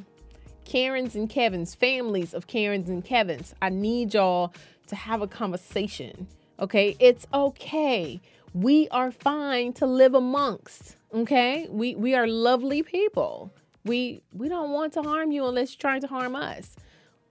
Karens 0.69 1.17
and 1.17 1.31
Kevins, 1.31 1.75
families 1.75 2.35
of 2.35 2.47
Karens 2.47 2.91
and 2.91 3.03
Kevins, 3.03 3.55
I 3.63 3.71
need 3.71 4.13
y'all 4.13 4.53
to 4.89 4.97
have 4.97 5.23
a 5.23 5.27
conversation. 5.27 6.29
Okay? 6.61 6.95
It's 6.99 7.27
okay. 7.33 8.21
We 8.53 8.87
are 8.91 9.11
fine 9.11 9.73
to 9.75 9.87
live 9.87 10.15
amongst. 10.15 10.97
Okay? 11.15 11.67
We 11.71 11.95
we 11.95 12.15
are 12.15 12.27
lovely 12.27 12.83
people. 12.83 13.51
We 13.85 14.21
we 14.35 14.51
don't 14.51 14.71
want 14.73 14.93
to 14.93 15.03
harm 15.03 15.33
you 15.33 15.47
unless 15.47 15.73
you're 15.73 15.81
trying 15.81 16.03
to 16.03 16.07
harm 16.07 16.37
us. 16.37 16.77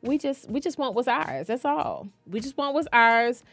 We 0.02 0.18
just 0.18 0.50
we 0.50 0.60
just 0.60 0.80
want 0.80 0.96
what's 0.96 1.08
ours. 1.08 1.46
That's 1.46 1.64
all. 1.64 2.08
We 2.26 2.40
just 2.40 2.58
want 2.58 2.74
what's 2.74 2.88
ours 2.92 3.44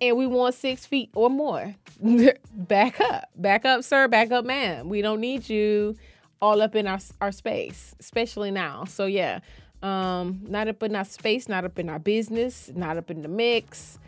and 0.00 0.16
we 0.16 0.26
want 0.26 0.54
six 0.54 0.86
feet 0.86 1.10
or 1.14 1.28
more. 1.28 1.74
back 2.54 3.00
up. 3.02 3.28
Back 3.36 3.66
up, 3.66 3.84
sir. 3.84 4.08
Back 4.08 4.30
up, 4.30 4.46
ma'am. 4.46 4.88
We 4.88 5.02
don't 5.02 5.20
need 5.20 5.46
you 5.46 5.94
all 6.40 6.60
up 6.62 6.74
in 6.74 6.86
our 6.86 6.98
our 7.20 7.32
space, 7.32 7.94
especially 8.00 8.50
now. 8.50 8.84
So 8.84 9.06
yeah, 9.06 9.40
um, 9.82 10.40
not 10.48 10.68
up 10.68 10.82
in 10.82 10.94
our 10.96 11.04
space, 11.04 11.48
not 11.48 11.64
up 11.64 11.78
in 11.78 11.88
our 11.88 11.98
business, 11.98 12.70
not 12.74 12.96
up 12.96 13.10
in 13.10 13.22
the 13.22 13.28
mix, 13.28 13.98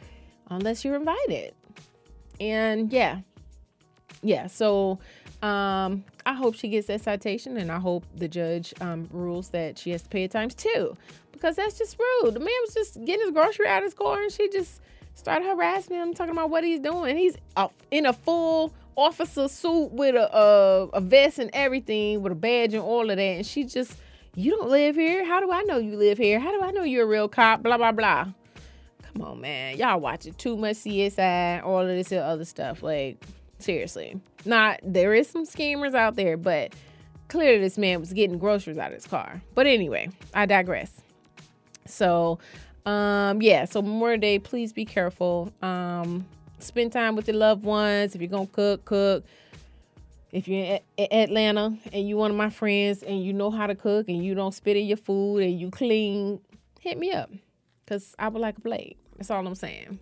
unless 0.50 0.84
you're 0.84 0.96
invited. 0.96 1.54
And 2.40 2.92
yeah, 2.92 3.20
yeah. 4.22 4.46
So 4.46 4.98
um, 5.42 6.04
I 6.26 6.34
hope 6.34 6.54
she 6.54 6.68
gets 6.68 6.88
that 6.88 7.00
citation, 7.00 7.56
and 7.56 7.70
I 7.70 7.78
hope 7.78 8.04
the 8.14 8.28
judge 8.28 8.74
um, 8.80 9.08
rules 9.12 9.50
that 9.50 9.78
she 9.78 9.90
has 9.90 10.02
to 10.02 10.08
pay 10.08 10.24
at 10.24 10.30
times 10.30 10.54
two, 10.54 10.96
because 11.32 11.56
that's 11.56 11.78
just 11.78 11.98
rude. 11.98 12.34
The 12.34 12.40
man 12.40 12.48
was 12.62 12.74
just 12.74 13.04
getting 13.04 13.26
his 13.26 13.30
grocery 13.30 13.66
out 13.66 13.78
of 13.78 13.84
his 13.84 13.94
car, 13.94 14.20
and 14.20 14.32
she 14.32 14.48
just 14.48 14.80
started 15.14 15.46
harassing 15.46 15.96
him, 15.96 16.14
talking 16.14 16.32
about 16.32 16.50
what 16.50 16.64
he's 16.64 16.80
doing. 16.80 17.16
He's 17.16 17.36
in 17.90 18.06
a 18.06 18.12
full 18.12 18.72
officer 18.98 19.48
suit 19.48 19.92
with 19.92 20.14
a, 20.14 20.36
a, 20.36 20.88
a 20.94 21.00
vest 21.00 21.38
and 21.38 21.50
everything, 21.52 22.22
with 22.22 22.32
a 22.32 22.36
badge 22.36 22.74
and 22.74 22.82
all 22.82 23.08
of 23.08 23.16
that. 23.16 23.22
And 23.22 23.46
she 23.46 23.64
just, 23.64 23.92
you 24.34 24.50
don't 24.50 24.68
live 24.68 24.96
here. 24.96 25.24
How 25.24 25.40
do 25.40 25.50
I 25.52 25.62
know 25.62 25.78
you 25.78 25.96
live 25.96 26.18
here? 26.18 26.40
How 26.40 26.50
do 26.50 26.62
I 26.62 26.70
know 26.72 26.82
you're 26.82 27.04
a 27.04 27.08
real 27.08 27.28
cop? 27.28 27.62
Blah 27.62 27.76
blah 27.76 27.92
blah. 27.92 28.26
Come 29.02 29.22
on, 29.22 29.40
man. 29.40 29.76
Y'all 29.78 30.00
watching 30.00 30.34
too 30.34 30.56
much 30.56 30.76
CSI, 30.76 31.64
all 31.64 31.80
of 31.80 31.88
this 31.88 32.12
other 32.12 32.44
stuff. 32.44 32.82
Like, 32.82 33.24
seriously. 33.58 34.20
Not 34.44 34.80
there 34.82 35.14
is 35.14 35.28
some 35.28 35.46
scammers 35.46 35.94
out 35.94 36.16
there, 36.16 36.36
but 36.36 36.74
clearly 37.28 37.58
this 37.58 37.78
man 37.78 38.00
was 38.00 38.12
getting 38.12 38.38
groceries 38.38 38.78
out 38.78 38.88
of 38.88 38.94
his 38.94 39.06
car. 39.06 39.42
But 39.54 39.66
anyway, 39.66 40.10
I 40.34 40.46
digress. 40.46 40.92
So, 41.86 42.38
um, 42.86 43.42
yeah, 43.42 43.64
so 43.64 43.82
Memorial 43.82 44.20
Day, 44.20 44.38
please 44.38 44.72
be 44.72 44.84
careful. 44.84 45.52
Um, 45.62 46.26
spend 46.60 46.92
time 46.92 47.16
with 47.16 47.28
your 47.28 47.36
loved 47.36 47.64
ones. 47.64 48.14
If 48.14 48.20
you're 48.20 48.30
gonna 48.30 48.46
cook, 48.46 48.84
cook. 48.84 49.24
If 50.30 50.46
you're 50.46 50.80
in 50.96 51.06
Atlanta 51.10 51.78
and 51.92 52.08
you're 52.08 52.18
one 52.18 52.30
of 52.30 52.36
my 52.36 52.50
friends 52.50 53.02
and 53.02 53.24
you 53.24 53.32
know 53.32 53.50
how 53.50 53.66
to 53.66 53.74
cook 53.74 54.08
and 54.08 54.22
you 54.22 54.34
don't 54.34 54.52
spit 54.52 54.76
in 54.76 54.86
your 54.86 54.98
food 54.98 55.38
and 55.38 55.58
you 55.58 55.70
clean, 55.70 56.40
hit 56.80 56.98
me 56.98 57.12
up 57.12 57.30
because 57.84 58.14
I 58.18 58.28
would 58.28 58.40
like 58.40 58.58
a 58.58 58.60
plate. 58.60 58.98
That's 59.16 59.30
all 59.30 59.46
I'm 59.46 59.54
saying. 59.54 59.98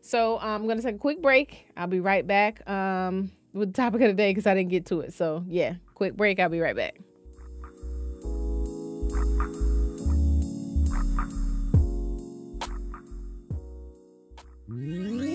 So 0.00 0.38
I'm 0.38 0.66
gonna 0.66 0.82
take 0.82 0.94
a 0.94 0.98
quick 0.98 1.20
break. 1.20 1.66
I'll 1.76 1.88
be 1.88 2.00
right 2.00 2.26
back 2.26 2.68
um, 2.68 3.30
with 3.52 3.74
the 3.74 3.76
topic 3.76 4.00
of 4.00 4.08
the 4.08 4.14
day 4.14 4.30
because 4.30 4.46
I 4.46 4.54
didn't 4.54 4.70
get 4.70 4.86
to 4.86 5.00
it. 5.00 5.12
So 5.12 5.44
yeah, 5.46 5.74
quick 5.94 6.16
break. 6.16 6.40
I'll 6.40 6.48
be 6.48 6.60
right 6.60 6.76
back. 6.76 6.98
It 14.68 15.25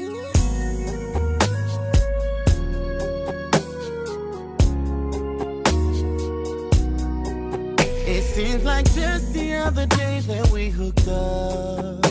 seems 8.31 8.63
like 8.63 8.85
just 8.93 9.33
the 9.33 9.53
other 9.55 9.85
day 9.87 10.21
that 10.21 10.49
we 10.51 10.69
hooked 10.69 11.07
up. 11.07 12.05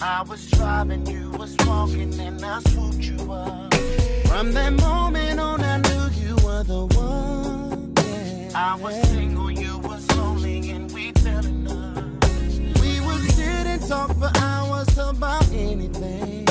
I 0.00 0.22
was 0.22 0.48
driving, 0.50 1.04
you 1.06 1.30
was 1.30 1.56
walking, 1.66 2.12
and 2.20 2.44
I 2.44 2.60
swooped 2.60 3.02
you 3.02 3.32
up. 3.32 3.74
From 4.28 4.52
that 4.52 4.72
moment 4.72 5.40
on, 5.40 5.62
I 5.62 5.78
knew 5.78 6.04
you 6.22 6.36
were 6.44 6.62
the 6.62 6.86
one. 6.94 7.92
Yeah. 7.96 8.50
I 8.54 8.76
was 8.76 8.94
single, 9.08 9.50
you 9.50 9.78
was 9.78 10.08
lonely, 10.16 10.70
and 10.70 10.92
we 10.92 11.10
fell 11.12 11.44
in 11.44 11.64
love. 11.64 12.80
We 12.80 13.00
would 13.00 13.24
sit 13.32 13.66
and 13.72 13.82
talk 13.82 14.16
for 14.16 14.30
hours 14.36 14.96
about 14.96 15.48
anything. 15.52 16.46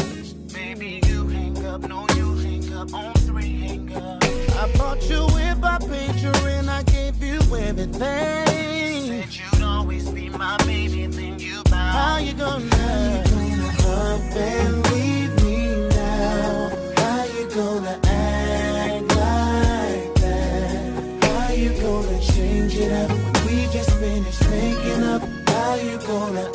Maybe 0.53 1.01
you 1.07 1.27
hang 1.27 1.65
up, 1.65 1.81
no, 1.83 2.05
you 2.17 2.35
hang 2.35 2.73
up 2.73 2.93
on 2.93 3.13
three 3.13 3.57
hang 3.59 3.95
up. 3.95 4.22
I 4.63 4.71
bought 4.77 5.09
you 5.09 5.25
with 5.33 5.57
my 5.59 5.77
picture 5.77 6.31
and 6.47 6.69
I 6.69 6.83
gave 6.83 7.21
you 7.21 7.35
everything. 7.53 7.99
Said 7.99 9.27
you'd 9.35 9.61
always 9.61 10.09
be 10.09 10.29
my 10.29 10.55
baby, 10.59 11.05
then 11.07 11.37
you 11.37 11.61
bowed. 11.65 11.91
How 11.91 12.17
you 12.19 12.31
gonna, 12.31 12.73
How 12.73 13.41
you 13.41 13.57
gonna 13.57 13.67
up 13.91 14.35
and 14.37 14.91
leave 14.93 15.43
me 15.43 15.89
now? 15.89 16.71
How 16.95 17.25
you 17.25 17.49
gonna 17.49 17.99
act 18.05 19.03
like 19.17 20.15
that? 20.21 21.23
How 21.25 21.51
you 21.51 21.73
gonna 21.81 22.21
change 22.21 22.77
it 22.77 22.93
up? 22.93 23.11
We 23.45 23.67
just 23.73 23.91
finished 23.97 24.49
making 24.49 25.03
up. 25.03 25.23
How 25.49 25.75
you 25.75 25.97
gonna 26.07 26.52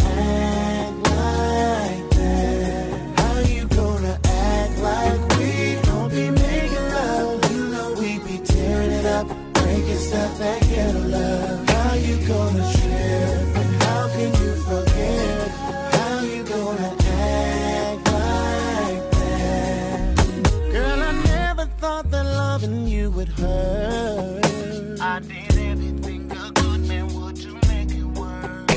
get 10.36 10.94
love. 10.94 11.68
How 11.68 11.94
you 11.94 12.16
gonna 12.26 12.72
trip? 12.72 13.56
How 13.82 14.08
can 14.08 14.32
you 14.42 14.54
forget? 14.68 15.48
How 15.94 16.20
you 16.22 16.42
gonna 16.44 16.96
act 17.00 18.06
like 18.12 19.10
that? 19.10 20.70
Girl, 20.72 21.00
I 21.02 21.12
never 21.24 21.66
thought 21.80 22.10
that 22.10 22.24
loving 22.24 22.86
you 22.86 23.10
would 23.10 23.28
hurt. 23.28 25.00
I 25.00 25.20
did 25.20 25.58
everything 25.58 26.30
a 26.32 26.50
good 26.52 26.80
man 26.88 27.06
would 27.14 27.36
to 27.36 27.52
make 27.68 27.90
it 27.90 28.08
work. 28.18 28.68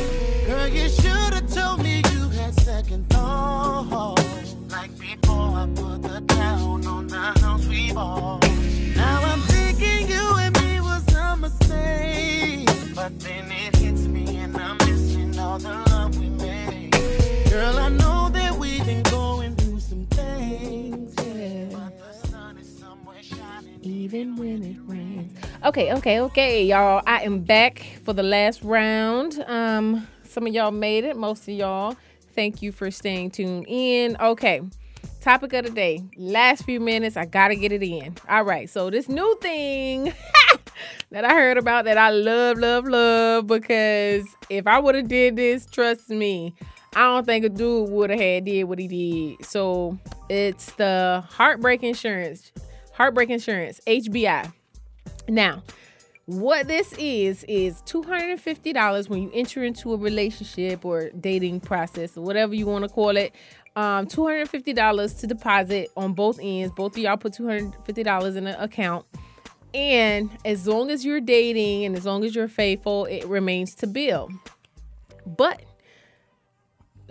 Girl, 0.47 0.67
you 0.67 0.89
should 0.89 1.33
have 1.33 1.53
told 1.53 1.83
me 1.83 2.01
you 2.13 2.29
had 2.29 2.53
second 2.59 3.09
thoughts. 3.09 4.55
Like 4.69 4.97
before 4.97 5.51
I 5.63 5.67
put 5.75 6.01
the 6.03 6.21
down 6.21 6.85
on 6.85 7.07
the 7.07 7.39
house 7.41 7.65
we 7.65 7.91
bought. 7.91 8.40
But 13.01 13.19
then 13.21 13.51
it 13.51 13.75
hits 13.77 14.01
me 14.01 14.37
and 14.37 14.55
I'm 14.55 14.77
missing 14.77 15.39
all 15.39 15.57
the 15.57 15.69
love 15.89 16.19
we 16.19 16.29
made. 16.29 16.91
Girl, 17.49 17.79
I 17.79 17.89
know 17.89 18.29
that 18.29 18.53
we've 18.59 18.85
been 18.85 19.01
going 19.01 19.55
through 19.55 19.79
some 19.79 20.05
things. 20.05 21.15
Even 23.81 24.35
when 24.35 24.63
it 24.63 24.77
rains. 24.85 25.35
Okay, 25.65 25.91
okay, 25.93 26.19
okay, 26.21 26.63
y'all. 26.63 27.01
I 27.07 27.23
am 27.23 27.39
back 27.39 27.83
for 28.03 28.13
the 28.13 28.21
last 28.21 28.61
round. 28.61 29.43
Um, 29.47 30.07
some 30.23 30.45
of 30.45 30.53
y'all 30.53 30.69
made 30.69 31.03
it, 31.03 31.17
most 31.17 31.47
of 31.47 31.55
y'all. 31.55 31.97
Thank 32.35 32.61
you 32.61 32.71
for 32.71 32.91
staying 32.91 33.31
tuned 33.31 33.65
in. 33.67 34.15
Okay, 34.21 34.61
topic 35.21 35.53
of 35.53 35.65
the 35.65 35.71
day. 35.71 36.03
Last 36.17 36.65
few 36.65 36.79
minutes, 36.79 37.17
I 37.17 37.25
gotta 37.25 37.55
get 37.55 37.71
it 37.71 37.81
in. 37.81 38.15
All 38.29 38.43
right, 38.43 38.69
so 38.69 38.91
this 38.91 39.09
new 39.09 39.39
thing 39.41 40.13
that 41.11 41.25
I 41.25 41.33
heard 41.33 41.57
about 41.57 41.85
that 41.85 41.97
I 41.97 42.09
love, 42.11 42.57
love, 42.57 42.87
love 42.87 43.47
because 43.47 44.25
if 44.49 44.67
I 44.67 44.79
would 44.79 44.95
have 44.95 45.07
did 45.07 45.35
this, 45.35 45.65
trust 45.65 46.09
me, 46.09 46.53
I 46.95 47.01
don't 47.01 47.25
think 47.25 47.45
a 47.45 47.49
dude 47.49 47.89
would 47.89 48.09
have 48.09 48.19
had 48.19 48.45
did 48.45 48.63
what 48.65 48.79
he 48.79 48.87
did. 48.87 49.45
So 49.45 49.97
it's 50.29 50.71
the 50.73 51.23
heartbreak 51.29 51.83
insurance, 51.83 52.51
heartbreak 52.93 53.29
insurance, 53.29 53.79
HBI. 53.87 54.51
Now, 55.29 55.63
what 56.25 56.67
this 56.67 56.93
is 56.93 57.43
is 57.45 57.81
$250 57.83 59.09
when 59.09 59.23
you 59.23 59.31
enter 59.33 59.63
into 59.63 59.93
a 59.93 59.97
relationship 59.97 60.85
or 60.85 61.09
dating 61.19 61.59
process 61.61 62.15
or 62.15 62.21
whatever 62.21 62.53
you 62.53 62.65
want 62.65 62.83
to 62.83 62.89
call 62.89 63.17
it. 63.17 63.33
Um, 63.75 64.05
$250 64.05 65.19
to 65.19 65.27
deposit 65.27 65.89
on 65.95 66.13
both 66.13 66.39
ends. 66.41 66.73
Both 66.75 66.97
of 66.97 66.97
y'all 66.97 67.15
put 67.15 67.33
$250 67.33 68.35
in 68.35 68.47
an 68.47 68.55
account. 68.59 69.05
And 69.73 70.29
as 70.43 70.67
long 70.67 70.91
as 70.91 71.05
you're 71.05 71.21
dating 71.21 71.85
and 71.85 71.95
as 71.95 72.05
long 72.05 72.23
as 72.23 72.35
you're 72.35 72.47
faithful, 72.47 73.05
it 73.05 73.25
remains 73.25 73.73
to 73.75 73.87
bill. 73.87 74.29
But 75.25 75.61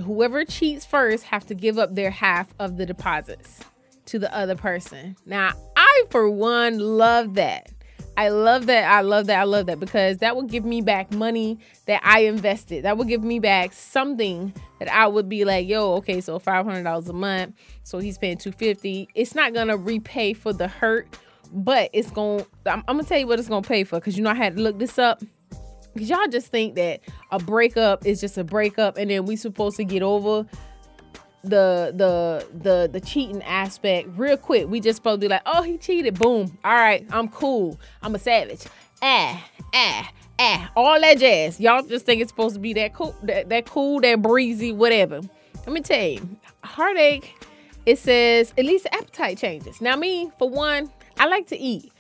whoever 0.01 0.45
cheats 0.45 0.85
first 0.85 1.25
have 1.25 1.47
to 1.47 1.55
give 1.55 1.79
up 1.79 1.95
their 1.95 2.11
half 2.11 2.53
of 2.59 2.77
the 2.77 2.87
deposits 2.87 3.61
to 4.07 4.19
the 4.19 4.35
other 4.35 4.57
person. 4.57 5.17
Now, 5.25 5.53
I 5.77 6.05
for 6.11 6.29
one 6.29 6.79
love 6.79 7.35
that. 7.35 7.71
I 8.17 8.29
love 8.29 8.67
that. 8.67 8.91
I 8.91 9.01
love 9.01 9.27
that. 9.29 9.41
I 9.41 9.45
love 9.45 9.67
that 9.67 9.81
because 9.81 10.19
that 10.19 10.37
will 10.37 10.43
give 10.43 10.65
me 10.65 10.83
back 10.83 11.11
money 11.13 11.59
that 11.87 12.03
I 12.05 12.21
invested. 12.21 12.85
That 12.85 12.99
will 12.99 13.05
give 13.05 13.23
me 13.23 13.39
back 13.39 13.73
something 13.73 14.53
that 14.79 14.93
I 14.93 15.07
would 15.07 15.29
be 15.29 15.45
like, 15.45 15.67
yo, 15.69 15.95
okay, 15.95 16.21
so 16.21 16.39
five 16.39 16.67
hundred 16.67 16.83
dollars 16.83 17.09
a 17.09 17.15
month. 17.15 17.55
So 17.83 17.99
he's 17.99 18.19
paying 18.19 18.37
two 18.37 18.53
fifty. 18.53 19.09
It's 19.15 19.35
not 19.35 19.55
gonna 19.55 19.77
repay 19.77 20.35
for 20.35 20.53
the 20.53 20.69
hurt, 20.69 21.09
but 21.53 21.91
it's 21.93 22.11
gonna. 22.11 22.45
I'm, 22.67 22.83
I'm 22.89 22.97
gonna 22.97 23.05
tell 23.05 23.19
you 23.19 23.27
what 23.27 23.39
it's 23.39 23.49
gonna 23.49 23.67
pay 23.67 23.85
for 23.85 23.99
because 23.99 24.17
you 24.17 24.23
know 24.25 24.31
I 24.31 24.35
had 24.35 24.57
to 24.57 24.63
look 24.63 24.79
this 24.79 24.99
up. 24.99 25.23
Cause 25.97 26.09
y'all 26.09 26.29
just 26.29 26.49
think 26.49 26.77
that 26.77 27.01
a 27.33 27.41
breakup 27.41 28.07
is 28.07 28.21
just 28.21 28.39
a 28.39 28.45
breakup, 28.45 28.97
and 28.97 29.11
then 29.11 29.27
we 29.27 29.35
supposed 29.35 29.77
to 29.79 29.85
get 29.85 30.03
over 30.03 30.47
the 31.43 31.93
the 31.97 32.47
the 32.63 32.89
the 32.93 33.01
cheating 33.01 33.43
aspect 33.43 34.09
real 34.17 34.37
quick. 34.37 34.69
We 34.69 34.81
just 34.81 34.97
supposed 34.97 35.21
to 35.21 35.25
be 35.25 35.29
like, 35.29 35.43
oh, 35.47 35.63
he 35.63 35.79
cheated. 35.79 36.19
Boom. 36.19 36.59
All 36.65 36.75
right, 36.75 37.07
I'm 37.11 37.29
cool. 37.29 37.81
I'm 38.03 38.15
a 38.15 38.19
savage. 38.19 38.65
Ah, 39.03 39.45
ah, 39.75 40.13
ah. 40.39 40.71
All 40.77 41.01
that 41.01 41.19
jazz. 41.19 41.59
Y'all 41.59 41.83
just 41.83 42.07
think 42.07 42.21
it's 42.21 42.31
supposed 42.31 42.55
to 42.55 42.61
be 42.61 42.73
that 42.75 42.95
cool, 42.95 43.15
that, 43.23 43.49
that 43.49 43.67
cool, 43.67 44.01
that 44.01 44.23
breezy, 44.23 44.73
whatever. 44.73 45.21
Let 45.67 45.73
me 45.73 45.81
tell 45.81 46.07
you, 46.07 46.37
heartache. 46.63 47.35
It 47.87 47.99
says 47.99 48.53
at 48.59 48.65
least 48.67 48.87
appetite 48.93 49.39
changes. 49.39 49.81
Now, 49.81 49.97
me 49.97 50.31
for 50.39 50.49
one, 50.49 50.91
I 51.21 51.27
like 51.27 51.49
to 51.49 51.59
eat. 51.59 51.93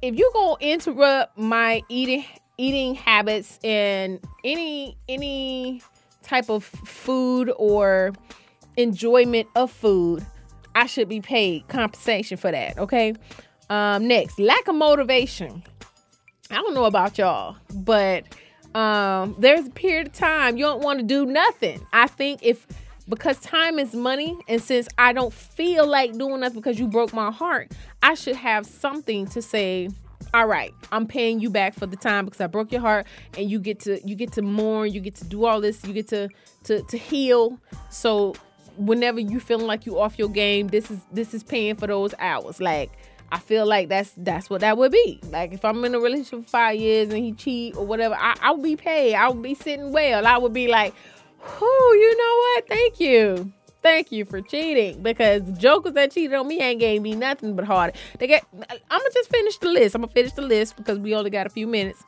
If 0.00 0.18
you 0.18 0.30
gonna 0.32 0.56
interrupt 0.60 1.36
my 1.36 1.82
eating 1.90 2.24
eating 2.56 2.94
habits 2.94 3.60
and 3.62 4.20
any 4.42 4.96
any 5.06 5.82
type 6.22 6.48
of 6.48 6.64
food 6.64 7.52
or 7.56 8.12
enjoyment 8.78 9.48
of 9.54 9.70
food, 9.70 10.24
I 10.74 10.86
should 10.86 11.10
be 11.10 11.20
paid 11.20 11.68
compensation 11.68 12.38
for 12.38 12.50
that. 12.50 12.78
Okay. 12.78 13.14
Um, 13.68 14.08
next, 14.08 14.38
lack 14.38 14.66
of 14.66 14.76
motivation. 14.76 15.62
I 16.50 16.54
don't 16.54 16.72
know 16.72 16.86
about 16.86 17.18
y'all, 17.18 17.56
but 17.74 18.24
um, 18.74 19.36
there's 19.38 19.66
a 19.66 19.70
period 19.70 20.06
of 20.08 20.12
time 20.14 20.56
you 20.56 20.64
don't 20.64 20.82
want 20.82 21.00
to 21.00 21.04
do 21.04 21.26
nothing. 21.26 21.86
I 21.92 22.06
think 22.06 22.40
if 22.42 22.66
because 23.08 23.38
time 23.40 23.78
is 23.78 23.94
money, 23.94 24.38
and 24.48 24.62
since 24.62 24.88
I 24.98 25.12
don't 25.12 25.32
feel 25.32 25.86
like 25.86 26.16
doing 26.16 26.40
nothing 26.40 26.60
because 26.60 26.78
you 26.78 26.86
broke 26.88 27.12
my 27.12 27.30
heart, 27.30 27.72
I 28.02 28.14
should 28.14 28.36
have 28.36 28.66
something 28.66 29.26
to 29.28 29.42
say. 29.42 29.88
All 30.34 30.46
right, 30.46 30.72
I'm 30.90 31.06
paying 31.06 31.40
you 31.40 31.50
back 31.50 31.74
for 31.74 31.84
the 31.84 31.96
time 31.96 32.24
because 32.24 32.40
I 32.40 32.46
broke 32.46 32.72
your 32.72 32.80
heart, 32.80 33.06
and 33.36 33.50
you 33.50 33.58
get 33.58 33.80
to 33.80 34.00
you 34.06 34.14
get 34.14 34.32
to 34.32 34.42
mourn, 34.42 34.92
you 34.92 35.00
get 35.00 35.14
to 35.16 35.24
do 35.24 35.44
all 35.44 35.60
this, 35.60 35.84
you 35.84 35.92
get 35.92 36.08
to 36.08 36.28
to 36.64 36.82
to 36.82 36.96
heal. 36.96 37.58
So 37.90 38.34
whenever 38.76 39.20
you 39.20 39.40
feeling 39.40 39.66
like 39.66 39.84
you 39.86 39.98
off 39.98 40.18
your 40.18 40.28
game, 40.28 40.68
this 40.68 40.90
is 40.90 41.00
this 41.12 41.34
is 41.34 41.42
paying 41.42 41.76
for 41.76 41.86
those 41.86 42.14
hours. 42.18 42.60
Like 42.60 42.92
I 43.30 43.38
feel 43.38 43.66
like 43.66 43.88
that's 43.88 44.12
that's 44.16 44.50
what 44.50 44.60
that 44.60 44.76
would 44.76 44.92
be. 44.92 45.20
Like 45.30 45.52
if 45.52 45.64
I'm 45.64 45.84
in 45.84 45.94
a 45.94 46.00
relationship 46.00 46.44
for 46.44 46.50
five 46.50 46.78
years 46.78 47.08
and 47.08 47.24
he 47.24 47.32
cheat 47.32 47.76
or 47.76 47.84
whatever, 47.86 48.14
I, 48.14 48.36
I 48.40 48.52
would 48.52 48.62
be 48.62 48.76
paid. 48.76 49.14
I 49.14 49.28
would 49.28 49.42
be 49.42 49.54
sitting 49.54 49.92
well. 49.92 50.26
I 50.26 50.36
would 50.38 50.52
be 50.52 50.68
like, 50.68 50.94
whoo, 51.42 51.94
you 51.96 52.16
know 52.16 52.36
what? 52.38 52.68
Thank 52.68 53.00
you. 53.00 53.52
Thank 53.82 54.12
you 54.12 54.24
for 54.24 54.40
cheating 54.40 55.02
because 55.02 55.42
jokers 55.58 55.94
that 55.94 56.12
cheated 56.12 56.34
on 56.34 56.46
me 56.46 56.60
ain't 56.60 56.78
gave 56.78 57.02
me 57.02 57.16
nothing 57.16 57.56
but 57.56 57.64
hard. 57.64 57.94
They 58.18 58.28
get. 58.28 58.44
I'm 58.52 58.78
gonna 58.88 59.10
just 59.12 59.28
finish 59.28 59.58
the 59.58 59.68
list. 59.70 59.96
I'm 59.96 60.02
gonna 60.02 60.12
finish 60.12 60.32
the 60.32 60.42
list 60.42 60.76
because 60.76 60.98
we 61.00 61.14
only 61.14 61.30
got 61.30 61.46
a 61.46 61.50
few 61.50 61.66
minutes. 61.66 62.02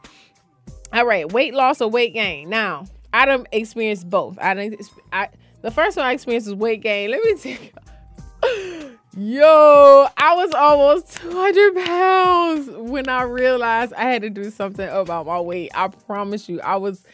All 0.93 1.05
right, 1.05 1.31
weight 1.33 1.53
loss 1.53 1.81
or 1.81 1.91
weight 1.91 2.15
gain. 2.15 2.49
Now, 2.49 2.87
I 3.13 3.27
done 3.27 3.47
experienced 3.51 4.09
both. 4.09 4.39
I 4.41 4.55
done. 4.55 4.77
I 5.13 5.29
the 5.63 5.73
first 5.73 5.97
one 5.97 6.07
I 6.07 6.13
experienced 6.13 6.47
was 6.47 6.55
weight 6.55 6.81
gain. 6.81 7.11
Let 7.11 7.25
me 7.25 7.35
tell 7.39 7.53
you. 7.53 8.99
Yo, 9.17 10.09
I 10.17 10.35
was 10.35 10.53
almost 10.55 11.17
200 11.19 11.77
pounds 11.87 12.69
when 12.91 13.09
I 13.09 13.23
realized 13.23 13.93
I 13.93 14.11
had 14.11 14.23
to 14.23 14.31
do 14.31 14.51
something 14.51 14.89
about 14.89 15.27
my 15.27 15.39
weight. 15.41 15.71
I 15.73 15.87
promise 15.87 16.49
you, 16.49 16.61
I 16.61 16.77
was, 16.77 17.05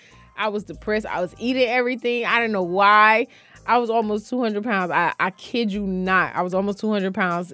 I 0.41 0.49
was 0.49 0.64
depressed. 0.64 1.05
I 1.05 1.20
was 1.20 1.34
eating 1.38 1.68
everything. 1.68 2.24
I 2.24 2.36
didn't 2.41 2.53
know 2.53 2.62
why. 2.62 3.26
I 3.66 3.76
was 3.76 3.91
almost 3.91 4.30
200 4.30 4.64
pounds. 4.64 4.91
I, 4.91 5.12
I 5.20 5.30
kid 5.32 5.70
you 5.70 5.86
not. 5.86 6.34
I 6.34 6.41
was 6.41 6.55
almost 6.55 6.80
200 6.80 7.12
pounds. 7.12 7.53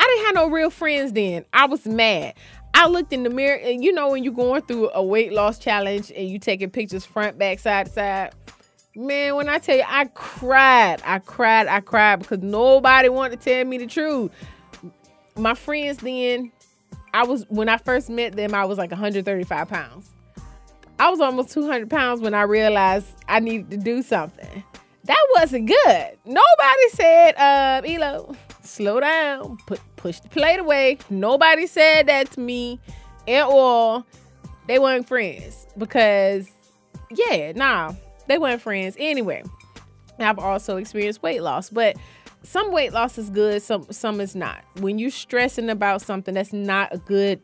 I 0.00 0.04
didn't 0.04 0.26
have 0.26 0.34
no 0.34 0.50
real 0.50 0.68
friends 0.68 1.12
then. 1.12 1.44
I 1.52 1.66
was 1.66 1.86
mad. 1.86 2.34
I 2.74 2.88
looked 2.88 3.12
in 3.12 3.22
the 3.22 3.30
mirror, 3.30 3.56
and 3.56 3.84
you 3.84 3.92
know 3.92 4.10
when 4.10 4.24
you're 4.24 4.32
going 4.32 4.62
through 4.62 4.90
a 4.94 5.02
weight 5.02 5.32
loss 5.32 5.60
challenge 5.60 6.12
and 6.14 6.28
you 6.28 6.40
taking 6.40 6.70
pictures 6.70 7.04
front, 7.04 7.38
back, 7.38 7.60
side 7.60 7.88
side. 7.88 8.34
Man, 8.96 9.36
when 9.36 9.48
I 9.48 9.60
tell 9.60 9.76
you, 9.76 9.84
I 9.86 10.06
cried. 10.06 11.00
I 11.04 11.20
cried. 11.20 11.68
I 11.68 11.80
cried 11.80 12.18
because 12.18 12.40
nobody 12.40 13.08
wanted 13.08 13.40
to 13.40 13.44
tell 13.44 13.64
me 13.64 13.78
the 13.78 13.86
truth. 13.86 14.32
My 15.36 15.54
friends 15.54 15.98
then, 15.98 16.50
I 17.14 17.22
was 17.22 17.46
when 17.48 17.68
I 17.68 17.76
first 17.76 18.10
met 18.10 18.34
them, 18.34 18.54
I 18.54 18.64
was 18.64 18.76
like 18.76 18.90
135 18.90 19.68
pounds. 19.68 20.10
I 20.98 21.10
was 21.10 21.20
almost 21.20 21.50
200 21.50 21.88
pounds 21.88 22.20
when 22.20 22.34
I 22.34 22.42
realized 22.42 23.06
I 23.28 23.40
needed 23.40 23.70
to 23.70 23.76
do 23.76 24.02
something. 24.02 24.64
That 25.04 25.26
wasn't 25.36 25.68
good. 25.68 26.18
Nobody 26.24 26.88
said, 26.90 27.32
uh, 27.36 27.82
Elo, 27.84 28.36
slow 28.62 29.00
down, 29.00 29.58
put 29.66 29.80
push 29.96 30.20
the 30.20 30.28
plate 30.28 30.58
away. 30.58 30.98
Nobody 31.08 31.66
said 31.66 32.06
that 32.06 32.30
to 32.32 32.40
me 32.40 32.80
at 33.26 33.44
all. 33.44 34.06
They 34.66 34.78
weren't 34.78 35.08
friends 35.08 35.66
because, 35.78 36.48
yeah, 37.10 37.52
nah, 37.52 37.94
they 38.26 38.38
weren't 38.38 38.60
friends 38.60 38.96
anyway. 38.98 39.42
I've 40.18 40.38
also 40.38 40.76
experienced 40.76 41.22
weight 41.22 41.42
loss, 41.42 41.70
but 41.70 41.96
some 42.42 42.72
weight 42.72 42.92
loss 42.92 43.18
is 43.18 43.30
good, 43.30 43.62
some 43.62 43.86
some 43.90 44.20
is 44.20 44.34
not. 44.34 44.62
When 44.80 44.98
you're 44.98 45.10
stressing 45.10 45.70
about 45.70 46.02
something, 46.02 46.34
that's 46.34 46.52
not 46.52 46.92
a 46.92 46.98
good 46.98 47.40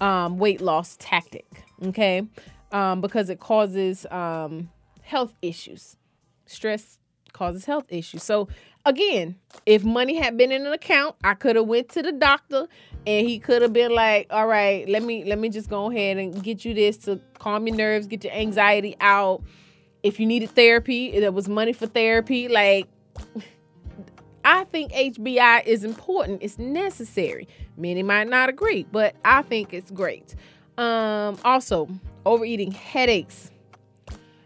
um, 0.00 0.38
weight 0.38 0.60
loss 0.60 0.96
tactic. 0.98 1.46
Okay, 1.84 2.26
um, 2.74 3.00
because 3.00 3.30
it 3.30 3.38
causes 3.40 4.04
um, 4.10 4.68
health 5.02 5.34
issues. 5.40 5.96
Stress 6.44 6.98
causes 7.32 7.64
health 7.64 7.86
issues. 7.88 8.22
So 8.22 8.48
again, 8.84 9.36
if 9.64 9.84
money 9.84 10.16
had 10.16 10.36
been 10.36 10.50
in 10.50 10.66
an 10.66 10.72
account, 10.72 11.14
I 11.22 11.34
could 11.34 11.56
have 11.56 11.66
went 11.66 11.88
to 11.90 12.02
the 12.02 12.12
doctor 12.12 12.66
and 13.06 13.26
he 13.26 13.38
could 13.38 13.62
have 13.62 13.72
been 13.72 13.94
like, 13.94 14.26
"All 14.30 14.46
right, 14.46 14.86
let 14.88 15.02
me 15.04 15.24
let 15.24 15.38
me 15.38 15.48
just 15.48 15.70
go 15.70 15.90
ahead 15.90 16.18
and 16.18 16.42
get 16.42 16.64
you 16.64 16.74
this 16.74 16.96
to 16.98 17.20
calm 17.38 17.66
your 17.66 17.76
nerves, 17.76 18.08
get 18.08 18.24
your 18.24 18.32
anxiety 18.32 18.96
out. 19.00 19.42
If 20.02 20.18
you 20.18 20.26
needed 20.26 20.50
therapy, 20.50 21.18
there 21.18 21.32
was 21.32 21.48
money 21.48 21.72
for 21.72 21.86
therapy. 21.86 22.48
Like 22.48 22.88
I 24.44 24.64
think 24.64 24.92
HBI 24.92 25.64
is 25.64 25.84
important. 25.84 26.42
It's 26.42 26.58
necessary. 26.58 27.46
Many 27.76 28.02
might 28.02 28.28
not 28.28 28.48
agree, 28.48 28.84
but 28.90 29.14
I 29.24 29.42
think 29.42 29.72
it's 29.72 29.90
great. 29.92 30.34
Um, 30.76 31.38
also, 31.44 31.88
overeating 32.26 32.72
headaches. 32.72 33.50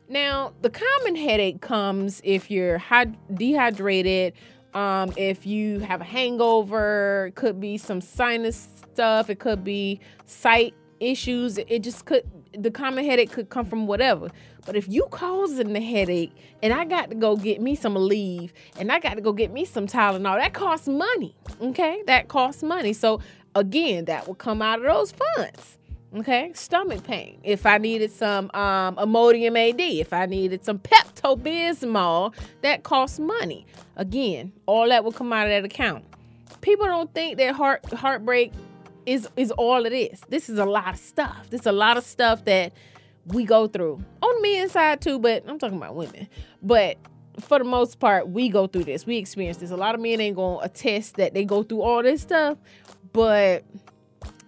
Now, 0.09 0.55
the 0.63 0.71
common 0.71 1.17
headache 1.17 1.61
comes 1.61 2.21
if 2.25 2.51
you're 2.51 2.79
hyd- 2.79 3.17
dehydrated, 3.35 4.33
um, 4.75 5.13
if 5.17 5.47
you 5.47 5.81
have 5.81 6.01
a 6.01 6.05
hangover, 6.05 7.27
it 7.29 7.35
could 7.35 7.61
be 7.61 7.79
some 7.79 8.01
sinus 8.01 8.69
stuff, 8.93 9.29
it 9.31 9.39
could 9.39 9.65
be 9.65 10.01
sight 10.27 10.75
issues. 11.01 11.59
It 11.59 11.81
just 11.81 12.05
could 12.05 12.25
the 12.59 12.71
common 12.71 13.05
headache 13.05 13.31
could 13.31 13.51
come 13.51 13.67
from 13.67 13.87
whatever. 13.87 14.29
But 14.67 14.77
if 14.77 14.89
you 14.89 15.07
causing 15.11 15.73
the 15.73 15.81
headache 15.81 16.33
and 16.63 16.73
I 16.73 16.85
got 16.85 17.11
to 17.11 17.17
go 17.17 17.37
get 17.37 17.61
me 17.61 17.75
some 17.75 17.95
Aleve 17.95 18.51
and 18.79 18.91
I 18.91 18.99
got 18.99 19.15
to 19.15 19.21
go 19.21 19.33
get 19.33 19.53
me 19.53 19.65
some 19.65 19.87
Tylenol, 19.87 20.39
that 20.39 20.55
costs 20.55 20.89
money. 20.89 21.37
Okay? 21.61 22.03
That 22.07 22.29
costs 22.29 22.63
money. 22.63 22.93
So 22.93 23.21
again, 23.55 24.07
that 24.07 24.27
will 24.27 24.35
come 24.35 24.61
out 24.61 24.81
of 24.81 24.85
those 24.85 25.13
funds. 25.13 25.78
Okay, 26.17 26.53
stomach 26.55 27.05
pain. 27.05 27.39
If 27.43 27.67
I 27.67 27.77
needed 27.77 28.11
some 28.11 28.51
um, 28.55 28.97
Imodium 28.97 29.59
AD, 29.59 29.81
if 29.81 30.15
I 30.15 30.25
needed 30.25 30.65
some 30.65 30.79
Pepto 30.79 31.37
Bismol, 31.37 32.35
that 32.63 32.83
costs 32.83 33.19
money. 33.19 33.67
Again, 33.97 34.53
all 34.65 34.89
that 34.89 35.05
will 35.05 35.13
come 35.13 35.35
out 35.35 35.47
of 35.47 35.51
that 35.51 35.67
account. 35.67 36.05
People 36.63 36.87
don't 36.87 37.13
think 37.13 37.37
that 37.39 37.55
heart 37.55 37.85
heartbreak 37.93 38.53
is 39.05 39.29
is 39.37 39.51
all 39.53 39.85
it 39.85 39.93
is. 39.93 40.23
This 40.31 40.49
is 40.49 40.59
a 40.59 40.65
lot 40.65 40.95
of 40.95 41.01
stuff. 41.01 41.51
This 41.51 41.63
is 41.63 41.67
a 41.67 41.73
lot 41.73 41.99
of 41.99 42.05
stuff 42.05 42.45
that 42.47 42.73
we 43.27 43.45
go 43.45 43.67
through 43.67 44.03
on 44.23 44.43
me 44.43 44.61
inside 44.61 45.03
too. 45.03 45.19
But 45.19 45.45
I'm 45.47 45.59
talking 45.59 45.77
about 45.77 45.95
women. 45.95 46.27
But 46.63 46.97
for 47.39 47.59
the 47.59 47.65
most 47.65 48.01
part, 48.01 48.31
we 48.31 48.49
go 48.49 48.67
through 48.67 48.85
this. 48.85 49.05
We 49.05 49.19
experience 49.19 49.59
this. 49.59 49.71
A 49.71 49.77
lot 49.77 49.95
of 49.95 50.01
men 50.01 50.23
ain't 50.23 50.37
gonna 50.37 50.65
attest 50.65 51.17
that 51.17 51.35
they 51.35 51.45
go 51.45 51.63
through 51.63 51.83
all 51.83 52.03
this 52.03 52.23
stuff, 52.23 52.57
but 53.13 53.63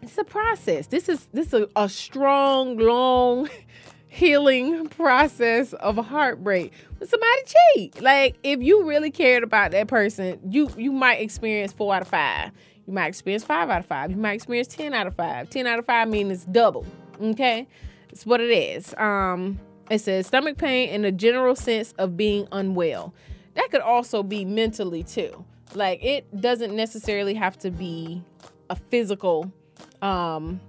it's 0.03 0.17
a 0.19 0.25
process. 0.25 0.87
This 0.87 1.09
is 1.09 1.27
this 1.33 1.49
is 1.49 1.55
a, 1.55 1.69
a 1.77 1.89
strong, 1.89 2.77
long 2.79 3.49
healing 4.09 4.89
process 4.89 5.73
of 5.75 5.99
a 5.99 6.03
heartbreak. 6.03 6.73
When 6.99 7.09
somebody 7.09 7.43
cheat, 7.75 8.03
like 8.03 8.37
if 8.43 8.61
you 8.63 8.85
really 8.85 9.11
cared 9.11 9.43
about 9.43 9.73
that 9.73 9.89
person, 9.89 10.41
you 10.49 10.71
you 10.77 10.93
might 10.93 11.21
experience 11.21 11.73
four 11.73 11.95
out 11.95 12.03
of 12.03 12.09
five. 12.09 12.53
You 12.87 12.93
might 12.93 13.07
experience 13.07 13.45
five 13.45 13.69
out 13.69 13.81
of 13.81 13.87
five. 13.87 14.11
You 14.11 14.17
might 14.17 14.35
experience 14.35 14.69
ten 14.69 14.95
out 14.95 15.07
of 15.07 15.15
five. 15.15 15.51
Ten 15.51 15.67
out 15.67 15.79
of 15.79 15.87
five 15.87 16.09
means 16.09 16.33
it's 16.33 16.45
double. 16.45 16.87
Okay, 17.21 17.69
it's 18.09 18.25
what 18.25 18.41
it 18.41 18.51
is. 18.51 18.95
Um, 18.95 19.61
it 19.91 20.01
says 20.01 20.27
stomach 20.27 20.57
pain 20.57 20.89
and 20.91 21.05
a 21.05 21.13
general 21.13 21.55
sense 21.55 21.93
of 21.99 22.17
being 22.17 22.49
unwell. 22.53 23.13
That 23.55 23.71
could 23.71 23.81
also 23.81 24.23
be 24.23 24.45
mentally 24.45 25.03
too. 25.03 25.45
Like 25.75 26.03
it 26.03 26.41
doesn't 26.41 26.75
necessarily 26.75 27.35
have 27.35 27.59
to 27.59 27.71
be 27.71 28.23
a 28.71 28.77
physical 28.77 29.53
um 30.03 30.61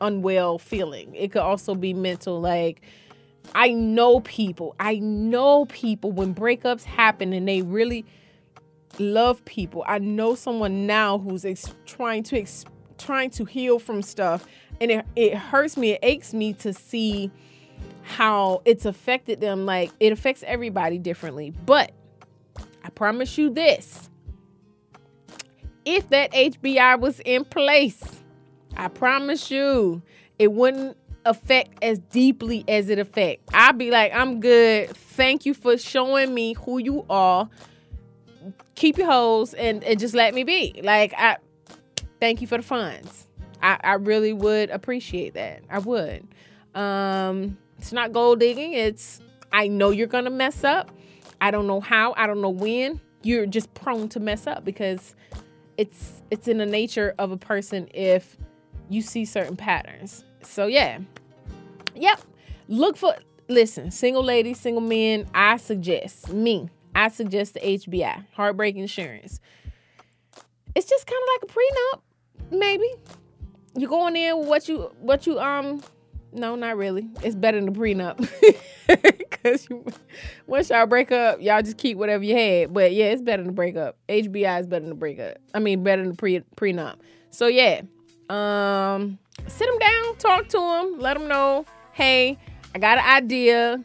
unwell 0.00 0.58
feeling. 0.58 1.14
It 1.14 1.32
could 1.32 1.42
also 1.42 1.74
be 1.74 1.94
mental 1.94 2.40
like 2.40 2.82
I 3.54 3.72
know 3.72 4.20
people. 4.20 4.74
I 4.78 4.98
know 4.98 5.66
people 5.66 6.12
when 6.12 6.34
breakups 6.34 6.84
happen 6.84 7.32
and 7.32 7.46
they 7.46 7.62
really 7.62 8.04
love 8.98 9.44
people. 9.44 9.84
I 9.86 9.98
know 9.98 10.34
someone 10.34 10.86
now 10.86 11.18
who's 11.18 11.44
ex- 11.44 11.74
trying 11.86 12.22
to 12.24 12.38
ex- 12.38 12.64
trying 12.98 13.30
to 13.30 13.44
heal 13.44 13.78
from 13.78 14.02
stuff 14.02 14.46
and 14.80 14.90
it, 14.90 15.06
it 15.16 15.34
hurts 15.34 15.76
me, 15.76 15.92
it 15.92 16.00
aches 16.02 16.32
me 16.32 16.52
to 16.54 16.72
see 16.72 17.30
how 18.02 18.62
it's 18.64 18.84
affected 18.84 19.40
them 19.40 19.64
like 19.64 19.90
it 20.00 20.12
affects 20.12 20.42
everybody 20.46 20.98
differently. 20.98 21.52
But 21.64 21.92
I 22.84 22.90
promise 22.90 23.38
you 23.38 23.50
this. 23.50 24.08
If 25.84 26.08
that 26.10 26.32
HBI 26.32 26.98
was 27.00 27.20
in 27.20 27.44
place, 27.44 28.02
I 28.76 28.88
promise 28.88 29.50
you, 29.50 30.02
it 30.38 30.52
wouldn't 30.52 30.96
affect 31.24 31.82
as 31.82 31.98
deeply 31.98 32.64
as 32.68 32.88
it 32.88 32.98
affect. 32.98 33.48
I'd 33.52 33.78
be 33.78 33.90
like, 33.90 34.12
I'm 34.12 34.40
good. 34.40 34.90
Thank 34.90 35.46
you 35.46 35.54
for 35.54 35.76
showing 35.78 36.34
me 36.34 36.54
who 36.54 36.78
you 36.78 37.04
are. 37.08 37.48
Keep 38.74 38.98
your 38.98 39.10
hoes 39.10 39.54
and, 39.54 39.84
and 39.84 39.98
just 39.98 40.14
let 40.14 40.34
me 40.34 40.44
be. 40.44 40.80
Like 40.82 41.14
I 41.16 41.36
thank 42.20 42.40
you 42.40 42.46
for 42.46 42.56
the 42.56 42.62
funds. 42.62 43.28
I, 43.62 43.78
I 43.82 43.92
really 43.94 44.32
would 44.32 44.70
appreciate 44.70 45.34
that. 45.34 45.62
I 45.70 45.78
would. 45.78 46.26
Um, 46.74 47.58
it's 47.78 47.92
not 47.92 48.12
gold 48.12 48.40
digging. 48.40 48.72
It's 48.72 49.20
I 49.52 49.68
know 49.68 49.90
you're 49.90 50.06
gonna 50.06 50.30
mess 50.30 50.64
up. 50.64 50.90
I 51.40 51.50
don't 51.50 51.66
know 51.66 51.80
how. 51.80 52.14
I 52.16 52.26
don't 52.26 52.40
know 52.40 52.50
when. 52.50 53.00
You're 53.22 53.46
just 53.46 53.72
prone 53.74 54.08
to 54.10 54.20
mess 54.20 54.46
up 54.46 54.64
because 54.64 55.14
it's 55.76 56.22
it's 56.30 56.48
in 56.48 56.58
the 56.58 56.66
nature 56.66 57.14
of 57.18 57.32
a 57.32 57.36
person 57.36 57.88
if 57.94 58.36
you 58.88 59.02
see 59.02 59.24
certain 59.24 59.56
patterns. 59.56 60.24
So 60.42 60.66
yeah. 60.66 60.98
Yep. 61.94 62.20
Look 62.68 62.96
for 62.96 63.14
listen, 63.48 63.90
single 63.90 64.22
ladies, 64.22 64.58
single 64.60 64.80
men, 64.82 65.26
I 65.34 65.56
suggest 65.56 66.32
me. 66.32 66.68
I 66.94 67.08
suggest 67.08 67.54
the 67.54 67.60
HBI, 67.60 68.26
heartbreak 68.32 68.76
insurance. 68.76 69.40
It's 70.74 70.88
just 70.88 71.06
kind 71.06 71.20
of 71.22 71.28
like 71.34 71.50
a 71.50 71.54
prenup, 71.54 72.58
maybe. 72.58 72.90
You 73.76 73.88
going 73.88 74.16
in 74.16 74.38
with 74.38 74.48
what 74.48 74.68
you 74.68 74.90
what 75.00 75.26
you 75.26 75.38
um 75.38 75.82
no, 76.32 76.56
not 76.56 76.76
really. 76.76 77.08
It's 77.22 77.34
better 77.34 77.60
than 77.60 77.68
a 77.68 77.72
prenup. 77.72 78.18
Cause 79.42 79.66
you, 79.68 79.84
once 80.46 80.70
y'all 80.70 80.86
break 80.86 81.12
up, 81.12 81.40
y'all 81.40 81.62
just 81.62 81.78
keep 81.78 81.96
whatever 81.96 82.24
you 82.24 82.36
had. 82.36 82.72
But 82.72 82.92
yeah, 82.92 83.06
it's 83.06 83.22
better 83.22 83.42
than 83.42 83.54
break 83.54 83.76
up. 83.76 83.96
HBI 84.08 84.60
is 84.60 84.66
better 84.66 84.86
than 84.86 84.96
break 84.96 85.18
up. 85.18 85.38
I 85.54 85.58
mean, 85.58 85.82
better 85.82 86.02
than 86.02 86.16
pre 86.16 86.40
prenup. 86.56 86.96
So 87.30 87.46
yeah, 87.46 87.82
um, 88.28 89.18
sit 89.46 89.66
them 89.66 89.78
down, 89.78 90.16
talk 90.16 90.48
to 90.48 90.58
them, 90.58 90.98
let 90.98 91.18
them 91.18 91.28
know, 91.28 91.66
hey, 91.92 92.38
I 92.74 92.78
got 92.78 92.98
an 92.98 93.04
idea. 93.04 93.84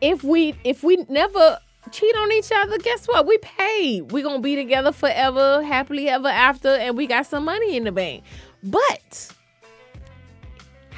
If 0.00 0.22
we 0.22 0.54
if 0.64 0.82
we 0.82 1.04
never 1.08 1.58
cheat 1.90 2.16
on 2.16 2.32
each 2.32 2.50
other, 2.54 2.78
guess 2.78 3.06
what? 3.06 3.26
We 3.26 3.38
paid. 3.38 4.12
We 4.12 4.22
gonna 4.22 4.40
be 4.40 4.56
together 4.56 4.92
forever, 4.92 5.62
happily 5.62 6.08
ever 6.08 6.28
after, 6.28 6.68
and 6.68 6.96
we 6.96 7.06
got 7.06 7.26
some 7.26 7.44
money 7.44 7.76
in 7.76 7.84
the 7.84 7.92
bank. 7.92 8.24
But 8.62 9.32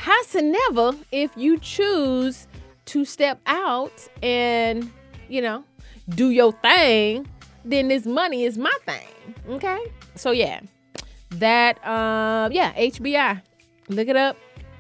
has 0.00 0.26
to 0.28 0.40
never 0.40 0.92
if 1.12 1.30
you 1.36 1.58
choose 1.58 2.46
to 2.86 3.04
step 3.04 3.38
out 3.44 4.08
and 4.22 4.90
you 5.28 5.42
know 5.42 5.62
do 6.08 6.30
your 6.30 6.52
thing 6.52 7.28
then 7.66 7.88
this 7.88 8.06
money 8.06 8.44
is 8.44 8.56
my 8.56 8.72
thing 8.86 9.34
okay? 9.50 9.78
So 10.14 10.30
yeah. 10.30 10.60
That 11.32 11.84
uh 11.86 12.48
yeah 12.50 12.72
hbi 12.72 13.42
look 13.88 14.08
it 14.08 14.16
up 14.16 14.36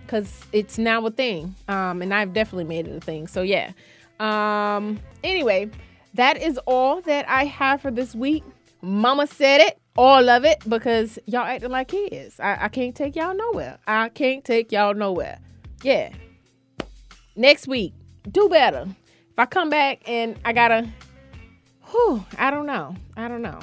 because 0.06 0.46
it's 0.52 0.78
now 0.78 1.04
a 1.06 1.10
thing. 1.10 1.54
Um 1.68 2.00
and 2.00 2.14
i've 2.14 2.32
definitely 2.32 2.64
made 2.64 2.88
it 2.88 2.96
a 2.96 3.00
thing 3.00 3.26
so 3.26 3.42
yeah. 3.42 3.72
Um 4.18 5.00
anyway 5.22 5.70
that 6.14 6.38
is 6.42 6.58
all 6.66 7.02
that 7.02 7.28
i 7.28 7.44
have 7.44 7.82
for 7.82 7.90
this 7.90 8.14
week. 8.14 8.42
Mama 8.80 9.26
said 9.26 9.60
it 9.60 9.79
all 9.96 10.28
of 10.28 10.44
it 10.44 10.62
because 10.68 11.18
y'all 11.26 11.46
acting 11.46 11.70
like 11.70 11.88
kids. 11.88 12.38
I, 12.40 12.64
I 12.64 12.68
can't 12.68 12.94
take 12.94 13.16
y'all 13.16 13.34
nowhere. 13.34 13.78
I 13.86 14.08
can't 14.08 14.44
take 14.44 14.72
y'all 14.72 14.94
nowhere. 14.94 15.38
Yeah. 15.82 16.10
Next 17.36 17.66
week, 17.66 17.92
do 18.30 18.48
better. 18.48 18.86
If 18.86 19.38
I 19.38 19.46
come 19.46 19.70
back 19.70 20.02
and 20.06 20.38
I 20.44 20.52
gotta, 20.52 20.88
whew, 21.90 22.24
I 22.38 22.50
don't 22.50 22.66
know. 22.66 22.96
I 23.16 23.28
don't 23.28 23.42
know. 23.42 23.60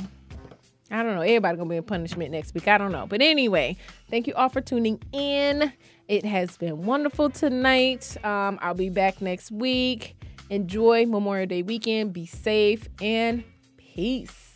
I 0.90 1.04
don't 1.04 1.16
know. 1.16 1.22
Everybody 1.22 1.58
gonna 1.58 1.70
be 1.70 1.78
in 1.78 1.84
punishment 1.84 2.32
next 2.32 2.54
week. 2.54 2.68
I 2.68 2.78
don't 2.78 2.92
know. 2.92 3.06
But 3.08 3.22
anyway, 3.22 3.76
thank 4.10 4.26
you 4.26 4.34
all 4.36 4.50
for 4.50 4.62
tuning 4.62 5.02
in. 5.12 5.74
It 6.08 6.24
has 6.24 6.56
been 6.56 6.86
wonderful 6.86 7.30
tonight. 7.30 8.16
Um, 8.24 8.58
I'll 8.62 8.74
be 8.74 8.90
back 8.90 9.22
next 9.22 9.52
week. 9.52 10.16
Enjoy 10.50 11.06
Memorial 11.06 11.46
Day 11.46 11.62
weekend. 11.62 12.14
Be 12.14 12.26
safe 12.26 12.88
and 13.02 13.44
peace. 13.76 14.47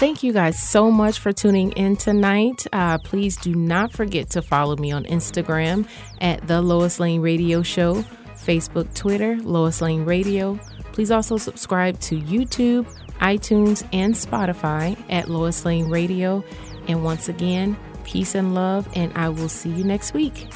Thank 0.00 0.22
you 0.22 0.32
guys 0.32 0.58
so 0.58 0.90
much 0.90 1.18
for 1.18 1.30
tuning 1.30 1.72
in 1.72 1.94
tonight. 1.94 2.66
Uh, 2.72 2.96
please 2.96 3.36
do 3.36 3.54
not 3.54 3.92
forget 3.92 4.30
to 4.30 4.40
follow 4.40 4.74
me 4.76 4.92
on 4.92 5.04
Instagram 5.04 5.86
at 6.22 6.46
the 6.48 6.62
Lois 6.62 6.98
Lane 6.98 7.20
Radio 7.20 7.62
Show. 7.62 8.02
Facebook, 8.34 8.94
Twitter, 8.94 9.36
Lois 9.36 9.82
Lane 9.82 10.06
Radio. 10.06 10.58
Please 10.92 11.10
also 11.10 11.36
subscribe 11.36 12.00
to 12.00 12.18
YouTube, 12.18 12.86
iTunes, 13.20 13.86
and 13.92 14.14
Spotify 14.14 14.96
at 15.10 15.28
Lois 15.28 15.66
Lane 15.66 15.90
Radio. 15.90 16.42
And 16.88 17.04
once 17.04 17.28
again, 17.28 17.76
peace 18.04 18.34
and 18.34 18.54
love, 18.54 18.88
and 18.94 19.12
I 19.14 19.28
will 19.28 19.50
see 19.50 19.68
you 19.68 19.84
next 19.84 20.14
week. 20.14 20.48